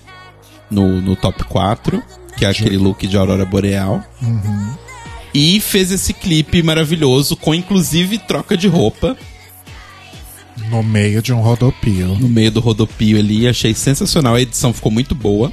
[0.71, 2.03] No, no top 4.
[2.37, 4.03] Que é aquele look de Aurora Boreal.
[5.33, 9.17] E fez esse clipe maravilhoso, com inclusive troca de roupa.
[10.69, 12.09] No meio de um rodopio.
[12.19, 13.47] no meio do rodopio ali.
[13.47, 14.35] Achei sensacional.
[14.35, 15.53] A edição ficou muito boa.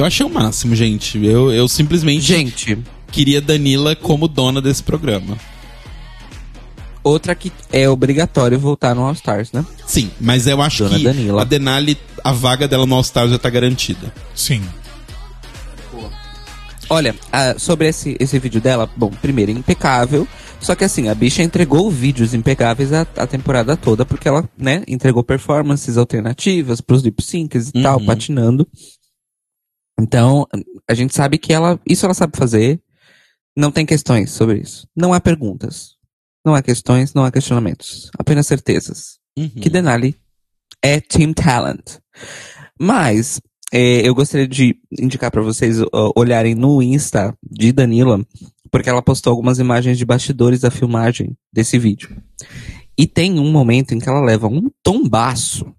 [0.00, 1.22] Eu achei o máximo, gente.
[1.22, 2.78] Eu, eu simplesmente Gente,
[3.12, 5.36] queria Danila como dona desse programa.
[7.04, 9.62] outra que é obrigatório voltar no All Stars, né?
[9.86, 11.42] Sim, mas eu acho Dona que Danila.
[11.42, 14.10] a Denali, a vaga dela no All Star já tá garantida.
[14.34, 14.62] Sim.
[16.88, 20.26] Olha, ah, sobre esse, esse vídeo dela, bom, primeiro, impecável.
[20.60, 24.82] Só que assim, a bicha entregou vídeos impecáveis a, a temporada toda, porque ela, né,
[24.88, 28.06] entregou performances alternativas pros lip syncs e tal, Uhum.
[28.06, 28.66] patinando.
[30.00, 30.46] Então,
[30.88, 32.80] a gente sabe que ela, isso ela sabe fazer.
[33.56, 34.86] Não tem questões sobre isso.
[34.96, 35.96] Não há perguntas.
[36.44, 38.10] Não há questões, não há questionamentos.
[38.18, 39.20] Apenas certezas.
[39.38, 39.48] Uhum.
[39.48, 40.16] que Denali
[40.82, 41.98] é Team Talent.
[42.78, 43.40] Mas
[43.72, 48.24] eh, eu gostaria de indicar para vocês ó, olharem no Insta de Danila,
[48.70, 52.16] porque ela postou algumas imagens de bastidores da filmagem desse vídeo.
[52.98, 55.74] E tem um momento em que ela leva um tombaço,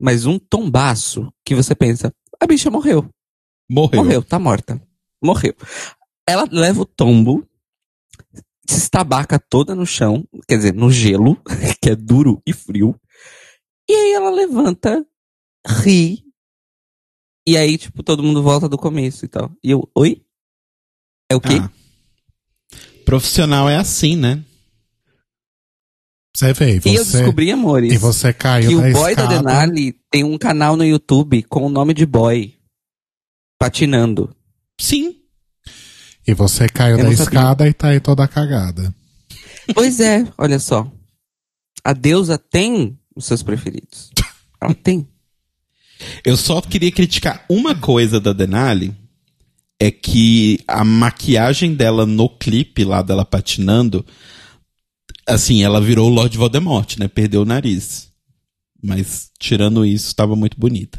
[0.00, 3.08] mas um tombaço que você pensa, a bicha morreu.
[3.68, 4.02] Morreu.
[4.02, 4.80] Morreu, tá morta.
[5.22, 5.54] Morreu.
[6.28, 7.46] Ela leva o tombo,
[8.68, 11.36] se estabaca toda no chão, quer dizer, no gelo,
[11.80, 12.98] que é duro e frio.
[13.88, 15.06] E aí ela levanta,
[15.66, 16.24] ri
[17.46, 19.52] E aí, tipo, todo mundo volta do começo e tal.
[19.62, 20.22] E eu, oi?
[21.30, 21.58] É o quê?
[21.60, 21.70] Ah.
[23.04, 24.44] Profissional é assim, né?
[26.36, 29.14] Você vê, e você, e eu descobri, amores, e você caiu que da o boy
[29.14, 29.38] da escada.
[29.38, 32.55] Denali tem um canal no YouTube com o nome de boy.
[33.58, 34.34] Patinando.
[34.80, 35.16] Sim.
[36.26, 37.22] E você caiu Eu da sabia.
[37.24, 38.94] escada e tá aí toda cagada.
[39.74, 40.90] Pois é, olha só.
[41.84, 44.10] A deusa tem os seus preferidos.
[44.60, 45.06] Ela tem.
[46.24, 48.94] Eu só queria criticar uma coisa da Denali.
[49.78, 54.04] É que a maquiagem dela no clipe lá dela patinando.
[55.26, 57.08] Assim, ela virou o Lord Voldemort, né?
[57.08, 58.10] Perdeu o nariz.
[58.82, 60.98] Mas, tirando isso, estava muito bonita.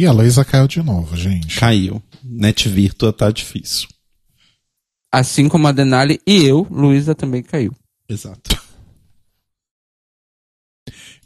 [0.00, 1.60] E a Luísa caiu de novo, gente.
[1.60, 2.02] Caiu.
[2.24, 3.86] Net Virtua tá difícil.
[5.12, 7.76] Assim como a Denali e eu, Luísa também caiu.
[8.08, 8.58] Exato.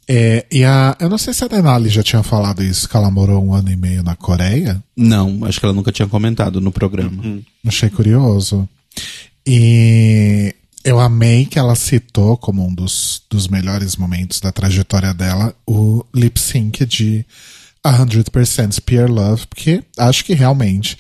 [0.09, 0.97] É, e a.
[0.99, 3.71] Eu não sei se a Denali já tinha falado isso, que ela morou um ano
[3.71, 4.83] e meio na Coreia.
[4.97, 7.23] Não, acho que ela nunca tinha comentado no programa.
[7.65, 8.69] Achei curioso.
[9.47, 10.53] E
[10.83, 16.05] eu amei que ela citou como um dos, dos melhores momentos da trajetória dela o
[16.13, 17.25] lip sync de
[17.85, 20.97] 100% Pure Love, porque acho que realmente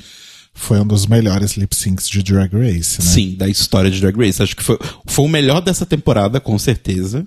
[0.52, 3.06] foi um dos melhores lip syncs de Drag Race, né?
[3.06, 4.42] Sim, da história de Drag Race.
[4.42, 7.26] Acho que foi, foi o melhor dessa temporada, com certeza.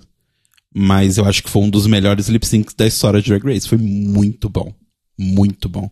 [0.74, 3.68] Mas eu acho que foi um dos melhores lip syncs da história de Drag Race.
[3.68, 4.72] Foi muito bom.
[5.18, 5.90] Muito bom.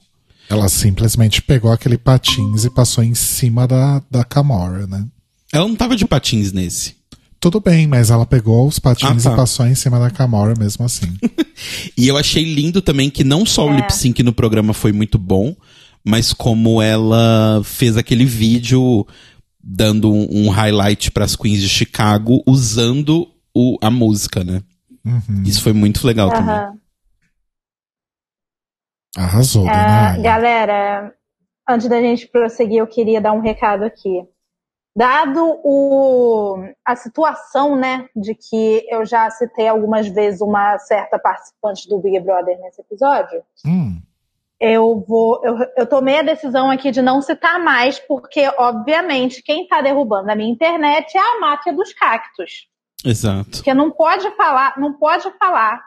[0.48, 5.04] Ela simplesmente pegou aquele patins e passou em cima da, da Camora, né?
[5.52, 6.94] Ela não tava de patins nesse.
[7.48, 9.34] Tudo bem, mas ela pegou os patins Ah, tá.
[9.34, 11.06] e passou em cima da Camora mesmo assim.
[11.96, 13.76] E eu achei lindo também que não só o É.
[13.76, 15.54] lip sync no programa foi muito bom,
[16.04, 19.06] mas como ela fez aquele vídeo
[19.62, 24.60] dando um, um highlight para as queens de Chicago usando o, a música, né?
[25.04, 25.44] Uhum.
[25.44, 26.52] Isso foi muito legal também.
[26.54, 26.72] Aham.
[29.16, 29.72] Arrasou, Ah,
[30.10, 30.22] Denali.
[30.24, 31.14] galera,
[31.68, 34.22] antes da gente prosseguir, eu queria dar um recado aqui.
[34.96, 41.86] Dado o, a situação, né, de que eu já citei algumas vezes uma certa participante
[41.86, 44.00] do Big Brother nesse episódio, Hum,
[44.58, 49.64] eu vou, eu, eu tomei a decisão aqui de não citar mais, porque, obviamente, quem
[49.64, 52.66] está derrubando a minha internet é a máfia dos cactos.
[53.04, 53.50] Exato.
[53.50, 55.82] Porque não pode falar, não pode falar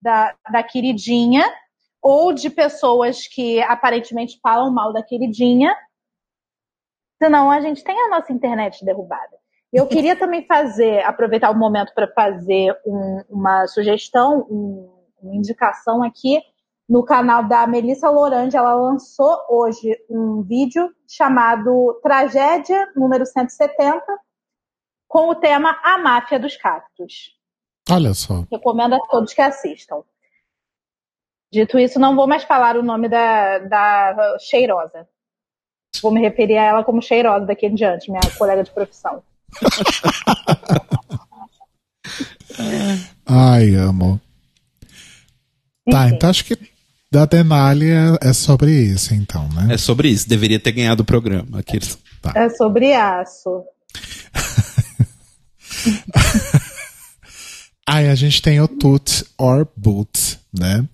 [0.00, 1.44] da, da queridinha
[2.00, 5.74] ou de pessoas que aparentemente falam mal da queridinha,
[7.22, 9.36] senão a gente tem a nossa internet derrubada.
[9.72, 14.92] Eu queria também fazer, aproveitar o momento para fazer um- uma sugestão, um-
[15.22, 16.42] uma indicação aqui
[16.88, 18.56] no canal da Melissa Lorande.
[18.56, 24.04] Ela lançou hoje um vídeo chamado Tragédia número 170,
[25.06, 27.38] com o tema A Máfia dos Cactos.
[27.90, 28.44] olha só.
[28.50, 30.02] Recomendo a todos que assistam.
[31.52, 35.06] Dito isso, não vou mais falar o nome da, da cheirosa.
[36.00, 39.22] Vou me referir a ela como cheirosa daqui em diante, minha colega de profissão.
[43.26, 44.20] Ai, amo.
[45.90, 46.14] Tá, Enfim.
[46.14, 46.56] então acho que
[47.10, 49.74] da Denali é, é sobre isso, então, né?
[49.74, 50.28] É sobre isso.
[50.28, 51.58] Deveria ter ganhado o programa.
[51.58, 51.98] Aqueles.
[52.34, 53.62] É sobre aço.
[57.86, 60.86] Aí a gente tem o Toot or Boot, né?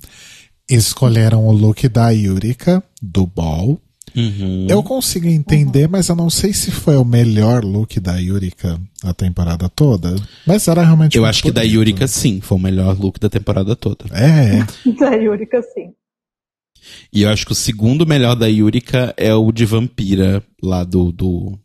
[0.68, 3.80] Escolheram o look da Yurika, do Ball.
[4.18, 4.66] Uhum.
[4.68, 9.14] Eu consigo entender, mas eu não sei se foi o melhor look da Yurika a
[9.14, 10.16] temporada toda.
[10.46, 11.74] Mas era realmente Eu acho que da bonito.
[11.76, 14.06] Yurika, sim, foi o melhor look da temporada toda.
[14.12, 14.58] É,
[14.98, 15.92] Da Yurika, sim.
[17.12, 21.12] E eu acho que o segundo melhor da Yurika é o de Vampira, lá do.
[21.12, 21.58] do,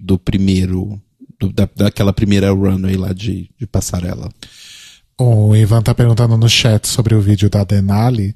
[0.00, 1.00] do primeiro.
[1.40, 4.28] do- da, daquela primeira runway lá de, de passarela.
[5.18, 8.34] o Ivan tá perguntando no chat sobre o vídeo da Denali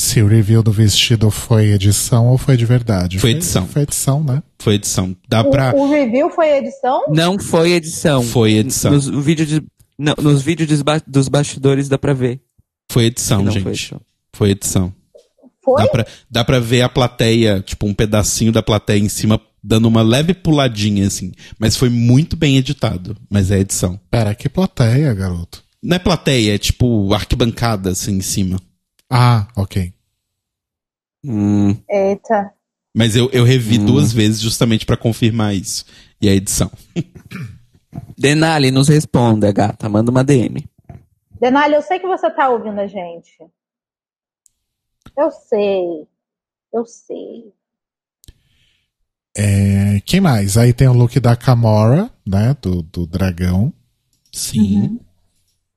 [0.00, 3.18] se o review do vestido foi edição ou foi de verdade.
[3.18, 3.66] Foi edição.
[3.66, 4.40] Foi edição, né?
[4.56, 5.16] Foi edição.
[5.28, 5.74] Dá pra.
[5.74, 7.02] O, o review foi edição?
[7.08, 8.22] Não foi edição.
[8.22, 8.92] Foi edição.
[8.92, 9.60] Nos vídeos de,
[9.98, 12.40] não, nos vídeos dos, ba- dos bastidores dá pra ver.
[12.92, 13.64] Foi edição, Não gente.
[13.64, 14.00] foi edição.
[14.32, 14.94] Foi edição.
[15.64, 15.82] Foi?
[15.82, 19.88] Dá pra, dá pra ver a plateia, tipo, um pedacinho da plateia em cima, dando
[19.88, 21.32] uma leve puladinha, assim.
[21.58, 23.16] Mas foi muito bem editado.
[23.28, 23.98] Mas é edição.
[24.08, 25.60] Pera, que plateia, garoto.
[25.82, 28.60] Não é plateia, é tipo arquibancada, assim, em cima.
[29.10, 29.92] Ah, ok.
[31.24, 32.52] Hum, Eita.
[32.94, 35.84] Mas eu, eu revi duas vezes justamente pra confirmar isso.
[36.20, 36.70] E a edição.
[38.18, 39.88] Denali, nos responda, gata.
[39.88, 40.68] Manda uma DM.
[41.40, 43.38] Denali, eu sei que você tá ouvindo a gente.
[45.16, 46.06] Eu sei.
[46.72, 47.52] Eu sei.
[49.36, 50.56] É, quem mais?
[50.56, 52.56] Aí tem o look da Camora, né?
[52.60, 53.72] Do, do dragão.
[54.32, 54.98] Sim.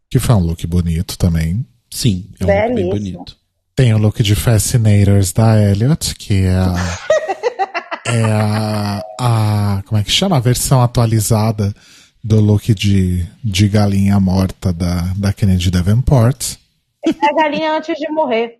[0.09, 1.65] Que foi um look bonito também.
[1.93, 2.91] Sim, é um look bem Belíssimo.
[2.91, 3.37] bonito.
[3.75, 6.75] Tem o look de Fascinators da Elliot, que é a.
[8.07, 9.83] é a, a.
[9.85, 10.37] Como é que chama?
[10.37, 11.73] A versão atualizada
[12.23, 16.55] do look de, de galinha morta da, da Kennedy Davenport.
[17.05, 18.59] É a galinha antes de morrer.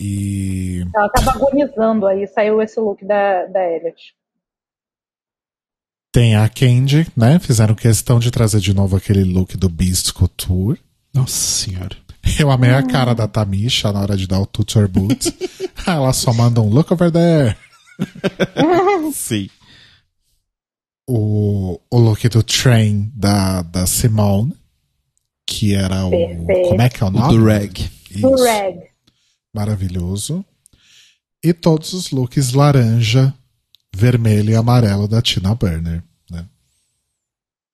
[0.00, 4.14] E Ela tava agonizando aí, saiu esse look da, da Elliot.
[6.12, 7.38] tem a Candy, né?
[7.38, 10.80] Fizeram questão de trazer de novo aquele look do Beast Couture.
[11.14, 11.96] Nossa senhora.
[12.38, 15.34] Eu amei a cara da Tamisha na hora de dar o tutor boot.
[15.86, 17.56] Ela só manda um look over there.
[19.12, 19.48] Sim.
[21.08, 24.54] O, o look do Train da, da Simone,
[25.46, 26.10] que era o.
[26.10, 26.68] Perfeito.
[26.68, 27.36] Como é que é o O nome?
[27.38, 27.90] do rag.
[28.12, 28.44] Do Isso.
[28.44, 28.78] Reg.
[29.52, 30.44] Maravilhoso.
[31.42, 33.34] E todos os looks laranja,
[33.96, 36.04] vermelho e amarelo da Tina Burner.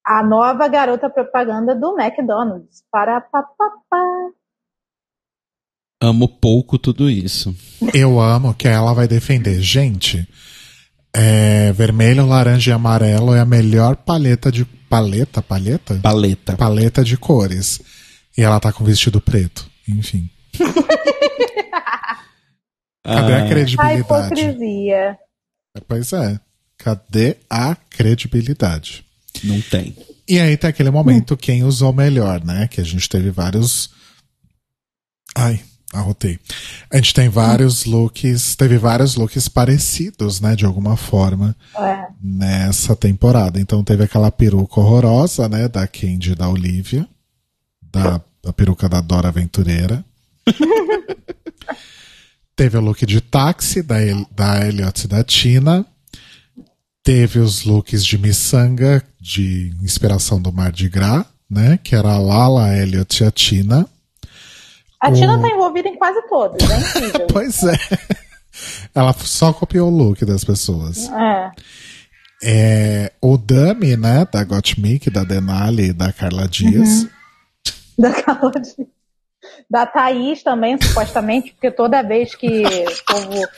[0.07, 2.85] A nova garota propaganda do McDonald's.
[2.93, 4.05] Para papapá.
[6.01, 7.55] Amo pouco tudo isso.
[7.93, 9.61] Eu amo que ela vai defender.
[9.61, 10.29] Gente,
[11.15, 14.65] é, vermelho, laranja e amarelo é a melhor paleta de.
[14.89, 15.43] Paleta?
[15.43, 15.99] Paleta?
[16.01, 16.57] Paleta.
[16.57, 17.81] Paleta de cores.
[18.39, 19.69] E ela tá com vestido preto.
[19.89, 20.31] Enfim.
[23.05, 24.01] Cadê a Ah, A credibilidade?
[24.01, 25.19] hipocrisia.
[25.89, 26.39] Pois é.
[26.79, 29.06] Cadê a credibilidade?
[29.45, 29.97] Não tem.
[30.29, 32.67] E aí tem aquele momento quem usou melhor, né?
[32.69, 33.91] Que a gente teve vários.
[35.37, 35.61] Ai,
[35.93, 36.39] arrotei.
[36.91, 40.57] A gente tem vários looks, teve vários looks parecidos, né?
[40.57, 42.07] De alguma forma, É.
[42.21, 43.61] nessa temporada.
[43.61, 45.69] Então teve aquela peruca horrorosa, né?
[45.69, 47.07] Da Candy e da Olivia.
[47.93, 50.05] Da, da peruca da Dora Aventureira.
[52.57, 55.85] teve o look de táxi da, El- da Elliot e da Tina.
[57.07, 61.79] Teve os looks de miçanga, de inspiração do Mardi Gras, né?
[61.85, 63.87] Que era a Lala, a Elliot e a Tina.
[65.01, 67.27] A O- Tina tá envolvida em quase todos, é incrível.
[67.29, 67.77] Pois é.
[68.93, 71.09] Ela só copiou o look das pessoas.
[71.11, 71.51] é.
[72.43, 74.27] É, o Dummy, né?
[74.31, 77.07] Da Gottmik, da Denali e da Carla Dias.
[77.99, 78.87] Da Carla de-
[79.71, 83.49] Da Thaís também, supostamente, porque toda vez que o povo.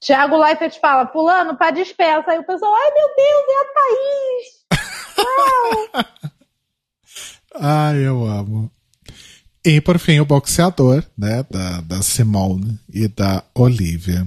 [0.00, 2.30] Tiago Leifert fala, fulano, pra dispensa.
[2.30, 4.58] Aí o pessoal, ai meu Deus, é a Thaís!
[7.60, 8.70] Ai, eu amo.
[9.64, 11.44] E por fim, o boxeador, né?
[11.50, 14.26] Da, da Simone e da Olivia.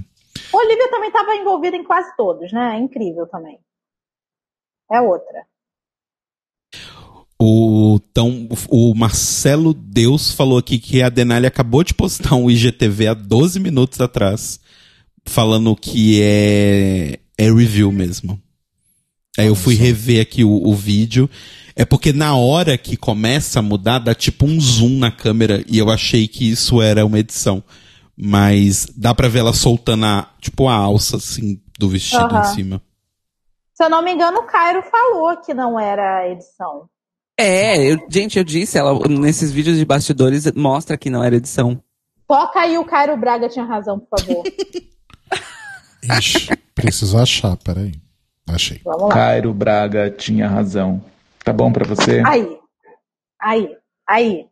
[0.53, 2.75] Olivia também estava envolvida em quase todos, né?
[2.75, 3.59] É incrível também.
[4.91, 5.45] É outra.
[7.39, 13.07] O, então, o Marcelo Deus falou aqui que a Denali acabou de postar um IGTV
[13.07, 14.59] há 12 minutos atrás,
[15.25, 18.41] falando que é, é review mesmo.
[19.37, 21.29] Aí eu fui rever aqui o, o vídeo.
[21.75, 25.77] É porque na hora que começa a mudar, dá tipo um zoom na câmera e
[25.77, 27.63] eu achei que isso era uma edição.
[28.17, 32.41] Mas dá pra ver ela soltando a, tipo, a alça, assim, do vestido Aham.
[32.41, 32.81] em cima.
[33.73, 36.87] Se eu não me engano, o Cairo falou que não era edição.
[37.39, 41.81] É, eu- gente, eu disse, ela, nesses vídeos de bastidores mostra que não era edição.
[42.27, 44.43] Toca aí o Cairo Braga tinha razão, por favor.
[46.03, 47.93] Ixi, preciso achar, peraí.
[48.47, 48.81] Achei.
[48.83, 49.09] Vamos lá.
[49.09, 51.03] Cairo Braga tinha razão.
[51.43, 52.21] Tá bom pra você?
[52.25, 52.57] Aí.
[53.41, 53.69] Aí.
[54.09, 54.45] Aí.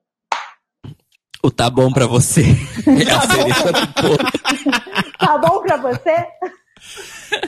[1.44, 2.44] O tá bom pra você.
[2.86, 4.18] É a cereja do bolo.
[5.20, 6.26] Tá bom pra você?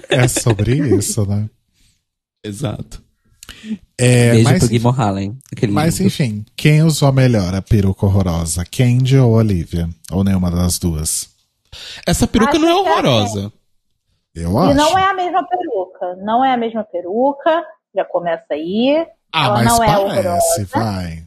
[0.09, 1.49] É sobre isso, né?
[2.43, 3.01] Exato.
[3.97, 5.37] É, Beijo mas, pro Gui Mohallen.
[5.51, 6.07] Aquele mas lindo.
[6.07, 8.65] enfim, quem usou melhor a peruca horrorosa?
[8.65, 9.89] Candy ou Olivia?
[10.11, 11.29] Ou nenhuma das duas?
[12.05, 13.53] Essa peruca Acho não é é horrorosa.
[14.35, 14.73] Eu E acho.
[14.75, 16.15] não é a mesma peruca.
[16.17, 17.63] Não é a mesma peruca.
[17.95, 19.05] Já começa aí.
[19.33, 20.65] ah, ela mas não é parece, horrorosa.
[20.71, 21.23] vai.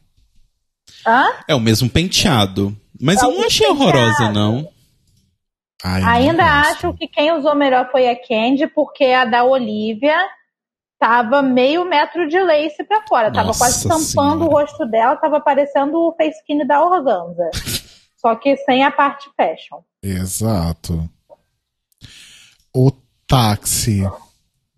[1.06, 1.24] Hã?
[1.48, 2.74] É o mesmo penteado.
[3.01, 3.82] Mas É eu não achei penteado.
[3.98, 4.68] horrorosa, não.
[5.85, 10.16] Ai, Ainda acho que quem usou melhor foi a Candy, porque a da Olivia
[10.98, 13.31] tava meio metro de lace pra fora.
[13.31, 14.44] tava Nossa quase tampando Senhora.
[14.44, 17.51] o rosto dela, tava parecendo o face skin da Organza.
[18.16, 19.81] Só que sem a parte fashion.
[20.02, 21.06] Exato.
[22.76, 22.90] O
[23.26, 24.01] táxi,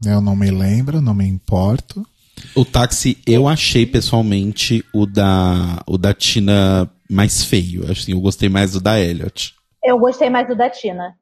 [0.04, 2.06] eu não me lembro, não me importo.
[2.54, 7.90] O táxi, eu achei pessoalmente o da, o da Tina mais feio.
[7.90, 9.54] Assim, eu gostei mais do da Elliot.
[9.82, 11.16] Eu gostei mais do da Tina.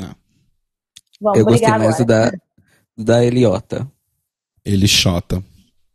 [0.00, 0.14] Ah.
[1.20, 2.32] Vamos Eu gostei brigar mais do agora.
[2.96, 3.90] da, da Eliota.
[4.64, 5.44] Ele chota.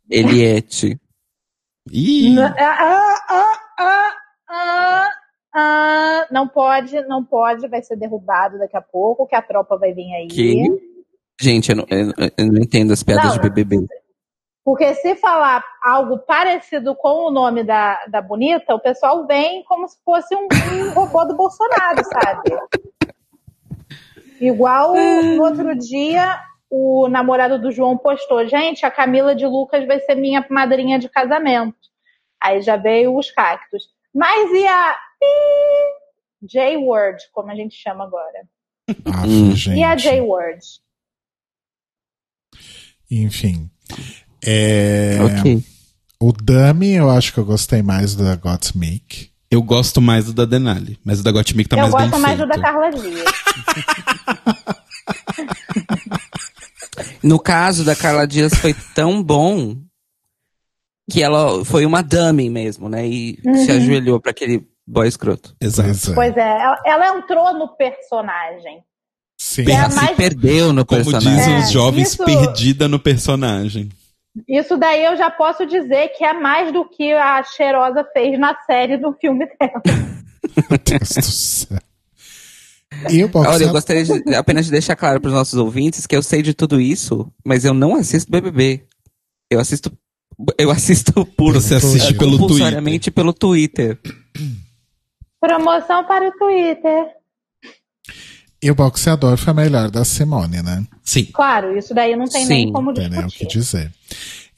[0.08, 1.00] Eliette.
[1.90, 4.12] Ih, N- ah, ah, ah,
[4.48, 5.10] ah,
[5.58, 9.92] ah, não pode, não pode, vai ser derrubado daqui a pouco, que a tropa vai
[9.94, 10.26] vir aí.
[10.26, 10.64] Que?
[11.40, 13.32] Gente, eu não, eu, eu não entendo as piadas Não.
[13.32, 13.86] de BBB.
[14.62, 19.88] Porque se falar algo parecido com o nome da, da bonita, o pessoal vem como
[19.88, 20.48] se fosse um,
[20.86, 22.58] um robô do Bolsonaro, sabe?
[24.40, 26.38] Igual no outro dia,
[26.68, 31.08] o namorado do João postou: gente, a Camila de Lucas vai ser minha madrinha de
[31.08, 31.76] casamento.
[32.42, 33.84] Aí já veio os cactos.
[34.12, 34.96] Mas e a
[36.42, 38.46] J-Word, como a gente chama agora?
[39.06, 39.78] Ah, gente.
[39.78, 40.60] E a J-Word?
[43.10, 43.70] Enfim.
[44.44, 45.62] É, Ok.
[46.18, 49.30] O Dummy, eu acho que eu gostei mais do da Gottmik.
[49.50, 52.20] Eu gosto mais do da Denali, mas o da Gottmik tá Eu mais bem gosto
[52.22, 53.24] mais do da Carla Dias.
[57.22, 59.76] No caso da Carla Dias foi tão bom
[61.10, 63.06] que ela foi uma dummy mesmo, né?
[63.06, 63.76] E se Uhum.
[63.76, 65.54] ajoelhou pra aquele boy escroto.
[65.60, 66.14] Exato.
[66.14, 66.40] Pois é.
[66.40, 68.82] É, ela, entrou no personagem.
[69.38, 69.64] Sim.
[69.68, 71.36] É Ela se mais- perdeu no Como personagem.
[71.36, 73.88] dizem É, os jovens, isso- perdida no personagem.
[74.48, 78.54] Isso daí eu já posso dizer que é mais do que a Cheirosa fez na
[78.66, 79.82] série do filme dela.
[80.70, 81.78] Meu Deus do céu.
[83.10, 83.54] E boxeador?
[83.54, 86.40] Olha, eu gostaria de- apenas de deixar claro para os nossos ouvintes que eu sei
[86.42, 88.84] de tudo isso, mas eu não assisto BBB.
[89.50, 89.90] Eu assisto,
[90.58, 92.18] eu assisto por Você assiste Twitter.
[92.18, 92.40] pelo Twitter.
[92.48, 93.98] compulsoriamente pelo Twitter.
[95.40, 97.06] Promoção para o Twitter.
[98.62, 100.84] E o boxeador foi melhor da Simone, né?
[101.04, 101.26] Sim.
[101.26, 103.58] Claro, isso daí não tem Sim, nem como Não tem nem o que discutir.
[103.58, 103.92] dizer.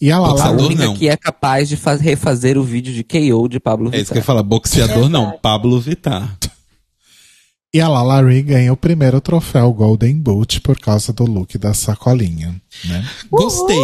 [0.01, 0.95] E a Lala Boxeador A única não.
[0.95, 4.19] que é capaz de faz- refazer o vídeo de KO de Pablo É isso que
[4.19, 4.25] eu Vittar.
[4.25, 4.43] falar.
[4.45, 5.39] Boxeador não, Exato.
[5.41, 6.37] Pablo Vittar.
[7.75, 11.75] e a Lala Ri ganha o primeiro troféu Golden Boot por causa do look da
[11.75, 13.05] sacolinha, né?
[13.29, 13.77] Gostei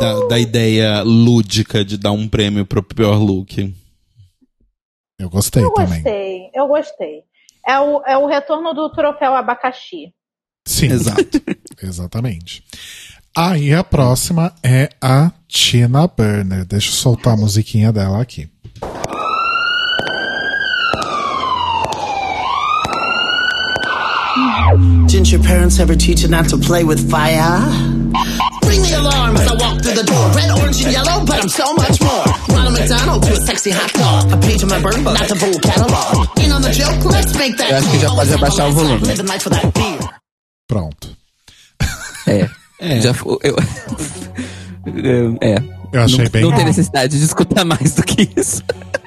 [0.00, 3.74] da, da ideia lúdica de dar um prêmio pro pior look.
[5.18, 6.02] Eu gostei Eu também.
[6.02, 7.22] gostei, eu gostei.
[7.66, 10.12] É o, é o retorno do troféu abacaxi.
[10.66, 11.22] Sim, Exato.
[11.82, 12.62] exatamente.
[13.36, 16.64] Aí a próxima é a Tina Burner.
[16.64, 18.50] Deixa eu soltar a musiquinha dela aqui.
[25.06, 27.60] Didn't your parents ever teach you not to play with fire?
[28.66, 30.30] Ring the alarm as I walk through the door.
[30.32, 32.24] Red, orange, and yellow, but I'm so much more.
[32.66, 34.32] Ronald McDonald to a sexy hot dog.
[34.32, 36.26] A page of my bird, not the full catalog.
[36.42, 39.02] In on the joke, let's make that Eu acho que já pode abaixar o volume.
[40.66, 41.16] Pronto.
[42.26, 42.48] É.
[42.80, 43.00] É.
[43.00, 43.54] Já fo- eu,
[45.40, 45.56] é.
[45.92, 48.62] Eu achei não, bem não tem necessidade de escutar mais do que isso.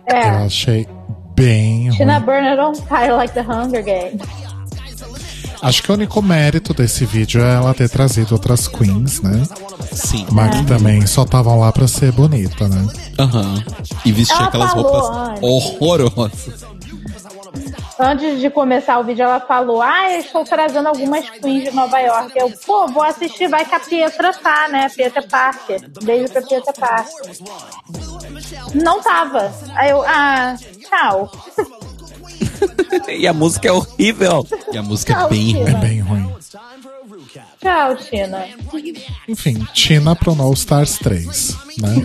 [0.07, 0.29] Eu É.
[0.45, 0.87] achei
[1.35, 2.19] bem Tina.
[2.21, 4.21] Burner don't fight like the Hunger Games.
[5.61, 9.43] Acho que o único mérito desse vídeo é ela ter trazido outras queens, né?
[9.91, 10.25] Sim.
[10.31, 12.87] Mas que também só estavam lá pra ser bonita, né?
[13.19, 13.63] Aham.
[14.05, 15.43] E vestir Ela aquelas falou roupas antes.
[15.43, 16.69] horrorosas.
[18.01, 21.99] Antes de começar o vídeo, ela falou: Ah, eu estou trazendo algumas queens de Nova
[21.99, 22.31] York.
[22.33, 24.87] Eu, pô, vou assistir, vai que a Pietra tá, né?
[24.87, 25.81] Pietra Parker.
[26.03, 27.35] Beijo pra Pietra Parker.
[28.73, 29.51] Não tava.
[29.75, 30.55] Aí eu, ah,
[30.87, 31.29] tchau.
[33.09, 34.45] e a música é horrível.
[34.71, 35.69] E a música é Tchau, bem Tina.
[35.69, 36.29] É bem ruim.
[37.61, 38.47] Tchau, Tina.
[39.27, 41.95] Enfim, Tina pro No Stars 3, né?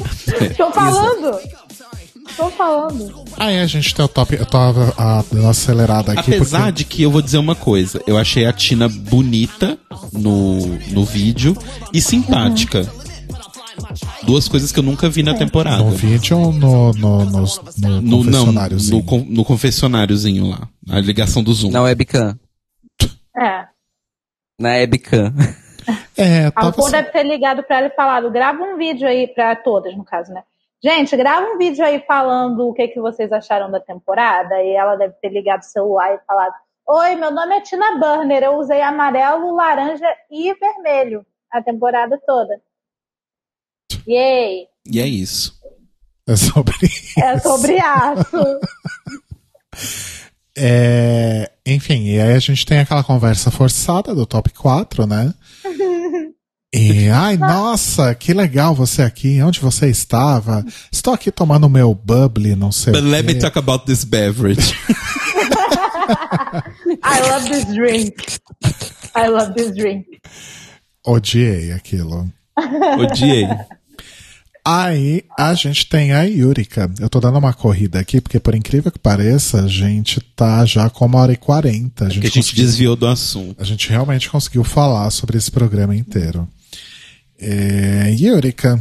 [0.56, 1.38] Tô falando.
[2.36, 3.24] Tô falando.
[3.36, 4.34] Aí a gente tem o top.
[4.34, 6.34] Eu tava a, dando uma acelerada aqui.
[6.34, 9.78] Apesar porque, de que eu vou dizer uma coisa, eu achei a Tina bonita
[10.12, 11.56] no, no vídeo
[11.92, 12.90] e simpática.
[14.24, 15.78] Duas coisas que eu nunca vi na temporada.
[15.82, 18.98] no vídeo ou no, no, no, no, No, não, confessionáriozinho?
[18.98, 20.68] no, con- no confessionáriozinho lá.
[20.90, 21.70] A ligação do Zoom.
[21.70, 22.38] Na webcam.
[23.36, 23.66] É.
[24.58, 25.32] Na webcam.
[26.16, 29.08] É, A tava Alcor assim, deve ter ligado pra ela e falado: grava um vídeo
[29.08, 30.42] aí, pra todas, no caso, né?
[30.84, 34.54] Gente, grava um vídeo aí falando o que, que vocês acharam da temporada.
[34.62, 36.52] E ela deve ter ligado o celular e falado:
[36.88, 38.42] Oi, meu nome é Tina Burner.
[38.44, 42.60] Eu usei amarelo, laranja e vermelho a temporada toda.
[44.08, 44.66] Yay!
[44.90, 45.54] E é isso.
[46.26, 46.74] é sobre
[47.18, 48.60] É sobre aço.
[50.56, 55.32] É, enfim, e aí a gente tem aquela conversa forçada do top 4, né?
[56.74, 59.42] E, ai, nossa, que legal você aqui.
[59.42, 60.64] Onde você estava?
[60.90, 64.74] Estou aqui tomando meu bubbly, não sei But o let me talk about this beverage.
[67.04, 68.14] I love this drink.
[69.14, 70.06] I love this drink.
[71.06, 72.32] Odiei aquilo.
[72.98, 73.46] Odiei.
[74.64, 76.88] Aí a gente tem a Yurika.
[77.00, 80.88] Eu tô dando uma corrida aqui, porque por incrível que pareça, a gente tá já
[80.88, 82.04] com uma hora e quarenta.
[82.04, 83.60] A Porque a gente, gente conseguiu- desviou do assunto.
[83.60, 86.48] a gente realmente conseguiu falar sobre esse programa inteiro.
[87.40, 88.80] É, Yurika.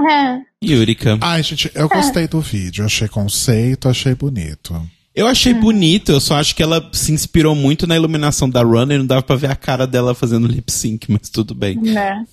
[0.00, 0.40] É.
[0.64, 1.16] Yurika.
[1.20, 2.84] Ai, gente, eu gostei do vídeo.
[2.84, 4.74] Achei conceito, achei bonito.
[5.14, 8.98] Eu achei bonito, eu só acho que ela se inspirou muito na iluminação da Runner,
[8.98, 11.76] não dava pra ver a cara dela fazendo lip sync, mas tudo bem.
[11.76, 12.24] Né?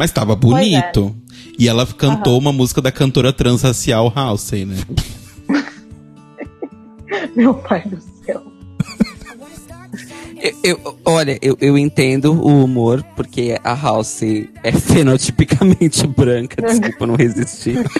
[0.00, 1.14] Mas tava bonito.
[1.58, 4.76] E ela cantou uma música da cantora transracial Halsey, né?
[7.36, 8.42] Meu pai do céu.
[10.40, 14.22] Eu, eu- olha, eu, eu entendo o humor, porque a House
[14.62, 17.76] é fenotipicamente branca, desculpa não resistir.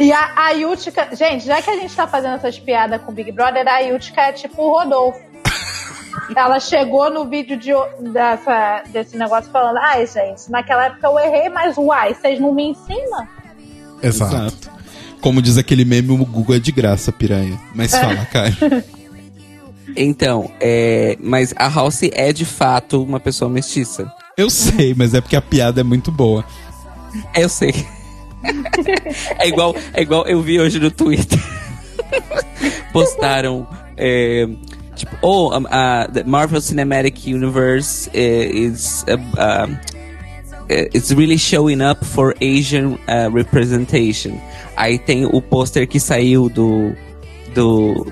[0.00, 3.14] E a, a Yutka, gente, já que a gente tá fazendo essas piadas com o
[3.16, 5.18] Big Brother, a Yutka é tipo o Rodolfo.
[6.34, 7.70] Ela chegou no vídeo de,
[8.12, 12.70] dessa, desse negócio falando: ai, gente, naquela época eu errei, mas uai, vocês não me
[12.70, 13.26] ensinam?
[14.02, 14.70] Exato.
[15.20, 17.58] Como diz aquele meme, o Google é de graça, piranha.
[17.74, 18.54] Mas fala, Caio.
[19.96, 24.12] Então, é, mas a House é de fato uma pessoa mestiça.
[24.36, 26.44] Eu sei, mas é porque a piada é muito boa.
[27.34, 27.74] Eu sei.
[29.38, 31.38] é igual, é igual eu vi hoje no Twitter.
[32.92, 34.48] Postaram é,
[34.98, 39.66] tipo, oh, um, uh, the Marvel Cinematic Universe eh, is uh,
[40.68, 44.38] it's really showing up for Asian uh, representation.
[44.76, 46.92] Aí tem o pôster que saiu do
[47.54, 48.06] do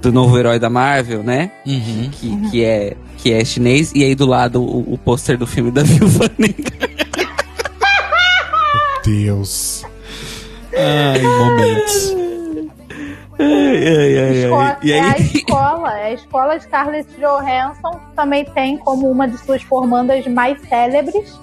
[0.00, 1.50] do novo herói da Marvel, né?
[1.66, 2.10] Uhum.
[2.10, 5.70] Que, que é que é chinês e aí do lado o, o pôster do filme
[5.70, 6.72] da Viúva Negra.
[9.04, 9.84] Deus.
[10.74, 12.21] Ai, momentos.
[13.38, 19.26] E É a aí, escola, é a escola de Scarlett Johansson também tem como uma
[19.28, 21.38] de suas formandas mais célebres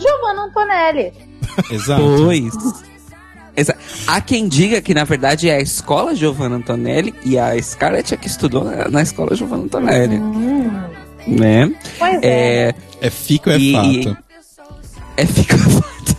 [0.00, 1.12] Giovanna Antonelli.
[1.70, 2.02] Exato.
[2.24, 2.54] Pois.
[3.56, 3.76] Exa-
[4.08, 8.16] Há quem diga que, na verdade, é a escola Giovanna Antonelli e a Scarlett é
[8.16, 10.18] que estudou na, na escola Giovanna Antonelli.
[11.26, 11.72] Né?
[11.98, 12.70] Pois é.
[12.70, 13.72] É, É fico é E-
[14.04, 14.16] fato.
[15.16, 16.16] é fica fato.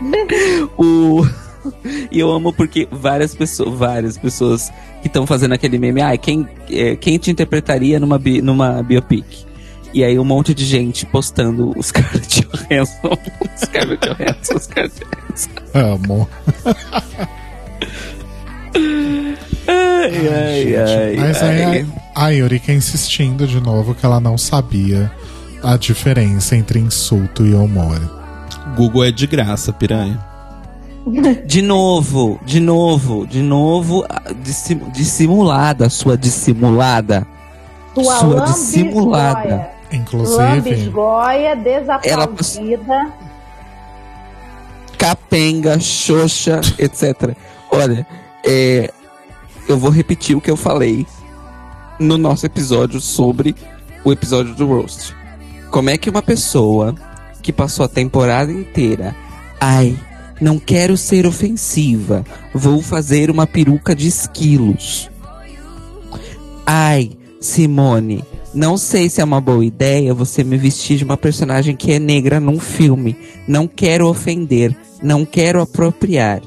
[0.78, 1.26] o
[2.10, 4.70] E eu amo porque várias pessoas, várias pessoas
[5.00, 9.24] que estão fazendo aquele meme, ah, quem, é, quem te interpretaria numa, bi- numa biopic?
[9.92, 13.16] E aí um monte de gente postando os Scarlett Johansson,
[13.56, 15.50] Scarlett Johansson, Scarlett Johansson.
[15.72, 16.28] Amo.
[19.66, 21.16] Ai, ai, ai.
[21.16, 25.10] Mas aí a, a Yurika insistindo de novo que ela não sabia
[25.62, 27.98] a diferença entre insulto e humor.
[28.76, 30.18] Google é de graça, piranha.
[31.44, 34.06] De novo, de novo, de novo,
[34.92, 37.26] dissimulada, sua dissimulada.
[37.94, 39.70] Sua, Sua dissimulada.
[39.92, 43.12] Inclusive, Lambisgoia, desaplaudida.
[44.98, 47.36] Capenga, xoxa, etc.
[47.70, 48.06] Olha,
[48.44, 48.90] é,
[49.68, 51.06] eu vou repetir o que eu falei
[51.98, 53.54] no nosso episódio sobre
[54.02, 55.14] o episódio do Roast.
[55.70, 56.94] Como é que uma pessoa
[57.42, 59.14] que passou a temporada inteira,
[59.60, 59.96] ai,
[60.44, 62.22] não quero ser ofensiva,
[62.52, 65.10] vou fazer uma peruca de esquilos.
[66.66, 68.22] Ai, Simone,
[68.52, 71.98] não sei se é uma boa ideia você me vestir de uma personagem que é
[71.98, 73.16] negra num filme.
[73.48, 76.42] Não quero ofender, não quero apropriar.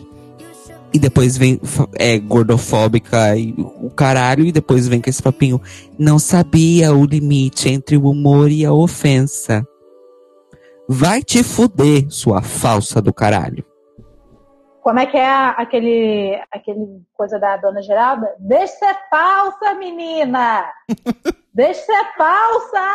[0.93, 1.59] E depois vem
[1.95, 5.59] é gordofóbica e o caralho e depois vem com esse papinho.
[5.97, 9.65] Não sabia o limite entre o humor e a ofensa.
[10.87, 13.65] Vai te fuder, sua falsa do caralho.
[14.87, 18.25] Como é que é a- aquele, aquele coisa da dona Geralda?
[18.39, 20.63] Deixa ser falsa, menina!
[21.53, 22.87] Deixa ser falsa!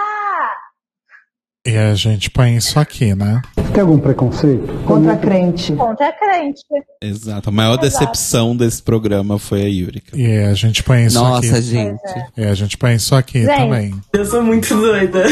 [1.67, 3.43] e a gente põe isso aqui, né?
[3.75, 4.73] Tem algum preconceito?
[4.87, 5.77] Contra crente.
[5.77, 6.63] Contra a crente.
[7.03, 7.51] Exato.
[7.51, 10.17] A maior decepção desse programa foi a Yurika.
[10.17, 11.29] E a gente põe isso aqui.
[11.51, 12.01] Nossa, gente.
[12.39, 13.55] E a gente põe isso aqui Gente.
[13.59, 13.95] também.
[14.15, 15.25] Eu sou muito doida.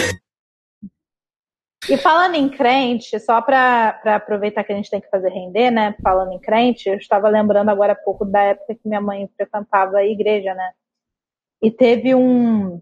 [1.89, 5.95] E falando em crente, só para aproveitar que a gente tem que fazer render, né?
[6.03, 9.97] Falando em crente, eu estava lembrando agora há pouco da época que minha mãe frequentava
[9.99, 10.73] a igreja, né?
[11.63, 12.81] E teve um,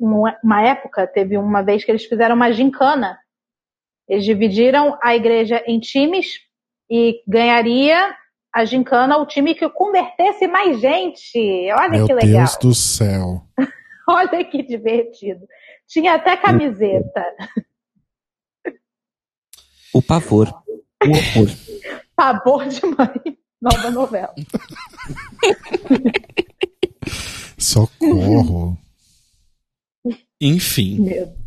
[0.00, 3.18] um- uma época, teve uma vez que eles fizeram uma gincana.
[4.08, 6.26] Eles dividiram a igreja em times
[6.88, 8.14] e ganharia
[8.54, 11.38] a gincana o time que convertesse mais gente.
[11.72, 12.44] Olha Meu que legal.
[12.44, 13.42] Deus do céu.
[14.08, 15.46] Olha que divertido.
[15.88, 17.24] Tinha até camiseta.
[19.92, 20.48] O pavor.
[21.04, 21.50] O horror.
[22.16, 23.38] Pavor de mãe.
[23.60, 24.34] Nova novela.
[27.58, 28.76] Socorro.
[30.40, 31.00] Enfim.
[31.00, 31.42] Meu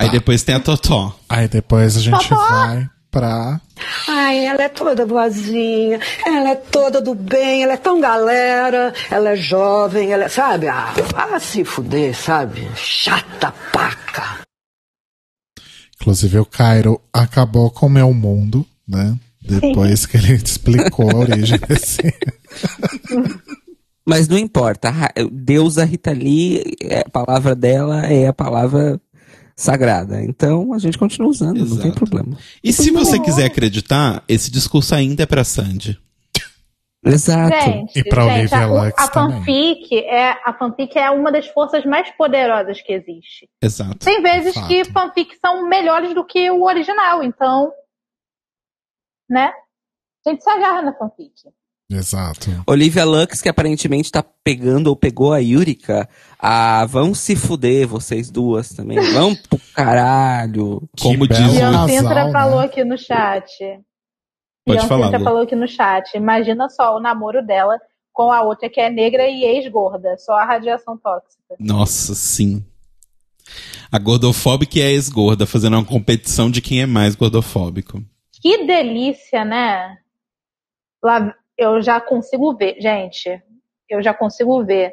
[0.00, 1.14] Aí depois tem a Totó.
[1.28, 2.36] Aí depois a gente Totó!
[2.36, 3.60] vai pra.
[4.08, 9.30] Ai, ela é toda boazinha, ela é toda do bem, ela é tão galera, ela
[9.30, 10.68] é jovem, ela é, sabe?
[10.68, 12.66] Ah, ah se fuder, sabe?
[12.74, 14.40] Chata paca.
[16.00, 19.16] Inclusive o Cairo acabou com o meu mundo, né?
[19.42, 21.98] Depois que ele explicou a origem desse.
[24.06, 24.88] Mas não importa.
[24.88, 29.00] a Ra- Deusa Rita Lee, é, a palavra dela é a palavra
[29.56, 30.22] sagrada.
[30.22, 31.94] Então a gente continua usando, não tem Exato.
[31.94, 32.36] problema.
[32.64, 35.98] E se você quiser acreditar, esse discurso ainda é pra Sandy.
[37.04, 37.56] Exato.
[37.64, 39.38] Gente, E pra gente, Olivia a, Lux a também.
[39.38, 43.48] fanfic é a fanfic é uma das forças mais poderosas que existe.
[43.62, 43.98] Exato.
[44.00, 44.68] Tem vezes Fato.
[44.68, 47.72] que fanfics são melhores do que o original, então,
[49.28, 49.52] né?
[50.26, 51.32] A gente se agarra na fanfic.
[51.90, 52.50] Exato.
[52.68, 56.08] Olivia Lux, que aparentemente tá pegando ou pegou a Yurika.
[56.38, 59.00] Ah, vão se fuder, vocês duas também.
[59.12, 60.88] Vão pro caralho.
[61.00, 62.32] Como Que diz belo o- casal, Sintra né?
[62.32, 63.50] falou aqui no chat.
[64.66, 65.24] Pode falar, Lu.
[65.24, 66.14] falou aqui no chat.
[66.14, 67.78] Imagina só o namoro dela
[68.12, 70.16] com a outra que é negra e ex-gorda.
[70.18, 71.56] Só a radiação tóxica.
[71.58, 72.64] Nossa, sim.
[73.90, 78.02] A gordofóbica e a ex-gorda fazendo uma competição de quem é mais gordofóbico.
[78.40, 79.98] Que delícia, né?
[81.02, 83.42] Lá, eu já consigo ver, gente.
[83.88, 84.92] Eu já consigo ver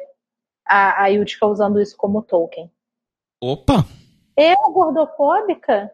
[0.66, 2.70] a, a Yutka usando isso como token.
[3.40, 3.86] Opa!
[4.36, 5.90] Eu, gordofóbica?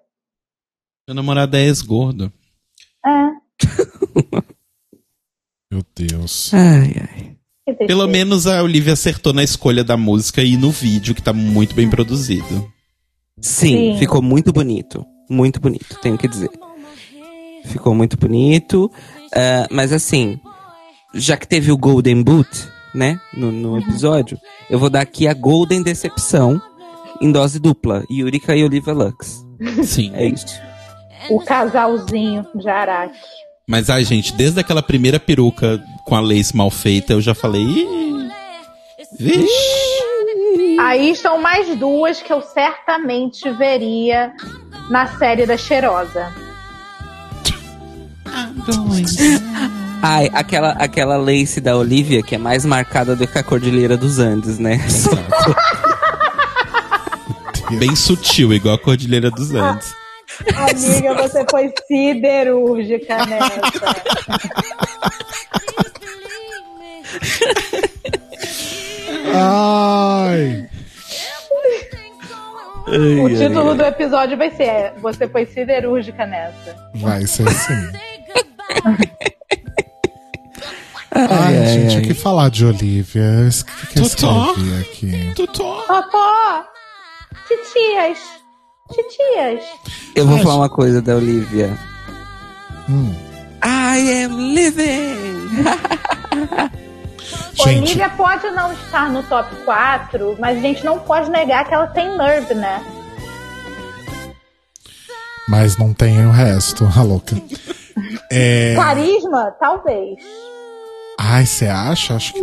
[1.07, 2.33] Meu namorado é ex-gordo.
[3.05, 3.44] É.
[5.71, 6.53] Meu Deus.
[6.55, 7.35] Ai, ai.
[7.87, 11.75] Pelo menos a Olivia acertou na escolha da música e no vídeo, que tá muito
[11.75, 12.71] bem produzido.
[13.41, 13.99] Sim, Sim.
[13.99, 15.05] ficou muito bonito.
[15.29, 16.51] Muito bonito, tenho que dizer.
[17.65, 18.91] Ficou muito bonito.
[19.35, 20.39] Ah, mas assim,
[21.15, 24.39] já que teve o Golden Boot, né, no, no episódio,
[24.69, 26.61] eu vou dar aqui a Golden Decepção
[27.21, 28.05] em dose dupla.
[28.11, 29.45] Yurika e Olivia Lux.
[29.83, 30.13] Sim.
[30.15, 30.61] É isso.
[31.31, 33.19] O casalzinho de Araque.
[33.67, 37.63] Mas, ai, gente, desde aquela primeira peruca com a lace mal feita, eu já falei.
[37.63, 38.29] "Ih,
[39.19, 39.49] Vixe.
[40.81, 44.33] Aí estão mais duas que eu certamente veria
[44.91, 46.33] na série da Cheirosa.
[50.03, 54.19] Ai, aquela, aquela lace da Olivia que é mais marcada do que a Cordilheira dos
[54.19, 54.79] Andes, né?
[57.79, 59.95] Bem sutil, igual a Cordilheira dos Andes.
[60.57, 63.61] Amiga, você foi siderúrgica nessa.
[69.67, 70.69] Ai.
[72.87, 76.77] O título do episódio vai ser Você foi siderúrgica nessa.
[76.95, 77.91] Vai ser assim.
[81.17, 82.03] Ai, Ai, gente, ai.
[82.03, 83.23] o que falar de Olivia?
[83.49, 84.55] O que, que eu Totó.
[84.81, 85.33] aqui?
[85.35, 85.83] Tutó.
[85.83, 86.65] Totó!
[87.49, 88.19] Titias!
[88.93, 89.65] Titias!
[90.15, 91.79] Eu vou Ai, falar uma coisa da Olivia.
[92.89, 93.15] Hum.
[93.65, 95.65] I am living!
[97.55, 101.73] Gente, Olivia pode não estar no top 4, mas a gente não pode negar que
[101.73, 102.85] ela tem nerve, né?
[105.49, 107.37] mas não tem o resto, a louca.
[108.31, 108.75] É...
[108.75, 109.55] Carisma?
[109.61, 110.19] Talvez.
[111.19, 112.15] Ai, você acha?
[112.15, 112.43] Acho que.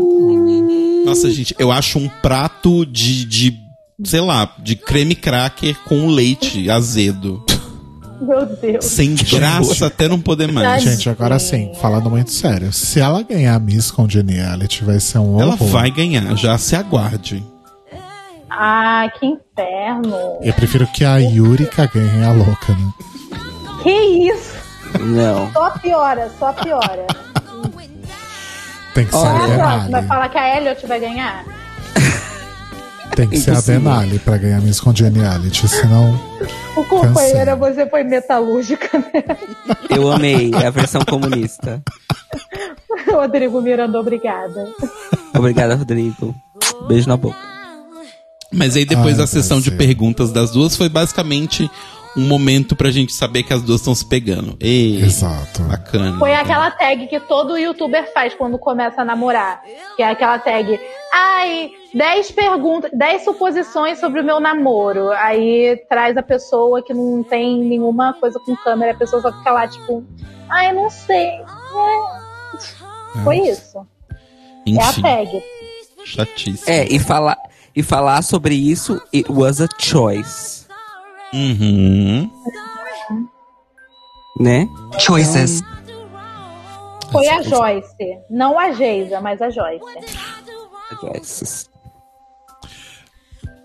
[1.06, 3.60] Nossa, gente, eu acho um prato de, de
[4.04, 7.44] sei lá, de creme cracker com leite azedo.
[8.22, 8.86] Meu Deus.
[8.86, 10.84] Sem graça até não poder mais.
[10.84, 12.72] Gente, agora sim, falando muito sério.
[12.72, 15.68] Se ela ganhar a Miss Congeniality, vai ser um Ela horror.
[15.70, 17.44] vai ganhar, já se aguarde.
[18.48, 20.38] Ah, que inferno.
[20.42, 22.92] Eu prefiro que a Yurika ganhe a louca, né?
[23.82, 24.54] Que isso?
[25.00, 25.52] Não.
[25.54, 27.08] Só piora, só piora.
[28.94, 29.86] Tem que ser Qual a é a próxima?
[29.86, 30.08] Denali.
[30.08, 31.46] Falar que a Elliot vai ganhar?
[33.16, 33.62] Tem que ser a.
[33.62, 36.20] Denali pra ganhar Miss Congeniality, senão.
[36.76, 39.24] O companheiro, você foi metalúrgica, né?
[39.90, 41.82] Eu amei é a versão comunista.
[43.12, 44.70] Rodrigo Miranda, obrigada.
[45.36, 46.34] Obrigada, Rodrigo.
[46.88, 47.38] Beijo na boca.
[48.54, 51.70] Mas aí depois Ai, a sessão de perguntas das duas foi basicamente
[52.18, 54.58] um momento pra gente saber que as duas estão se pegando.
[54.60, 55.64] Ei, Exato.
[55.64, 56.18] bacana.
[56.20, 59.62] Foi aquela tag que todo youtuber faz quando começa a namorar.
[59.96, 60.78] Que é aquela tag.
[61.14, 65.10] Ai, 10 perguntas, 10 suposições sobre o meu namoro.
[65.12, 69.52] Aí traz a pessoa que não tem nenhuma coisa com câmera, a pessoa só fica
[69.52, 70.04] lá, tipo,
[70.50, 71.28] ai, não sei.
[71.28, 73.24] É.
[73.24, 73.86] Foi isso.
[74.66, 75.44] É a Enfim, tag.
[76.06, 76.74] chatíssimo.
[76.74, 77.38] É, e falar,
[77.76, 80.68] e falar sobre isso, it was a choice.
[81.34, 82.30] Uhum.
[84.40, 84.68] Né?
[85.00, 85.62] Choices.
[87.12, 88.20] Foi a Joyce.
[88.30, 89.84] Não a Geisa, mas a Joyce.
[91.00, 91.71] Choices.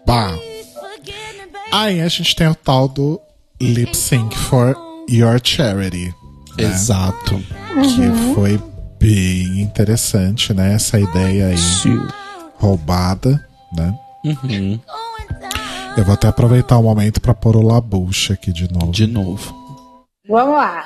[0.07, 0.33] Bah.
[1.73, 3.21] Aí a gente tem o tal do
[3.61, 4.77] Lip Sync for
[5.11, 6.15] Your Charity.
[6.57, 6.65] né?
[6.65, 7.37] Exato.
[7.83, 8.61] Que foi
[8.99, 10.75] bem interessante, né?
[10.75, 11.57] Essa ideia aí
[12.59, 13.95] roubada, né?
[14.25, 14.81] Uhum.
[15.97, 18.93] Eu vou até aproveitar o momento pra pôr o Labucha aqui de novo.
[18.93, 19.55] De novo.
[20.29, 20.85] Vamos lá.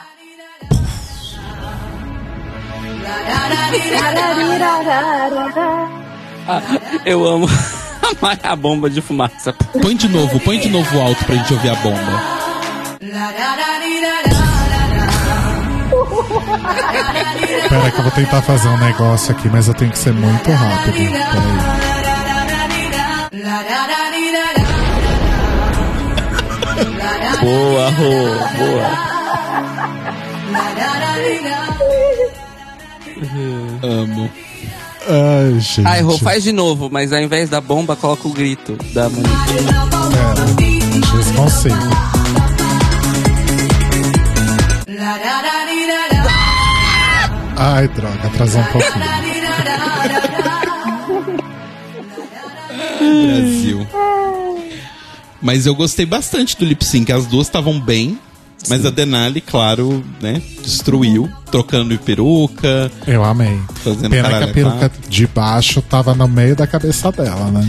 [6.48, 6.62] Ah,
[7.04, 7.46] eu amo
[8.20, 9.52] Vai a bomba de fumaça.
[9.52, 12.40] Põe de novo, põe de novo alto pra gente ouvir a bomba.
[17.68, 20.50] Pera que eu vou tentar fazer um negócio aqui, mas eu tenho que ser muito
[20.50, 20.92] rápido.
[20.92, 21.90] Peraí.
[27.40, 28.10] Boa, Rô,
[28.58, 29.10] boa.
[33.82, 34.30] Amo.
[35.10, 35.86] Ai, gente.
[35.86, 39.28] Ai, Rô, faz de novo, mas ao invés da bomba, coloca o grito da Monique.
[40.12, 40.46] Pera,
[41.10, 41.74] vocês consigo.
[47.56, 49.04] Ai, droga, atrasou um pouquinho.
[53.26, 53.86] Brasil.
[55.42, 57.10] Mas eu gostei bastante do lip sync.
[57.10, 58.18] As duas estavam bem.
[58.68, 60.40] Mas a Denali, claro, né?
[60.62, 62.90] Destruiu, trocando de peruca.
[63.06, 63.58] Eu amei.
[63.82, 67.66] Fazendo Pena que a peruca de baixo tava no meio da cabeça dela, né?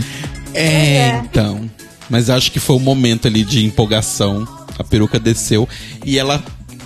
[0.54, 1.68] É, então.
[2.10, 4.46] Mas acho que foi o momento ali de empolgação.
[4.78, 5.68] A peruca desceu
[6.04, 6.42] e ela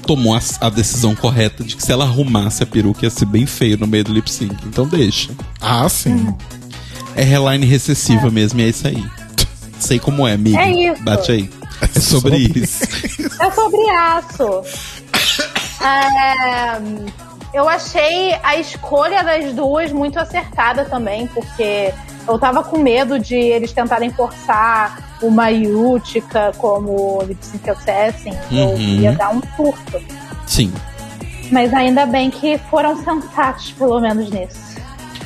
[0.07, 3.45] tomou a, a decisão correta de que se ela arrumasse a peruca ia ser bem
[3.45, 4.55] feio no meio do lip sync.
[4.67, 5.31] Então deixa.
[5.61, 6.33] Ah, sim.
[7.17, 9.05] É hairline recessiva mesmo, e é isso aí.
[9.81, 10.59] Sei como é, amiga.
[10.59, 11.03] É isso.
[11.03, 11.51] Bate aí.
[11.83, 12.85] É sobre isso.
[13.41, 14.63] É sobre aço.
[15.81, 16.79] É,
[17.53, 21.93] eu achei a escolha das duas muito acertada também, porque
[22.27, 28.33] eu tava com medo de eles tentarem forçar uma Yutica como Lip Sync Assassin.
[28.51, 29.01] Eu Uhum.
[29.01, 30.03] ia dar um surto.
[30.47, 30.73] Sim.
[31.51, 34.67] Mas ainda bem que foram sensatos, pelo menos nisso.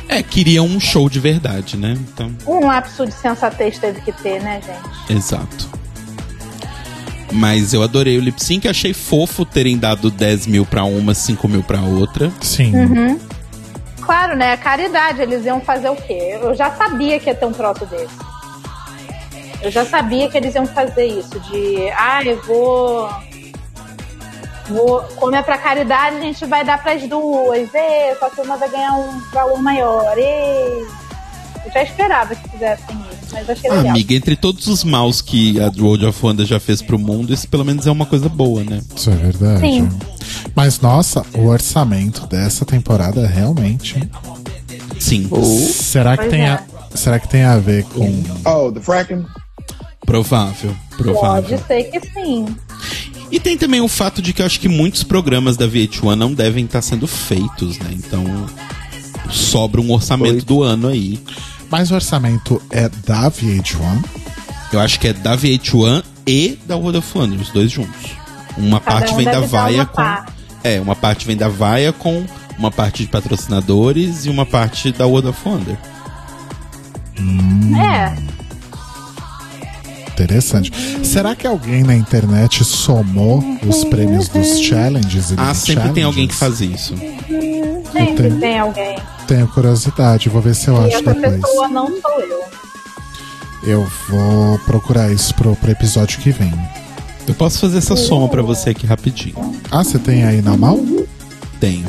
[0.08, 1.92] É, queria um show de verdade, né?
[1.92, 5.12] Então, Um lapso de sensatez teve que ter, né, gente?
[5.16, 5.70] exato.
[7.32, 11.46] Mas eu adorei o lip sync, achei fofo terem dado 10 mil pra uma, 5
[11.48, 12.32] mil pra outra.
[12.40, 12.74] Sim.
[12.74, 13.20] Uhum.
[14.00, 14.56] Claro, né?
[14.56, 16.38] Caridade, eles iam fazer o quê?
[16.42, 18.30] Eu já sabia que ia ter um troço desse.
[19.62, 23.08] Eu já sabia que eles iam fazer isso, de ah, eu vou.
[24.68, 27.68] Vou, como é pra caridade, a gente vai dar pras duas.
[27.74, 30.16] E, só que uma vai ganhar um valor maior.
[30.16, 30.86] E,
[31.66, 33.88] eu já esperava que fizessem isso, mas achei legal.
[33.90, 37.46] Amiga, entre todos os maus que a World of Wonder já fez pro mundo, esse
[37.46, 38.80] pelo menos é uma coisa boa, né?
[38.94, 39.60] Isso é verdade.
[39.60, 39.88] Sim.
[40.54, 43.96] Mas nossa, o orçamento dessa temporada realmente.
[44.98, 45.28] Sim.
[45.72, 46.50] Será que Pois tem é.
[46.50, 46.62] a,
[46.94, 49.24] será que tem a ver com Oh, the fracking?
[50.04, 51.58] Provável, Pode provável.
[51.66, 52.46] ser que sim.
[53.30, 56.32] E tem também o fato de que eu acho que muitos programas da VH1 não
[56.34, 57.90] devem estar sendo feitos, né?
[57.92, 58.24] Então
[59.30, 61.20] sobra um orçamento do ano aí.
[61.70, 64.04] Mas o orçamento é da VH1?
[64.72, 68.10] Eu acho que é da VH1 e da World of Wonder, os dois juntos.
[68.56, 69.94] Uma Cada parte um vem da vaia uma com.
[69.96, 70.32] parte.
[70.62, 72.24] É, uma parte vem da vaia com
[72.58, 75.76] uma parte de patrocinadores e uma parte da World of Wonder.
[77.78, 78.30] É,
[80.12, 80.70] Interessante.
[81.02, 85.30] Será que alguém na internet somou os prêmios dos challenges?
[85.30, 86.04] e Ah, sempre tem challenges?
[86.04, 86.94] alguém que faz isso.
[87.90, 88.98] sempre tem alguém.
[89.30, 91.40] Tenho curiosidade, vou ver se eu E acho essa depois.
[91.40, 92.44] pessoa não sou eu.
[93.62, 96.52] Eu vou procurar isso pro, pro episódio que vem.
[97.28, 99.36] Eu posso fazer essa soma pra você aqui rapidinho.
[99.70, 101.06] Ah, você tem aí na mão?
[101.60, 101.86] Tenho.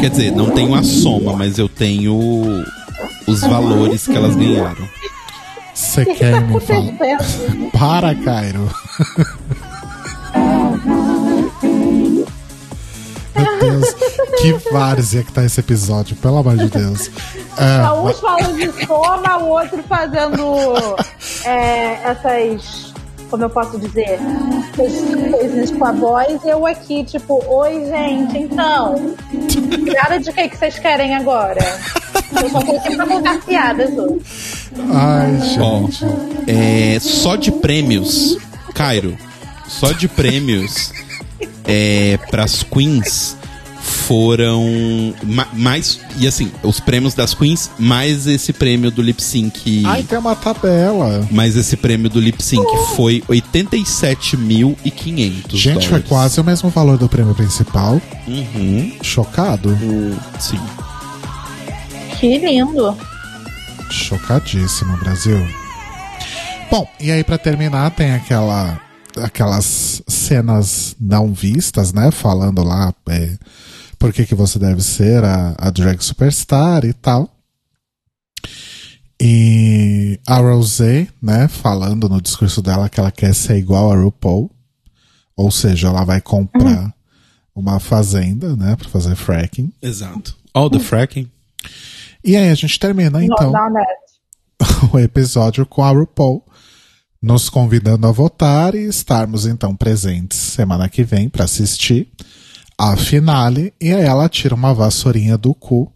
[0.00, 2.64] Quer dizer, não tenho a soma, mas eu tenho
[3.28, 4.88] os valores que elas ganharam.
[5.72, 6.82] Você quer me falar?
[7.72, 8.68] Para, Cairo.
[14.40, 17.10] Que várzea que tá esse episódio, pelo amor de Deus.
[17.58, 20.54] É, Uns falando de soma, o outro fazendo
[21.42, 22.92] é, essas.
[23.30, 24.18] Como eu posso dizer?
[24.74, 26.44] Essas coisas com a voz.
[26.44, 29.14] E eu aqui, tipo, oi, gente, então.
[29.86, 31.60] Piada de que, que vocês querem agora?
[32.42, 34.20] Eu só tô aqui pra contar piadas hoje.
[34.92, 36.04] Ai, Ó, gente.
[36.46, 38.36] é, só de prêmios,
[38.74, 39.16] Cairo,
[39.66, 40.92] só de prêmios
[41.64, 43.34] é, pras queens
[43.86, 46.00] foram ma- mais.
[46.18, 49.82] E assim, os prêmios das queens, mais esse prêmio do lip sync.
[49.86, 51.26] Ai, tem uma tabela.
[51.30, 52.64] Mais esse prêmio do lip sync
[52.94, 56.08] foi 87.500 Gente, foi dólares.
[56.08, 58.00] quase o mesmo valor do prêmio principal.
[58.26, 58.92] Uhum.
[59.02, 59.76] Chocado.
[60.40, 60.60] Sim.
[62.18, 62.96] Que lindo.
[63.90, 65.46] Chocadíssimo, Brasil.
[66.70, 68.80] Bom, e aí pra terminar tem aquela
[69.22, 72.10] aquelas cenas não vistas, né?
[72.10, 73.30] Falando lá é,
[73.98, 77.30] por que, que você deve ser a, a drag superstar e tal.
[79.20, 84.50] E a Rosé, né, falando no discurso dela que ela quer ser igual a RuPaul.
[85.34, 86.94] Ou seja, ela vai comprar
[87.54, 89.72] uma fazenda, né, pra fazer fracking.
[89.80, 90.36] Exato.
[90.52, 91.30] All the fracking.
[92.22, 93.52] E aí a gente termina, então.
[93.70, 93.84] Né?
[94.92, 96.44] o episódio com a RuPaul,
[97.22, 102.10] nos convidando a votar e estarmos então presentes semana que vem para assistir
[102.78, 103.72] a finale.
[103.80, 105.92] E aí ela tira uma vassourinha do cu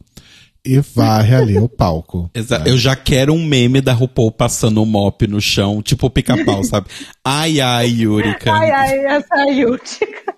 [0.65, 2.31] e varre ali o palco.
[2.35, 6.11] Exa- Eu já quero um meme da RuPaul passando o mop no chão, tipo o
[6.11, 6.89] pica-pau, sabe?
[7.25, 8.53] Ai, ai, Yurika.
[8.53, 10.35] Ai, ai, essa é Yutica.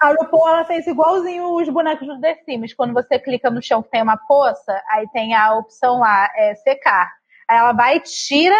[0.00, 2.74] A RuPaul, ela fez igualzinho os bonecos do The Sims.
[2.74, 6.54] Quando você clica no chão que tem uma poça, aí tem a opção lá, é
[6.56, 7.08] secar.
[7.48, 8.56] Aí ela vai, tira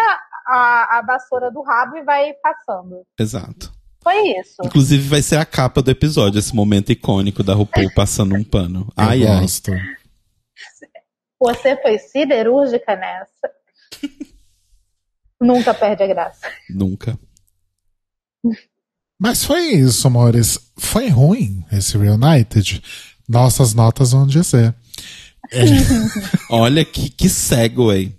[0.47, 3.01] a, a vassoura do rabo e vai passando.
[3.19, 3.71] Exato.
[4.03, 4.55] Foi isso.
[4.63, 8.91] Inclusive vai ser a capa do episódio, esse momento icônico da RuPaul passando um pano.
[8.95, 9.41] Ai, Eu ai.
[9.41, 9.71] gosto.
[11.39, 13.51] Você foi siderúrgica nessa.
[15.41, 16.47] Nunca perde a graça.
[16.69, 17.17] Nunca.
[19.19, 20.59] Mas foi isso, amores.
[20.77, 22.81] Foi ruim esse Reunited.
[23.27, 24.73] Nossas notas vão dizer.
[25.51, 25.63] É,
[26.49, 28.15] Olha que, que segue.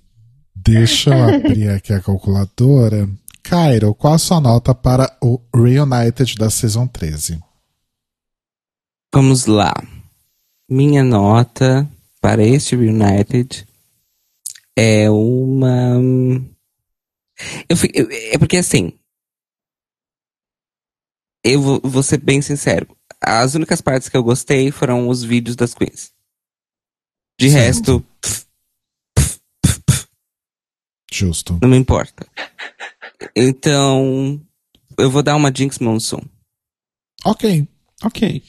[0.55, 3.09] deixa eu abrir aqui a calculadora.
[3.55, 7.41] Cairo, qual a sua nota para o Reunited da Season 13?
[9.15, 9.73] Vamos lá.
[10.69, 11.89] Minha nota
[12.21, 13.65] para este United
[14.77, 16.01] é uma.
[17.69, 17.77] Eu,
[18.33, 18.99] é porque assim.
[21.45, 22.89] Eu vou, vou ser bem sincero.
[23.21, 26.13] As únicas partes que eu gostei foram os vídeos das queens.
[27.39, 28.05] De Certo.
[29.15, 29.45] resto,
[31.13, 31.57] Justo.
[31.63, 32.27] não me importa.
[33.37, 34.41] Então,
[34.99, 36.21] eu vou dar uma Jinx Monsoon.
[37.25, 37.67] Ok.
[38.05, 38.43] Ok.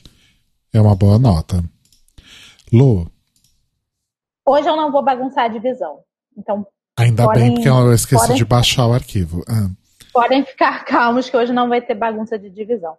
[0.73, 1.63] É uma boa nota.
[2.73, 3.09] Lu,
[4.47, 6.01] Hoje eu não vou bagunçar a divisão.
[6.37, 6.67] Então,
[6.97, 9.43] ainda Podem- bem porque eu esqueci podem- de baixar o arquivo.
[9.47, 9.69] Ah,
[10.13, 12.95] podem ficar calmos que hoje não vai ter bagunça de divisão.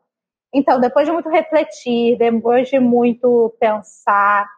[0.53, 4.49] Então, depois de muito refletir, depois de muito pensar,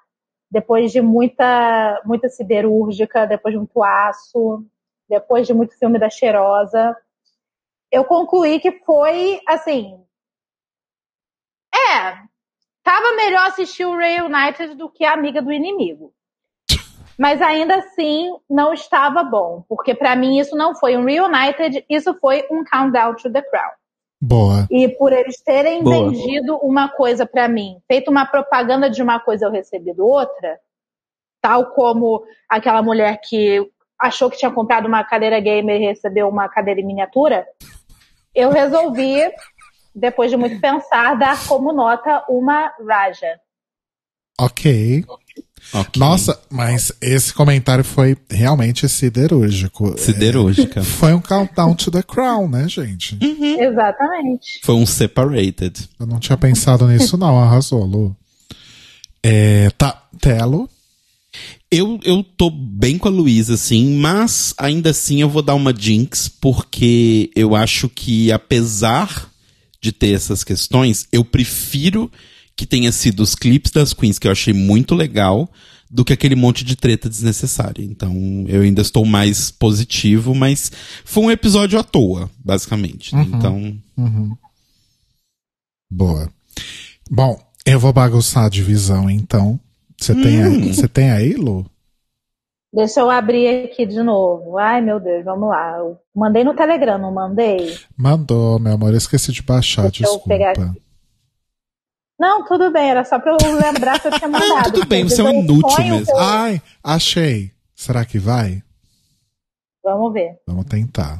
[0.50, 4.64] depois de muita, muita siderúrgica, depois de muito aço,
[5.08, 6.96] depois de muito filme da cheirosa,
[7.90, 9.98] eu concluí que foi assim.
[11.74, 12.18] É,
[12.82, 16.12] tava melhor assistir o Ray United do que a amiga do inimigo.
[17.18, 22.14] Mas ainda assim não estava bom, porque pra mim isso não foi um Reunited, isso
[22.20, 23.72] foi um Countdown to the Crown.
[24.20, 24.68] boa.
[24.70, 26.10] E por eles terem Boa.
[26.10, 30.60] vendido uma coisa pra mim, feito uma propaganda de uma coisa eu recebido outra,
[31.40, 33.68] tal como aquela mulher que
[33.98, 37.46] achou que tinha comprado uma cadeira gamer e recebeu uma cadeira em miniatura,
[38.34, 39.20] eu resolvi,
[39.94, 43.40] depois de muito pensar, dar como nota uma Raja.
[44.40, 45.04] Ok.
[45.74, 45.98] Ok.
[46.00, 49.98] Nossa, mas esse comentário foi realmente siderúrgico.
[49.98, 50.80] Siderúrgica.
[50.80, 53.18] É, foi um countdown to the crown, né, gente?
[53.20, 54.60] Exatamente.
[54.62, 55.88] Foi um separated.
[55.98, 57.38] Eu não tinha pensado nisso, não.
[57.38, 58.16] Arrasou, Lu.
[59.22, 60.70] É, tá, Telo.
[61.70, 65.74] Eu, eu tô bem com a Luísa, assim, mas ainda assim eu vou dar uma
[65.76, 69.30] Jinx, porque eu acho que, apesar
[69.80, 72.10] de ter essas questões, eu prefiro
[72.56, 75.48] que tenha sido os clipes das Queens, que eu achei muito legal,
[75.90, 77.82] do que aquele monte de treta desnecessária.
[77.82, 78.14] Então,
[78.48, 80.70] eu ainda estou mais positivo, mas
[81.04, 83.14] foi um episódio à toa, basicamente.
[83.14, 83.22] né?
[83.22, 83.36] Uhum.
[83.36, 84.36] Então, Uhum.
[85.90, 86.30] Boa.
[87.10, 89.58] Bom, eu vou bagunçar a divisão, então.
[90.00, 91.66] Você tem, aí, você tem aí, Lu?
[92.72, 94.58] Deixa eu abrir aqui de novo.
[94.58, 95.78] Ai, meu Deus, vamos lá.
[95.78, 97.76] Eu mandei no Telegram, não mandei?
[97.96, 98.90] Mandou, meu amor.
[98.92, 100.72] Eu esqueci de baixar, Deixa eu pegar desculpa.
[100.72, 100.82] aqui.
[102.20, 104.72] Não, tudo bem, era só pra eu lembrar que eu tinha mandado.
[104.72, 106.12] tudo bem, você é um inútil mesmo.
[106.12, 107.52] eu- Ai, achei.
[107.74, 108.62] Será que vai?
[109.84, 110.36] Vamos ver.
[110.46, 111.18] Vamos tentar.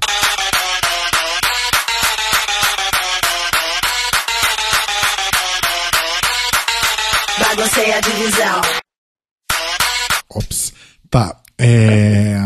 [7.59, 8.61] Baguncei a divisão.
[10.31, 10.73] Ops.
[11.11, 11.41] Tá.
[11.59, 12.37] É,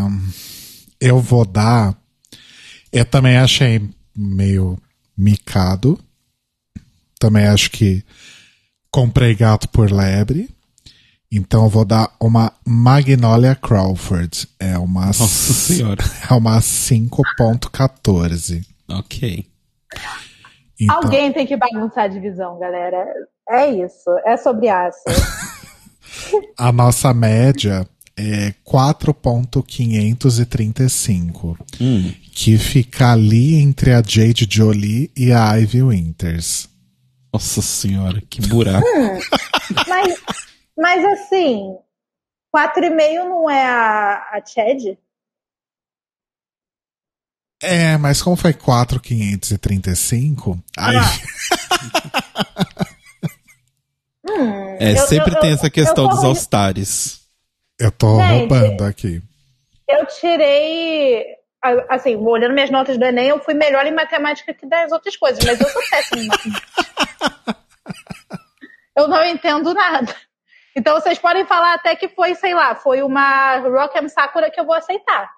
[0.99, 1.95] eu vou dar.
[2.91, 3.87] Eu também achei
[4.17, 4.75] meio
[5.15, 5.99] micado.
[7.19, 8.03] Também acho que
[8.89, 10.49] comprei gato por lebre.
[11.31, 14.49] Então eu vou dar uma Magnolia Crawford.
[14.59, 15.05] É uma.
[15.05, 16.03] Nossa Senhora.
[16.27, 18.65] É uma 5.14.
[18.89, 19.45] ok.
[20.79, 23.05] Então, Alguém tem que bagunçar a divisão, galera.
[23.49, 24.09] É isso.
[24.25, 25.03] É sobre aço.
[26.57, 27.87] a nossa média
[28.17, 31.57] é 4.535.
[31.79, 32.11] Hum.
[32.31, 36.67] Que fica ali entre a Jade Jolie e a Ivy Winters.
[37.31, 38.85] Nossa senhora, que buraco.
[38.85, 39.19] Hum,
[39.87, 40.21] mas,
[40.77, 41.77] mas assim,
[42.55, 44.95] 4,5 não é a, a Chad?
[47.63, 50.97] É, mas como foi 4,535, aí
[54.27, 57.21] Hum, É, eu- sempre eu- tem eu- essa questão dos All-Stars.
[57.79, 58.39] eu tô Gente.
[58.39, 59.21] roubando aqui.
[59.87, 61.25] Eu tirei.
[61.89, 65.41] Assim, olhando minhas notas do Enem, eu fui melhor em matemática que das outras coisas,
[65.45, 66.67] mas eu sou péssima em matemática.
[68.97, 70.13] Eu não entendo nada.
[70.75, 74.65] Então vocês podem falar até que foi, sei lá, foi uma Rock'em Sakura que eu
[74.65, 75.29] vou aceitar.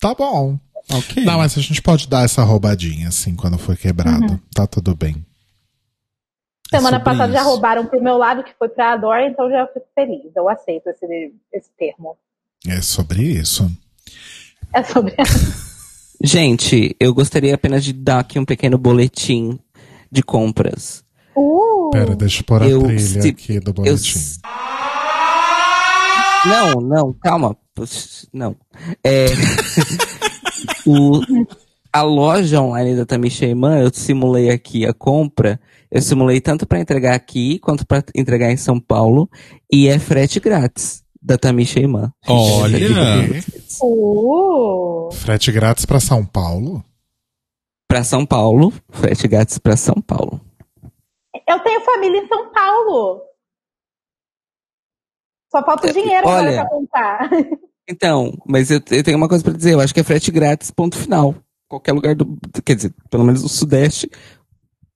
[0.00, 0.58] Tá bom.
[0.92, 1.24] Ok.
[1.24, 4.24] Não, mas a gente pode dar essa roubadinha, assim, quando for quebrado.
[4.34, 4.38] Uhum.
[4.54, 5.24] Tá tudo bem.
[6.70, 7.48] Semana sobre passada já isso.
[7.48, 10.34] roubaram pro meu lado, que foi pra Adore, então já fico feliz.
[10.34, 12.16] Eu aceito esse, esse termo.
[12.66, 13.70] É sobre isso.
[14.72, 15.14] É sobre.
[16.22, 19.58] Gente, eu gostaria apenas de dar aqui um pequeno boletim
[20.10, 21.04] de compras.
[21.36, 21.90] Uh!
[21.92, 24.18] Pera, deixa eu pôr a Eu trilha se- aqui do eu boletim.
[24.18, 24.40] s-
[26.46, 27.56] Não, não, calma.
[28.32, 28.56] Não.
[29.04, 29.26] É...
[30.86, 31.20] o...
[31.92, 35.58] A loja online da Tamisha Iman, eu simulei aqui a compra.
[35.90, 39.30] Eu simulei tanto para entregar aqui quanto para entregar em São Paulo.
[39.72, 42.12] E é frete grátis da Tamisha Iman.
[42.28, 42.78] Olha.
[43.82, 45.10] Uh!
[45.10, 46.84] Frete grátis pra São Paulo?
[47.88, 50.40] Para São Paulo, frete grátis para São Paulo.
[51.48, 53.22] Eu tenho família em São Paulo.
[55.50, 56.56] Só falta o dinheiro agora olha.
[56.56, 57.30] pra contar.
[57.88, 59.72] Então, mas eu, eu tenho uma coisa pra dizer.
[59.74, 61.34] Eu acho que é frete grátis, ponto final.
[61.68, 62.36] Qualquer lugar do.
[62.64, 64.10] Quer dizer, pelo menos do Sudeste.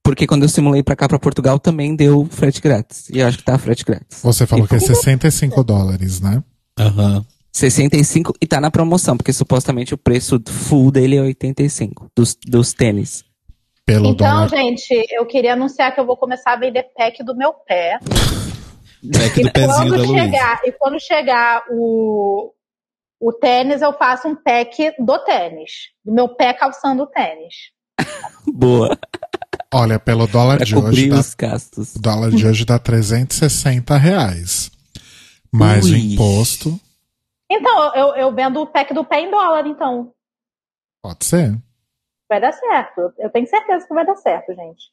[0.03, 3.09] Porque quando eu simulei pra cá, pra Portugal, também deu frete grátis.
[3.11, 4.23] E eu acho que tá frete grátis.
[4.23, 6.43] Você falou E- que é 65 dólares, né?
[6.79, 7.25] Aham.
[7.53, 12.73] 65 e tá na promoção, porque supostamente o preço full dele é 85 dos, dos
[12.73, 13.25] tênis.
[13.85, 14.49] Pelo Então, dólar.
[14.49, 17.99] gente, eu queria anunciar que eu vou começar a vender pack do meu pé.
[18.01, 20.25] Pack do E pezinho da quando Luísa.
[20.25, 22.53] chegar, e quando chegar o,
[23.21, 25.71] o tênis, eu faço um pack do tênis.
[26.05, 27.55] Do meu pé calçando o tênis.
[28.53, 28.99] Boa.
[29.73, 31.95] Olha, pelo dólar Pra de hoje, cobrir dá, os gastos.
[31.95, 34.71] o dólar de hoje dá 360 reais.
[35.53, 36.15] Mais o Ui.
[36.15, 36.81] imposto,
[37.51, 40.13] Então, eu, eu vendo o pack do pé em dólar, então.
[41.03, 41.57] pode ser.
[42.29, 43.13] Vai dar certo.
[43.19, 44.85] Eu tenho certeza que vai dar certo, gente.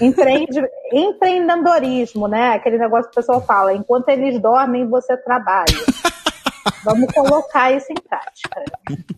[0.00, 0.60] Empreende,
[0.92, 2.50] empreendedorismo, né?
[2.54, 3.72] Aquele negócio que o pessoal fala.
[3.74, 5.64] Enquanto eles dormem, você trabalha.
[6.84, 8.64] Vamos colocar isso em prática.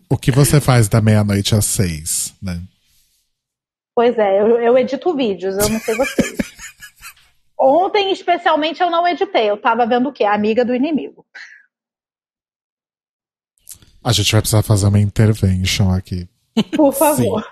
[0.09, 2.61] O que você faz da meia-noite às seis, né?
[3.95, 6.37] Pois é, eu, eu edito vídeos, eu não sei vocês.
[7.59, 9.49] Ontem, especialmente, eu não editei.
[9.49, 10.23] Eu tava vendo o quê?
[10.23, 11.25] A amiga do inimigo.
[14.03, 16.29] A gente vai precisar fazer uma intervention aqui.
[16.75, 17.45] Por favor.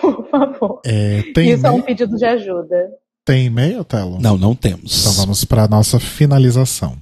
[0.00, 0.80] Por favor.
[0.86, 2.90] É, tem, Isso é um pedido de ajuda.
[3.24, 4.20] tem e-mail, Telo?
[4.20, 5.00] Não, não temos.
[5.00, 6.96] Então vamos para nossa finalização.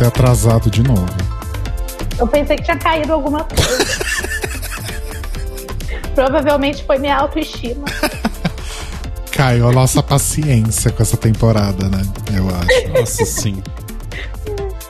[0.00, 1.06] Ter atrasado de novo.
[2.18, 3.86] Eu pensei que tinha caído alguma coisa.
[6.14, 7.84] Provavelmente foi minha autoestima.
[9.30, 12.02] Caiu a nossa paciência com essa temporada, né?
[12.34, 12.88] Eu acho.
[12.98, 13.62] Nossa, sim.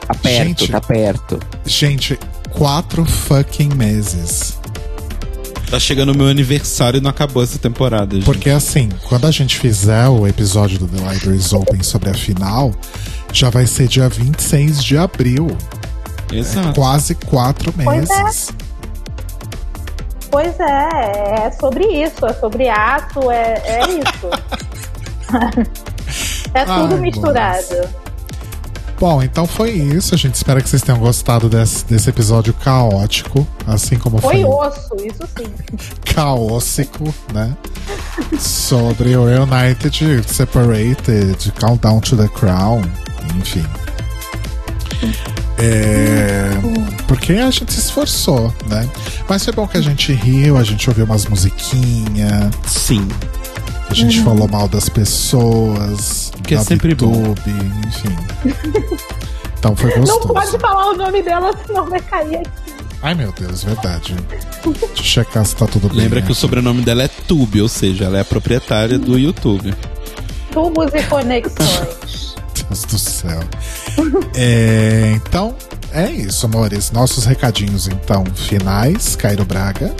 [0.06, 0.68] Tá perto, Gente.
[0.72, 1.40] tá perto.
[1.64, 2.18] Gente,
[2.50, 4.58] quatro fucking meses.
[5.70, 8.24] Tá chegando o meu aniversário e não acabou essa temporada, gente.
[8.24, 12.74] Porque assim, quando a gente fizer o episódio do The Libraries Open sobre a final,
[13.32, 15.56] já vai ser dia 26 de abril.
[16.32, 16.74] Exato.
[16.74, 18.22] Quase quatro Pois é.
[18.22, 18.50] meses.
[20.30, 24.30] Pois é, é sobre isso, é sobre ato, é, é isso.
[26.54, 27.88] é tudo Ai, misturado.
[29.00, 30.14] Bom, então foi isso.
[30.14, 34.44] A gente espera que vocês tenham gostado desse, desse episódio caótico, assim como Foi foi,
[34.44, 35.46] osso, isso sim.
[36.14, 37.56] caótico, né?
[38.38, 42.82] Sobre o United Separated, Countdown to the Crown,
[43.36, 43.64] enfim.
[45.58, 46.50] É,
[47.06, 48.88] porque a gente se esforçou, né?
[49.28, 52.50] Mas foi bom que a gente riu, a gente ouviu umas musiquinhas.
[52.66, 53.06] Sim.
[53.88, 54.24] A gente Uhum.
[54.24, 56.32] falou mal das pessoas.
[56.44, 57.12] Que é da sempre bom.
[57.12, 57.42] YouTube,
[57.88, 58.16] enfim.
[59.60, 60.28] Então foi Não gostoso.
[60.32, 62.50] pode falar o nome dela, senão vai cair aqui.
[63.02, 64.16] Ai meu Deus, verdade.
[64.64, 65.98] Deixa eu checar se tá tudo bem.
[65.98, 66.40] Lembra que o aqui.
[66.40, 69.74] sobrenome dela é Tube, ou seja, ela é a proprietária do YouTube.
[70.50, 71.88] Tubos e conexões.
[72.70, 73.40] Deus do céu.
[74.34, 75.54] É, então,
[75.92, 76.92] é isso, amores.
[76.92, 79.16] Nossos recadinhos, então, finais.
[79.16, 79.94] Cairo Braga.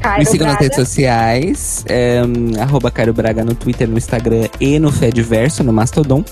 [0.00, 2.20] Cairo Me sigam nas redes sociais, é,
[2.60, 6.24] arroba Cairo Braga no Twitter, no Instagram e no Fediverso, no Mastodon.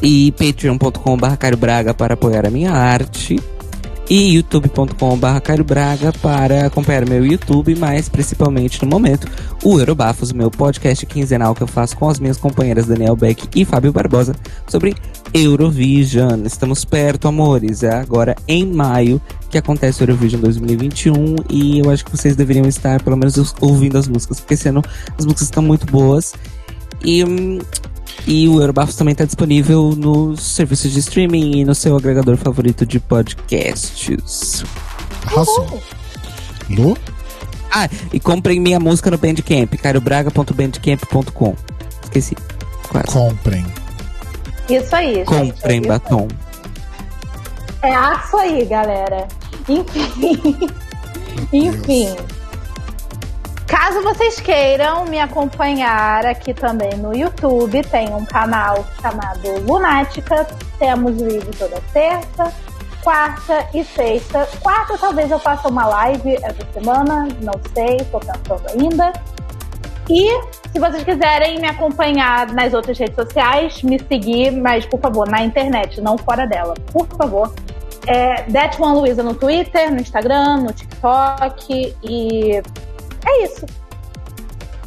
[0.00, 3.40] E patreon.com.br Cairo Braga para apoiar a minha arte.
[4.08, 9.28] E youtube.com.br Cairo Braga para acompanhar meu YouTube, mas principalmente no momento
[9.64, 13.64] o Eurobafos, meu podcast quinzenal que eu faço com as minhas companheiras Daniel Beck e
[13.64, 14.34] Fábio Barbosa
[14.68, 14.94] sobre
[15.34, 16.44] Eurovision.
[16.44, 17.82] Estamos perto, amores.
[17.82, 19.20] É agora em maio
[19.50, 23.98] que acontece o Eurovision 2021 e eu acho que vocês deveriam estar pelo menos ouvindo
[23.98, 24.82] as músicas, porque ano
[25.18, 26.34] as músicas estão muito boas.
[27.04, 27.58] E hum,
[28.26, 32.86] e o Eurobafos também está disponível nos serviços de streaming e no seu agregador favorito
[32.86, 34.64] de podcasts.
[35.26, 35.82] Arrasou.
[36.70, 36.96] Lu?
[37.70, 41.54] Ah, e comprem minha música no Bandcamp, carobraga.bandcamp.com.
[42.04, 42.36] Esqueci.
[42.88, 43.08] Quase.
[43.08, 43.66] Comprem.
[44.68, 45.26] Isso aí, gente.
[45.26, 45.88] Comprem isso.
[45.88, 46.28] batom.
[47.82, 49.28] É isso aí, galera.
[49.68, 50.70] Enfim.
[51.52, 52.16] Enfim.
[53.66, 60.46] Caso vocês queiram me acompanhar aqui também no YouTube, tem um canal chamado Lunática.
[60.78, 62.52] Temos vídeo toda terça,
[63.02, 64.48] quarta e sexta.
[64.60, 69.12] Quarta talvez eu faça uma live essa semana, não sei, tô pensando ainda.
[70.08, 70.30] E
[70.70, 75.42] se vocês quiserem me acompanhar nas outras redes sociais, me seguir, mas por favor, na
[75.42, 76.74] internet, não fora dela.
[76.92, 77.52] Por favor.
[78.06, 82.62] É That One Luiza no Twitter, no Instagram, no TikTok e
[83.26, 83.66] é isso.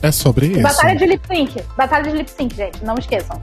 [0.01, 0.61] É sobre isso.
[0.61, 1.63] Batalha de lip sync.
[1.77, 2.83] Batalha de lip sync, gente.
[2.83, 3.39] Não esqueçam.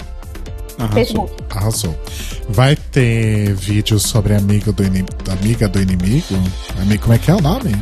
[0.79, 0.95] Arrasou.
[0.95, 1.35] Facebook.
[1.51, 2.01] Arrasou.
[2.49, 4.83] Vai ter vídeo sobre amigo do
[5.31, 6.35] amiga do inimigo?
[6.81, 7.73] Ami- Como é que é o nome?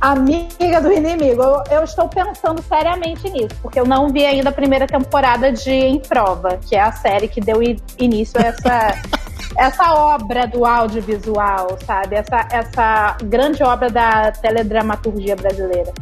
[0.00, 1.42] Amiga do inimigo.
[1.42, 5.70] Eu, eu estou pensando seriamente nisso, porque eu não vi ainda a primeira temporada de
[5.70, 7.60] Em Prova, que é a série que deu
[7.98, 8.94] início a essa,
[9.56, 12.16] essa obra do audiovisual, sabe?
[12.16, 15.92] Essa, essa grande obra da teledramaturgia brasileira.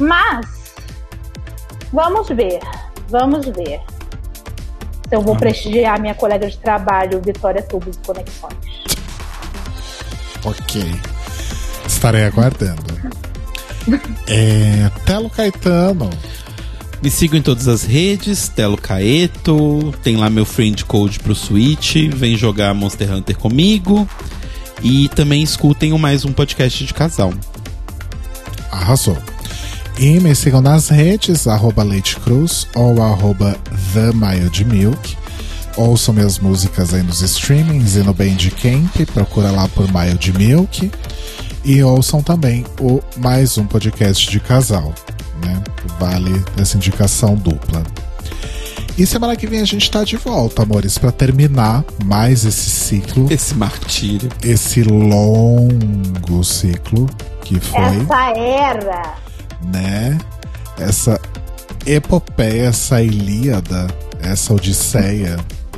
[0.00, 0.74] Mas,
[1.92, 2.60] vamos ver.
[3.08, 3.80] Vamos ver.
[5.08, 8.84] Se eu vou prestigiar minha colega de trabalho, Vitória Tubos e Conexões.
[10.44, 11.00] Ok.
[11.86, 12.98] Estarei aguardando.
[14.28, 16.10] É, Telo Caetano.
[17.00, 21.94] Me sigam em todas as redes, Telo Caeto, tem lá meu friend code pro Switch,
[22.12, 24.08] vem jogar Monster Hunter comigo.
[24.82, 27.32] E também escutem o mais um podcast de casal.
[28.70, 29.16] Arrasou.
[29.98, 33.56] E me sigam nas redes, arroba Leite Cruz ou arroba
[33.92, 35.16] The Mild Milk.
[35.76, 40.90] Ouçam minhas músicas aí nos streamings e no Bandcamp, procura lá por Mild Milk.
[41.64, 44.94] E ouçam também o mais um podcast de casal,
[45.44, 45.62] né?
[45.98, 47.82] Vale essa indicação dupla.
[48.96, 53.32] E semana que vem a gente tá de volta, amores, para terminar mais esse ciclo.
[53.32, 54.28] Esse martírio.
[54.42, 57.08] Esse longo ciclo
[57.42, 59.14] que foi Essa era.
[59.72, 60.18] né?
[60.78, 61.20] Essa
[61.86, 63.86] epopeia, essa Ilíada,
[64.20, 65.36] essa Odisseia,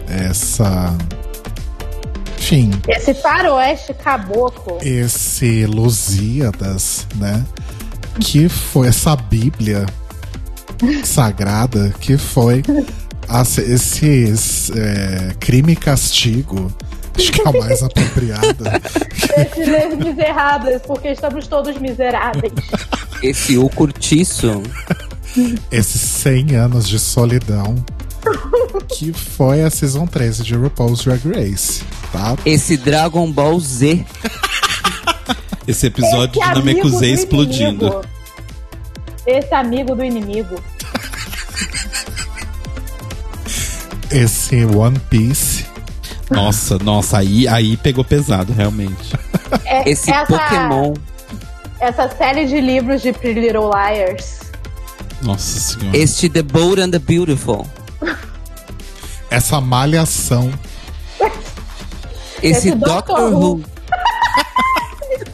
[0.08, 0.96] essa.
[2.38, 4.78] Enfim, Esse faroeste caboclo.
[4.82, 7.44] esse Lusíadas, né?
[8.18, 9.86] Que foi essa Bíblia
[11.04, 12.62] sagrada que foi
[13.28, 16.72] a- esse é, crime e castigo.
[17.16, 18.64] Acho que é o mais apropriado.
[19.36, 22.52] Esses miseráveis, porque estamos todos miseráveis.
[23.22, 24.62] Esse o curtiço.
[25.70, 27.76] esses 100 anos de solidão
[28.88, 31.82] que foi a Season 13 de RuPaul's Drag Race,
[32.12, 32.36] tá?
[32.44, 34.04] Esse Dragon Ball Z.
[35.70, 37.86] Esse episódio Esse de Namekusei do explodindo.
[37.86, 38.04] inimigo.
[39.26, 40.60] Esse amigo do inimigo.
[44.10, 45.64] Esse One Piece.
[46.28, 49.12] Nossa, nossa, aí, aí pegou pesado, realmente.
[49.64, 50.94] É- Esse essa, Pokémon.
[51.80, 54.40] Essa série de livros de Pretty Little Liars.
[55.22, 55.96] Nossa senhora.
[55.96, 57.66] Este The Bold and the Beautiful.
[59.30, 60.50] Essa malhação.
[62.42, 63.40] Esse, Esse Doctor, Doctor Who.
[63.56, 63.64] Who.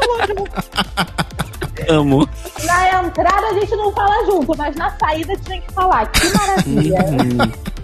[1.89, 2.29] Amo.
[2.65, 6.07] Na entrada a gente não fala junto, mas na saída tinha que falar.
[6.11, 7.05] Que maravilha.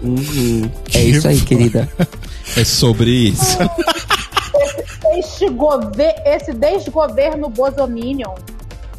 [0.01, 0.71] Uhum, uhum.
[0.93, 1.89] É isso aí, querida.
[2.57, 3.57] É sobre isso.
[5.17, 8.35] Este gover esse desgoverno Bosominion.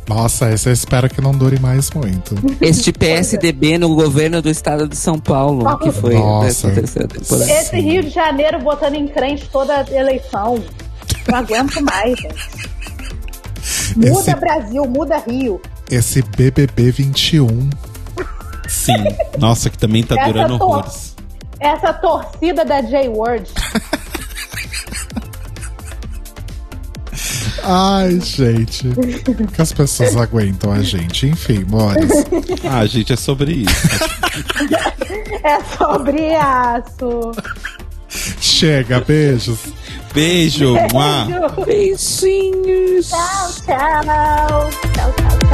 [0.09, 2.35] Nossa, esse eu espero que não dure mais muito.
[2.61, 6.71] Este PSDB no governo do estado de São Paulo, que foi Nossa.
[6.71, 7.51] terceira temporada.
[7.51, 10.63] Esse Rio de Janeiro botando em crente toda a eleição.
[11.29, 12.74] Não aguento mais, gente.
[13.97, 15.61] Muda Esse- Brasil, muda Rio.
[15.91, 17.71] Esse BBB 21.
[18.69, 19.05] Sim.
[19.39, 21.15] Nossa, que também tá Essa durando tor- horrores.
[21.61, 23.51] Essa torcida da J-Word.
[27.63, 28.89] Ai, gente.
[29.55, 31.27] Que as pessoas aguentam a gente.
[31.27, 32.11] Enfim, Mores.
[32.71, 33.71] Ah, gente, é sobre isso.
[35.45, 37.33] É sobre aço.
[38.41, 39.59] Chega, beijos.
[40.15, 40.77] Beijo.
[40.93, 41.27] Mua.
[41.67, 43.09] Beijinhos.
[43.09, 45.54] Tchau, tchau, tchau, tchau.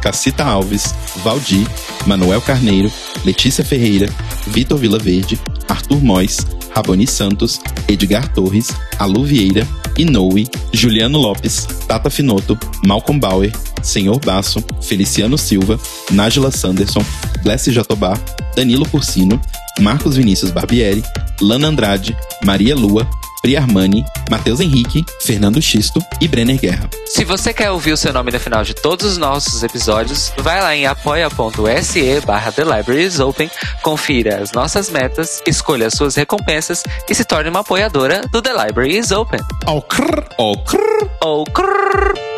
[0.00, 1.66] Cacita Alves, Valdir,
[2.06, 2.90] Manuel Carneiro,
[3.24, 4.08] Letícia Ferreira,
[4.46, 5.38] Vitor Vilaverde,
[5.68, 6.38] Arthur Mois,
[6.74, 8.68] Raboni Santos, Edgar Torres,
[8.98, 9.66] Alu Vieira,
[9.96, 13.52] Inoue, Juliano Lopes, Tata Finoto, Malcolm Bauer,
[13.82, 15.78] Senhor Basso, Feliciano Silva,
[16.12, 17.04] Nájila Sanderson,
[17.42, 18.14] Blesse Jatobá,
[18.54, 19.40] Danilo Cursino,
[19.80, 21.02] Marcos Vinícius Barbieri,
[21.40, 23.08] Lana Andrade, Maria Lua,
[23.40, 26.88] Pri Armani, Matheus Henrique, Fernando Xisto e Brenner Guerra.
[27.06, 30.60] Se você quer ouvir o seu nome no final de todos os nossos episódios, vai
[30.60, 33.50] lá em apoia.se barra The Libraries Open,
[33.82, 38.52] confira as nossas metas, escolha as suas recompensas e se torne uma apoiadora do The
[38.52, 39.40] Library is Open.
[39.66, 41.08] Ao crrr, Ó, crrr.
[41.20, 42.37] Ou crrr.